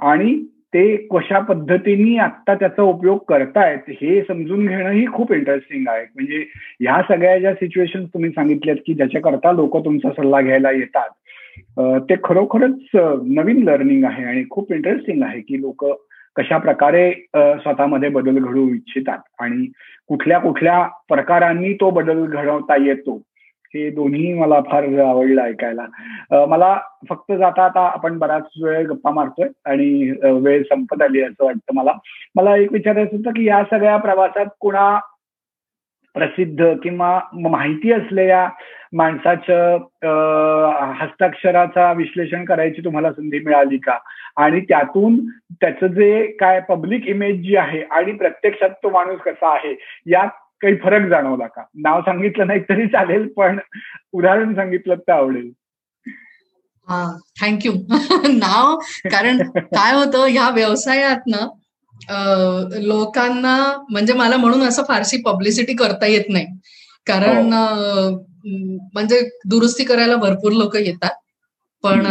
आणि 0.00 0.34
ते 0.74 0.84
कशा 1.10 1.38
पद्धतीने 1.48 2.16
आता 2.18 2.54
त्याचा 2.60 2.82
उपयोग 2.82 3.18
करतायत 3.28 3.90
हे 4.00 4.20
समजून 4.28 4.66
घेणं 4.66 4.90
ही 4.90 5.04
खूप 5.12 5.32
इंटरेस्टिंग 5.32 5.88
आहे. 5.88 6.04
म्हणजे 6.14 6.38
ह्या 6.80 7.00
सगळ्या 7.08 7.38
ज्या 7.38 7.52
सिच्युएशन 7.54 8.04
तुम्ही 8.04 8.30
सांगितल्यात 8.30 8.76
की 8.86 8.94
ज्याच्याकरता 8.94 9.52
लोक 9.52 9.76
तुमचा 9.84 10.10
सल्ला 10.16 10.40
घ्यायला 10.40 10.70
येतात 10.70 11.10
ते 12.08 12.14
खरोखरच 12.24 12.96
नवीन 13.26 13.62
लर्निंग 13.64 14.04
आहे 14.04 14.24
आणि 14.24 14.42
खूप 14.50 14.72
इंटरेस्टिंग 14.72 15.22
आहे 15.22 15.40
की 15.40 15.60
लोक 15.60 15.84
कशा 16.36 16.58
प्रकारे 16.58 17.10
स्वतःमध्ये 17.36 18.08
बदल 18.08 18.38
घडवू 18.38 18.68
इच्छितात. 18.68 19.18
आणि 19.40 19.66
कुठल्या 20.08 20.38
कुठल्या 20.38 20.82
प्रकारांनी 21.08 21.72
तो 21.74 21.90
बदल 21.90 22.24
घडवता 22.26 22.82
येतो 22.84 23.20
हे 23.74 23.88
दोन्ही 23.90 24.32
मला 24.34 24.60
फार 24.70 24.84
आवडलं 25.04 25.42
ऐकायला. 25.42 25.86
मला 26.48 26.76
फक्त 27.08 27.32
जाता 27.32 27.64
आता 27.64 27.86
आपण 27.86 28.18
बराच 28.18 28.46
वेळ 28.62 28.86
गप्पा 28.86 29.10
मारतोय 29.10 29.48
आणि 29.66 30.10
वेळ 30.42 30.62
संपत 30.62 31.02
आली 31.02 31.22
असं 31.22 31.44
वाटतं 31.44 31.74
मला. 31.74 31.92
मला 32.34 32.56
एक 32.56 32.72
विचारायचं 32.72 33.16
होतं 33.16 33.30
की 33.30 33.44
या 33.44 33.62
सगळ्या 33.70 33.96
प्रवासात 33.96 34.46
कुणा 34.60 34.98
प्रसिद्ध 36.14 36.72
किंवा 36.82 37.20
माहिती 37.48 37.92
असलेल्या 37.92 38.48
माणसाचं 38.92 39.78
हस्ताक्षराचा 41.00 41.92
विश्लेषण 41.92 42.44
करायची 42.44 42.84
तुम्हाला 42.84 43.12
संधी 43.12 43.38
मिळाली 43.44 43.78
का? 43.78 43.98
आणि 44.36 44.60
त्यातून 44.60 45.18
त्याचं 45.60 45.86
जे 45.86 46.26
काय 46.40 46.60
पब्लिक 46.68 47.06
इमेज 47.08 47.40
जी 47.42 47.56
आहे 47.56 47.82
आणि 47.90 48.12
प्रत्यक्षात 48.12 48.70
तो 48.82 48.90
माणूस 48.90 49.20
कसा 49.20 49.52
आहे 49.54 49.74
यात 50.06 50.28
काही 50.64 50.76
फरक 50.76 51.08
जाणवला 51.10 51.46
का? 51.46 51.62
नाव 51.76 52.00
सांगितलं 52.00 52.46
नाही 52.46 52.60
तरी 52.60 52.86
चालेल 52.86 53.26
पण 53.28 53.58
उदाहरण 54.12 54.54
सांगितलं 54.54 54.94
तर 54.98 55.12
आवडेल. 55.12 55.50
हा 56.88 57.04
थँक्यू 57.40 57.72
नाव 58.28 58.74
कारण 59.04 59.38
काय 59.56 59.94
होतं 59.94 60.26
ह्या 60.26 60.48
व्यवसायात 60.50 61.26
ना 61.26 61.46
लोकांना 62.82 63.56
म्हणजे 63.90 64.12
मला 64.12 64.36
म्हणून 64.36 64.62
असं 64.62 64.82
फारशी 64.88 65.16
पब्लिसिटी 65.22 65.74
करता 65.74 66.06
येत 66.06 66.24
नाही. 66.28 66.46
कारण 67.06 67.52
हो. 67.52 68.10
म्हणजे 68.94 69.20
दुरुस्ती 69.46 69.84
करायला 69.84 70.16
भरपूर 70.16 70.52
लोक 70.52 70.76
येतात 70.76 71.14
पण 71.84 72.02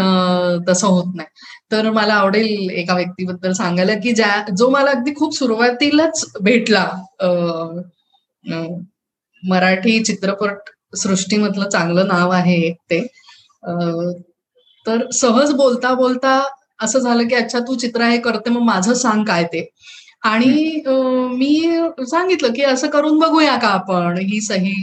तसं 0.67 0.87
होत 0.87 1.15
नाही. 1.15 1.27
तर 1.71 1.89
मला 1.91 2.13
आवडेल 2.13 2.69
एका 2.69 2.95
व्यक्तीबद्दल 2.95 3.51
सांगायला 3.51 3.93
की 4.03 4.11
ज्या 4.11 4.43
जो 4.57 4.69
मला 4.69 4.91
अगदी 4.91 5.13
खूप 5.15 5.35
सुरुवातीलाच 5.37 6.25
भेटला 6.41 6.85
मराठी 9.43 9.99
चित्रपट 10.03 10.69
सृष्टीमधलं 10.97 11.69
चांगलं 11.69 12.07
नाव 12.07 12.31
आहे 12.31 12.55
एक 12.67 12.75
ते. 12.91 12.99
तर 14.85 15.09
सहज 15.13 15.51
बोलता 15.53 15.93
बोलता 15.93 16.41
असं 16.83 16.99
झालं 16.99 17.27
की 17.27 17.35
अच्छा 17.35 17.59
तू 17.59 17.75
चित्र 17.75 18.03
हे 18.03 18.17
करते 18.19 18.49
मग 18.49 18.61
माझं 18.61 18.93
सांग 18.93 19.23
काय 19.25 19.43
ते? 19.43 19.67
आणि 20.23 20.81
मी 21.37 21.79
सांगितलं 22.09 22.53
की 22.53 22.63
असं 22.63 22.89
करून 22.89 23.19
बघूया 23.19 23.55
का 23.57 23.67
आपण 23.69 24.17
ही 24.19 24.41
सही? 24.41 24.73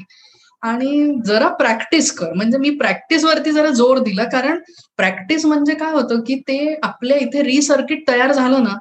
आणि 0.63 1.07
जरा 1.27 1.49
प्रॅक्टिस 1.57 2.11
कर. 2.13 2.33
म्हणजे 2.33 2.59
मी 2.59 2.71
प्रॅक्टिस 2.79 3.25
वरती 3.25 3.53
जरा 3.53 3.71
जोर 3.71 3.99
दिला 3.99 4.25
कारण 4.33 4.59
प्रॅक्टिस 4.99 5.45
म्हणजे 5.47 5.75
काय 5.75 5.93
होतं 5.93 6.21
की 6.27 6.35
ते 6.49 6.59
आपल्या 6.83 7.17
इथे 7.19 7.43
रिसर्किट 7.43 8.07
तयार 8.09 8.33
झालं 8.33 8.63
ना 8.63 8.75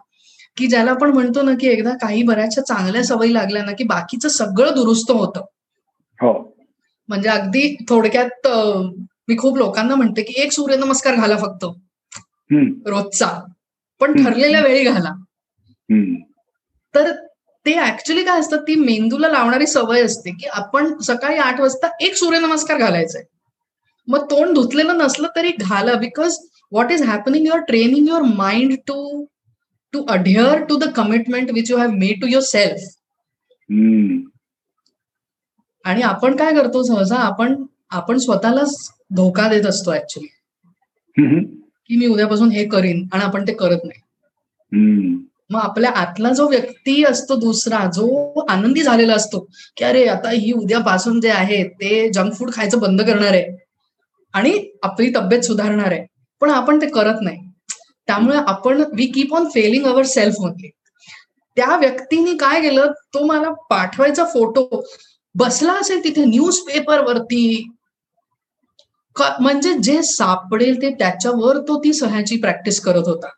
की 0.57 0.67
ज्याला 0.67 0.91
आपण 0.91 1.09
म्हणतो 1.09 1.41
ना 1.41 1.51
की 1.59 1.67
एकदा 1.67 1.91
काही 2.01 2.23
बऱ्याचशा 2.23 2.61
चांगल्या 2.61 3.03
सवयी 3.03 3.33
लागल्या 3.33 3.63
ना 3.63 3.71
की 3.71 3.83
बाकीचं 3.83 4.29
सगळं 4.29 4.73
दुरुस्त 4.75 5.11
होतं. 5.11 5.41
हो. 6.19 6.33
म्हणजे 7.07 7.29
अगदी 7.29 7.75
थोडक्यात 7.89 8.47
मी 9.27 9.37
खूप 9.37 9.57
लोकांना 9.57 9.95
म्हणते 9.95 10.21
की 10.21 10.33
एक 10.41 10.51
सूर्यनमस्कार 10.51 11.15
घाला 11.15 11.37
फक्त. 11.37 11.65
रोजचा. 12.85 13.27
पण 14.01 14.23
ठरलेल्या 14.23 14.61
वेळी 14.61 14.83
घाला. 14.83 15.13
तर 16.95 17.11
ते 17.65 17.73
ऍक्च्युली 17.79 18.23
काय 18.23 18.39
असतं 18.39 18.57
ती 18.57 18.75
मेंदूला 18.75 19.27
लावणारी 19.27 19.67
सवय 19.67 20.01
असते 20.01 20.31
की 20.31 20.47
आपण 20.47 20.97
सकाळी 20.97 21.37
आठ 21.37 21.59
वाजता 21.61 21.87
एक 22.01 22.15
सूर्यनमस्कार 22.15 22.77
घालायचंय. 22.77 23.23
मग 24.07 24.25
तोंड 24.25 24.53
धुतलेलं 24.55 24.97
नसलं 24.97 25.27
तरी 25.35 25.51
घाला 25.59 25.93
because 25.93 26.37
what 26.71 26.91
is 26.91 27.03
happening 27.03 27.45
your 27.47 27.59
training 27.59 28.07
your 28.07 28.21
mind 28.21 28.73
to 28.87 29.25
to 29.93 30.03
adhere 30.09 30.63
to 30.65 30.77
the 30.79 30.89
commitment 30.95 31.51
which 31.51 31.71
you 31.71 31.77
have 31.77 31.91
made 31.91 32.21
to 32.21 32.27
your 32.27 32.43
self 32.43 32.81
आणि 35.85 36.01
आपण 36.01 36.35
काय 36.35 36.53
करतो 36.55 36.83
सहसा 36.83 37.15
आपण 37.15 37.55
आपण 37.91 38.17
स्वतःलाच 38.17 38.75
धोका 39.15 39.47
देत 39.49 39.65
असतो 39.65 39.93
ऍक्च्युली 39.93 40.27
की 41.89 41.95
मी 41.97 42.07
उद्यापासून 42.07 42.51
हे 42.51 42.65
करीन 42.69 43.05
आणि 43.13 43.23
आपण 43.23 43.47
ते 43.47 43.53
करत 43.53 43.83
नाही. 43.85 44.01
मग 45.51 45.59
आपल्या 45.59 45.91
आतला 45.95 46.29
जो 46.33 46.47
व्यक्ती 46.49 47.03
असतो 47.03 47.35
दुसरा 47.39 47.79
जो 47.93 48.45
आनंदी 48.49 48.81
झालेला 48.81 49.13
असतो 49.13 49.39
की 49.77 49.83
अरे 49.85 50.05
आता 50.07 50.29
ही 50.31 50.51
उद्यापासून 50.51 51.19
जे 51.21 51.29
आहे 51.29 51.63
ते 51.81 52.09
जंक 52.13 52.33
फूड 52.33 52.51
खायचं 52.53 52.79
बंद 52.79 53.01
करणार 53.01 53.33
आहे. 53.33 53.45
आणि 54.33 54.51
आपली 54.83 55.11
तब्येत 55.15 55.41
सुधारणार 55.41 55.91
आहे. 55.91 56.05
पण 56.41 56.49
आपण 56.49 56.81
ते 56.81 56.87
करत 56.89 57.21
नाही. 57.21 57.38
त्यामुळे 58.09 58.37
आपण 58.37 58.83
we 58.93 59.05
keep 59.05 59.33
on 59.35 59.47
failing 59.47 59.85
our 59.85 60.03
self 60.03 60.35
only 60.39 60.69
त्या 61.57 61.75
व्यक्तीने 61.77 62.33
काय 62.37 62.61
केलं? 62.61 62.91
तो 63.13 63.25
मला 63.25 63.49
पाठवायचा 63.69 64.25
फोटो 64.25 64.83
बसला 65.35 65.73
असेल 65.73 66.03
तिथे 66.03 66.25
न्यूज 66.25 66.59
पेपर 66.59 67.03
वरती 67.03 67.67
म्हणजे 69.15 69.73
जे 69.73 70.01
सापडेल 70.03 70.81
ते 70.81 70.89
त्याच्यावर 70.89 71.57
तो 71.57 71.79
ती 71.83 71.93
सह्याची 71.93 72.37
प्रॅक्टिस 72.37 72.79
करत 72.81 73.07
होता. 73.07 73.29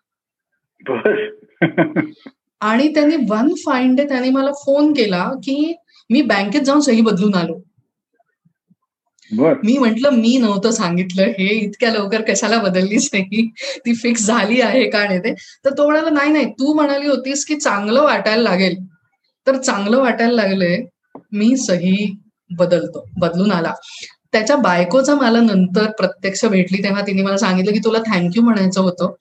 आणि 2.61 2.88
त्यांनी 2.93 3.15
वन 3.30 3.53
फाईन 3.65 3.95
डे 3.95 4.07
त्याने 4.07 4.30
मला 4.30 4.51
फोन 4.65 4.93
केला 4.93 5.28
की 5.43 5.76
मी 6.09 6.22
बँकेत 6.22 6.61
जाऊन 6.61 6.80
सही 6.80 7.01
बदलून 7.01 7.36
आलो. 7.36 7.59
मी 9.64 9.78
म्हंटल 9.78 10.10
मी 10.10 10.38
नव्हतं 10.38 10.72
सांगितलं 10.72 11.24
हे 11.40 11.48
इतक्या 11.48 11.92
लवकर 11.92 12.22
कशाला 12.22 12.58
बदललीच 12.58 13.10
नाही? 13.14 13.48
ती 13.78 13.94
फिक्स 13.96 14.26
झाली 14.26 14.62
आहे 14.62 14.90
का 14.90 15.04
नाही 15.06 15.20
ते? 15.20 15.34
तर 15.66 15.70
तो 15.78 15.86
म्हणाला 15.86 16.10
नाही 16.10 16.32
नाही 16.32 16.46
तू 16.46 16.74
म्हणाली 16.74 17.08
होतीस 17.08 17.46
की 17.46 17.56
चांगलं 17.56 18.02
वाटायला 18.02 18.42
लागेल. 18.44 18.76
तर 19.48 19.58
चांगलं 19.58 19.98
वाटायला 19.98 20.34
लागलंय 20.34 20.78
मी 21.32 21.58
सही 21.58 22.16
बदलतो 22.52 23.06
बदलून 23.18 23.52
आला. 23.52 23.74
त्याच्या 24.32 24.56
बायकोचा 24.56 25.16
मला 25.16 25.40
नंतर 25.42 25.92
प्रत्यक्ष 25.92 26.46
भेटली 26.46 26.84
तेव्हा 26.84 27.02
तिने 27.08 27.22
मला 27.22 27.38
सांगितलं 27.38 27.74
की 27.74 27.80
तुला 27.80 28.00
थँक्यू 28.00 28.44
म्हणायचं 28.44 28.82
होतं. 28.82 29.14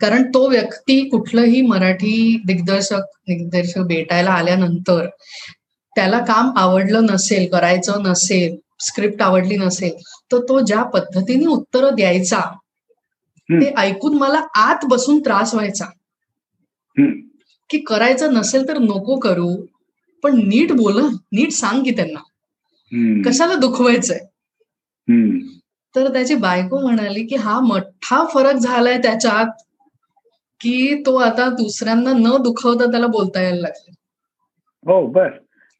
कारण 0.00 0.22
तो 0.34 0.48
व्यक्ती 0.48 1.08
कुठलंही 1.08 1.60
मराठी 1.62 2.42
दिग्दर्शक 2.46 3.02
दिग्दर्शक 3.28 3.80
भेटायला 3.80 4.30
आल्यानंतर 4.30 5.06
त्याला 5.96 6.18
काम 6.18 6.50
आवडलं 6.56 7.06
नसेल 7.06 7.46
करायचं 7.52 8.02
नसेल 8.02 8.56
स्क्रिप्ट 8.80 9.22
आवडली 9.22 9.56
नसेल 9.56 9.92
तर 10.32 10.38
तो 10.38 10.60
ज्या 10.60 10.82
पद्धतीने 10.82 11.46
उत्तर 11.46 11.90
द्यायचा 11.90 12.40
ते 13.60 13.74
ऐकून 13.76 14.14
मला 14.18 14.42
आत 14.54 14.84
बसून 14.84 15.20
त्रास 15.20 15.54
व्हायचा. 15.54 15.84
की 17.70 17.78
करायचं 17.78 18.34
नसेल 18.34 18.68
तर 18.68 18.78
नको 18.78 19.18
करू 19.18 19.56
पण 20.22 20.36
नीट 20.48 20.72
बोल 20.72 21.02
नीट 21.32 21.52
सांग 21.52 21.84
की 21.84 21.90
त्यांना. 21.90 22.20
कशाला 23.28 23.54
दुखवायचंय? 23.54 24.18
तर 25.96 26.12
त्याची 26.12 26.34
बायको 26.34 26.80
म्हणाली 26.80 27.26
की 27.26 27.36
हा 27.36 27.60
मोठा 27.60 28.26
फरक 28.34 28.54
झालाय 28.54 28.98
त्याच्यात 28.98 29.46
की 30.60 31.02
तो 31.06 31.16
आता 31.16 31.48
दुसऱ्यांना 31.48 32.12
न 32.12 32.42
दुखवता 32.42 32.90
त्याला 32.90 33.06
बोलता 33.06 33.40
यायला 33.40 33.60
लागले. 33.60 33.94
हो 34.86 35.06
बर. 35.06 35.28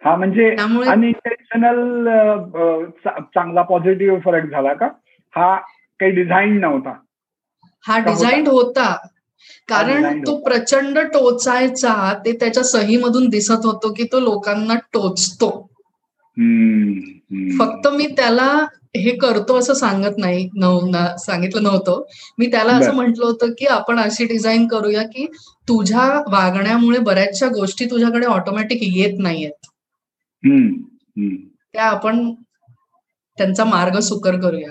हा 0.04 0.16
म्हणजे 0.16 0.54
अनइंटेन्शनल 0.88 2.08
चांगला 3.34 3.62
पॉझिटिव्ह 3.62 4.18
फरक 4.24 4.50
झाला 4.50 4.72
का? 4.72 4.86
हा 5.34 5.56
काही 6.00 6.10
डिझाईन 6.10 6.58
नव्हता. 6.60 6.92
हा 7.84 7.98
डिझाईन 7.98 8.46
होता? 8.46 8.96
कारण 9.68 10.02
तो 10.26 10.36
प्रचंड 10.44 10.98
टोचायचा 10.98 12.12
ते 12.26 12.32
त्याच्या 12.32 12.62
सहीमधून 12.62 13.28
दिसत 13.28 13.64
होतो 13.64 13.92
की 13.92 14.04
तो 14.04 14.20
लोकांना 14.20 14.74
टोचतो. 14.92 15.50
फक्त 17.58 17.88
मी 17.88 18.06
त्याला 18.06 18.66
हे 18.96 19.10
करतो 19.16 19.58
असं 19.58 19.74
सांगत 19.74 20.18
नाही 20.18 20.48
सांगितलं 21.18 21.62
नव्हतं. 21.62 22.02
मी 22.38 22.46
त्याला 22.46 22.72
असं 22.72 22.94
म्हटलं 22.94 23.24
होतं 23.24 23.52
की 23.58 23.66
आपण 23.66 23.98
अशी 23.98 24.24
डिझाईन 24.24 24.66
करूया 24.68 25.02
की 25.02 25.26
तुझ्या 25.68 26.06
वागण्यामुळे 26.30 26.98
बऱ्याचशा 26.98 27.46
गोष्टी 27.48 27.84
तुझ्याकडे 27.84 28.26
ऑटोमॅटिक 28.26 28.82
येत 28.96 29.18
नाहीयेत. 29.18 29.66
त्या 31.74 31.84
आपण 31.84 32.34
त्यांचा 33.38 33.64
मार्ग 33.64 33.98
सुकर 33.98 34.40
करूया. 34.40 34.70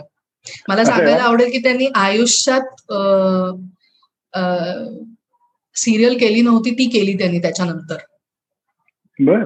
मला 0.70 0.84
सांगायला 0.86 1.24
आवडेल 1.24 1.52
की 1.52 1.58
त्यांनी 1.58 1.88
आयुष्यात 1.96 2.92
सिरियल 5.76 6.18
केली 6.18 6.42
नव्हती 6.42 6.72
ती 6.72 6.90
केली 6.90 7.14
त्यांनी 7.14 7.40
त्याच्यानंतर. 7.40 7.98
बर. 9.20 9.44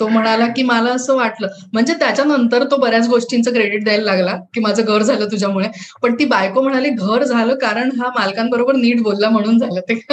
तो 0.00 0.08
म्हणाला 0.08 0.46
की 0.46 0.62
मला 0.62 0.90
असं 0.90 1.16
वाटलं. 1.16 1.48
म्हणजे 1.72 1.94
त्याच्यानंतर 1.94 2.64
तो 2.70 2.76
बऱ्याच 2.76 3.08
गोष्टींचं 3.08 3.52
क्रेडिट 3.52 3.84
द्यायला 3.84 4.04
लागला 4.04 4.36
की 4.54 4.60
माझं 4.60 4.82
घर 4.84 5.02
झालं 5.02 5.26
तुझ्यामुळे. 5.26 5.68
पण 6.02 6.14
ती 6.14 6.24
बायको 6.24 6.62
म्हणाली 6.62 6.88
घर 6.88 7.22
झालं 7.22 7.54
कारण 7.54 7.90
हा 7.90 8.08
मालकांबरोबर 8.08 8.74
नीट 8.74 9.02
बोलला 9.02 9.30
म्हणून 9.30 9.58
झालं 9.58 9.80
ते 9.80 9.94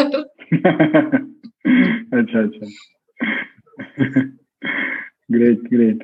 अच्छा 2.14 2.40
अच्छा. 2.40 2.66
Great 5.34 5.58
great 5.74 6.04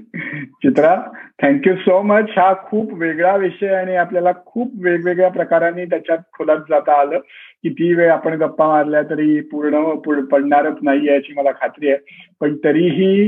Chitra 0.64 0.96
thank you 1.42 1.76
so 1.76 2.02
much 2.02 2.30
हा 2.38 2.54
खूप 2.66 2.94
वेगळा 2.94 3.36
विषय 3.36 3.68
आणि 3.68 3.96
आपल्याला 3.96 4.32
खूप 4.46 4.72
वेगवेगळ्या 4.84 5.30
प्रकाराने 5.30 5.86
त्याच्यात 5.86 6.18
खोलात 6.38 6.58
जाता 6.70 7.00
आलं. 7.02 7.20
किती 7.64 7.94
वेळ 7.94 8.12
आपण 8.12 8.34
गप्पा 8.34 8.68
मारल्या 8.68 9.02
तरी 9.02 9.40
पूर्ण 9.52 10.20
पडणारच 10.32 10.78
नाही 10.82 11.08
याची 11.08 11.34
मला 11.38 11.52
खात्री 11.52 11.90
आहे. 11.90 11.98
पण 12.42 12.56
तरीही 12.64 13.26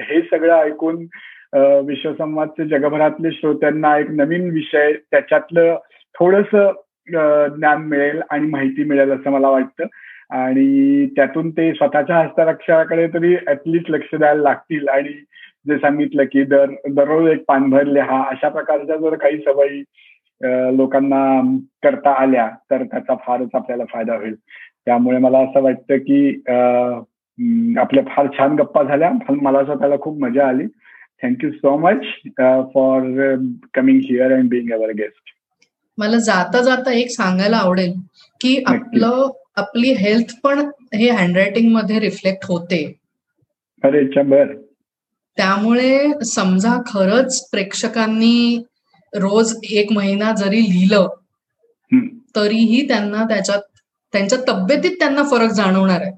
हे 0.00 0.20
सगळं 0.22 0.54
ऐकून 0.54 1.06
विश्वसंवादचे 1.86 2.68
जगभरातले 2.68 3.30
श्रोत्यांना 3.32 3.98
एक 3.98 4.10
नवीन 4.10 4.50
विषय 4.50 4.92
त्याच्यातलं 5.10 5.76
थोडस 6.14 6.54
ज्ञान 7.10 7.82
मिळेल 7.82 8.20
आणि 8.30 8.46
माहिती 8.46 8.84
मिळेल 8.84 9.10
असं 9.12 9.30
मला 9.30 9.48
वाटतं. 9.48 9.84
आणि 10.30 11.06
त्यातून 11.16 11.50
ते 11.50 11.72
स्वतःच्या 11.74 12.18
हस्ताक्षराकडे 12.18 13.06
तरी 13.14 13.34
ऍटलिस्ट 13.48 13.90
लक्ष 13.90 14.14
द्यायला 14.14 14.42
लागतील. 14.42 14.88
आणि 14.88 15.12
जे 15.68 15.76
सांगितलं 15.78 16.24
की 16.32 16.42
दर 16.44 16.70
दररोज 16.94 17.30
एक 17.30 17.44
पानभर 17.48 17.84
लिहा 17.86 18.22
अशा 18.30 18.48
प्रकारच्या 18.48 18.96
जर 18.96 19.14
काही 19.22 19.38
सवयी 19.46 19.82
लोकांना 20.76 21.40
करता 21.82 22.10
आल्या 22.22 22.48
तर 22.70 22.82
त्याचा 22.82 23.14
फारच 23.26 23.54
आपल्याला 23.54 23.84
फायदा 23.92 24.16
होईल. 24.16 24.34
त्यामुळे 24.86 25.18
मला 25.18 25.38
असं 25.38 25.62
वाटतं 25.62 25.96
की 25.98 26.28
आपल्या 27.78 28.02
फार 28.06 28.26
छान 28.38 28.54
गप्पा 28.56 28.82
झाल्या. 28.82 29.10
मला 29.42 29.64
स्वतःला 29.64 29.96
खूप 30.00 30.18
मजा 30.20 30.46
आली. 30.48 30.66
Thank you 31.22 31.50
so 31.50 31.76
much 31.78 32.04
for 32.74 33.02
coming 33.74 34.00
here 34.04 34.32
and 34.32 34.48
being 34.50 34.72
our 34.72 34.90
guest 34.92 35.30
मला 35.98 36.16
जाता 36.16 36.60
जाता 36.62 36.92
एक 36.92 37.10
सांगायला 37.10 37.56
आवडेल 37.56 37.92
की 38.40 38.62
आपलं 38.66 39.30
आपली 39.56 39.92
हेल्थ 39.92 40.34
पण 40.42 40.58
हे 40.94 41.10
हँडरायटिंगमध्ये 41.10 41.98
रिफ्लेक्ट 42.00 42.44
होते. 42.44 42.84
अरे 43.84 44.22
बर 44.22 44.54
त्यामुळे 45.36 46.24
समजा 46.24 46.76
खरंच 46.86 47.48
प्रेक्षकांनी 47.50 48.62
रोज 49.12 49.54
एक 49.70 49.92
महिना 49.92 50.32
जरी 50.32 50.62
लिहिलं 50.62 51.08
तरीही 52.36 52.86
त्यांना 52.88 53.24
त्याच्यात 53.24 53.62
त्यांच्या 54.12 54.38
तब्येतीत 54.48 54.96
त्यांना 54.98 55.22
फरक 55.22 55.50
जाणवणार 55.50 56.00
आहे. 56.00 56.12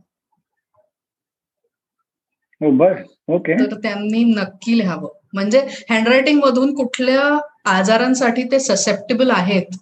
हो, 2.60 3.38
तर 3.38 3.74
त्यांनी 3.74 4.22
नक्की 4.24 4.78
लिहावं. 4.78 5.08
म्हणजे 5.32 5.60
हँडरायटिंग 5.90 6.40
मधून 6.40 6.74
कुठल्या 6.74 7.22
आजारांसाठी 7.70 8.42
ते 8.42 8.58
ससेप्टेबल 8.60 9.30
आहेत 9.30 9.76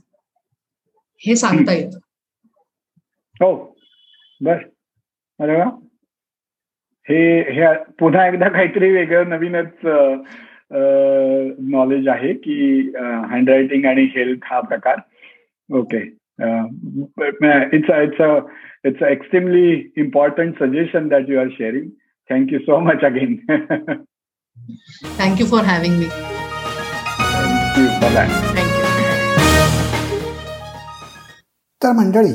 हे 1.22 1.36
सांगता 1.36 1.72
येतं. 1.72 1.98
हो. 3.42 3.52
बर 4.40 4.62
अरे 5.40 5.56
वा. 5.56 5.64
हे 7.06 7.18
हे 7.54 7.66
पुन्हा 7.98 8.26
एकदा 8.26 8.48
काहीतरी 8.48 8.90
वेगळं 8.92 9.28
नवीनच 9.28 9.86
नॉलेज 11.72 12.08
आहे 12.08 12.32
की 12.44 12.56
हँडरायटिंग 13.32 13.84
आणि 13.86 14.04
हेल्थ 14.16 14.44
हा 14.50 14.60
प्रकार. 14.60 14.96
Okay 15.68 16.00
it's 17.76 17.90
it's 17.90 18.20
it's 18.86 19.02
extremely 19.02 19.70
important 19.98 20.54
suggestion 20.62 21.08
that 21.08 21.30
you 21.30 21.38
are 21.40 21.48
sharing 21.58 21.88
thank you 22.30 22.58
so 22.58 22.78
much 22.88 23.04
again 23.04 23.36
thank you 25.18 25.46
for 25.46 25.64
having 25.64 25.98
me 25.98 26.08
तर 31.82 31.92
मंडळी 31.92 32.34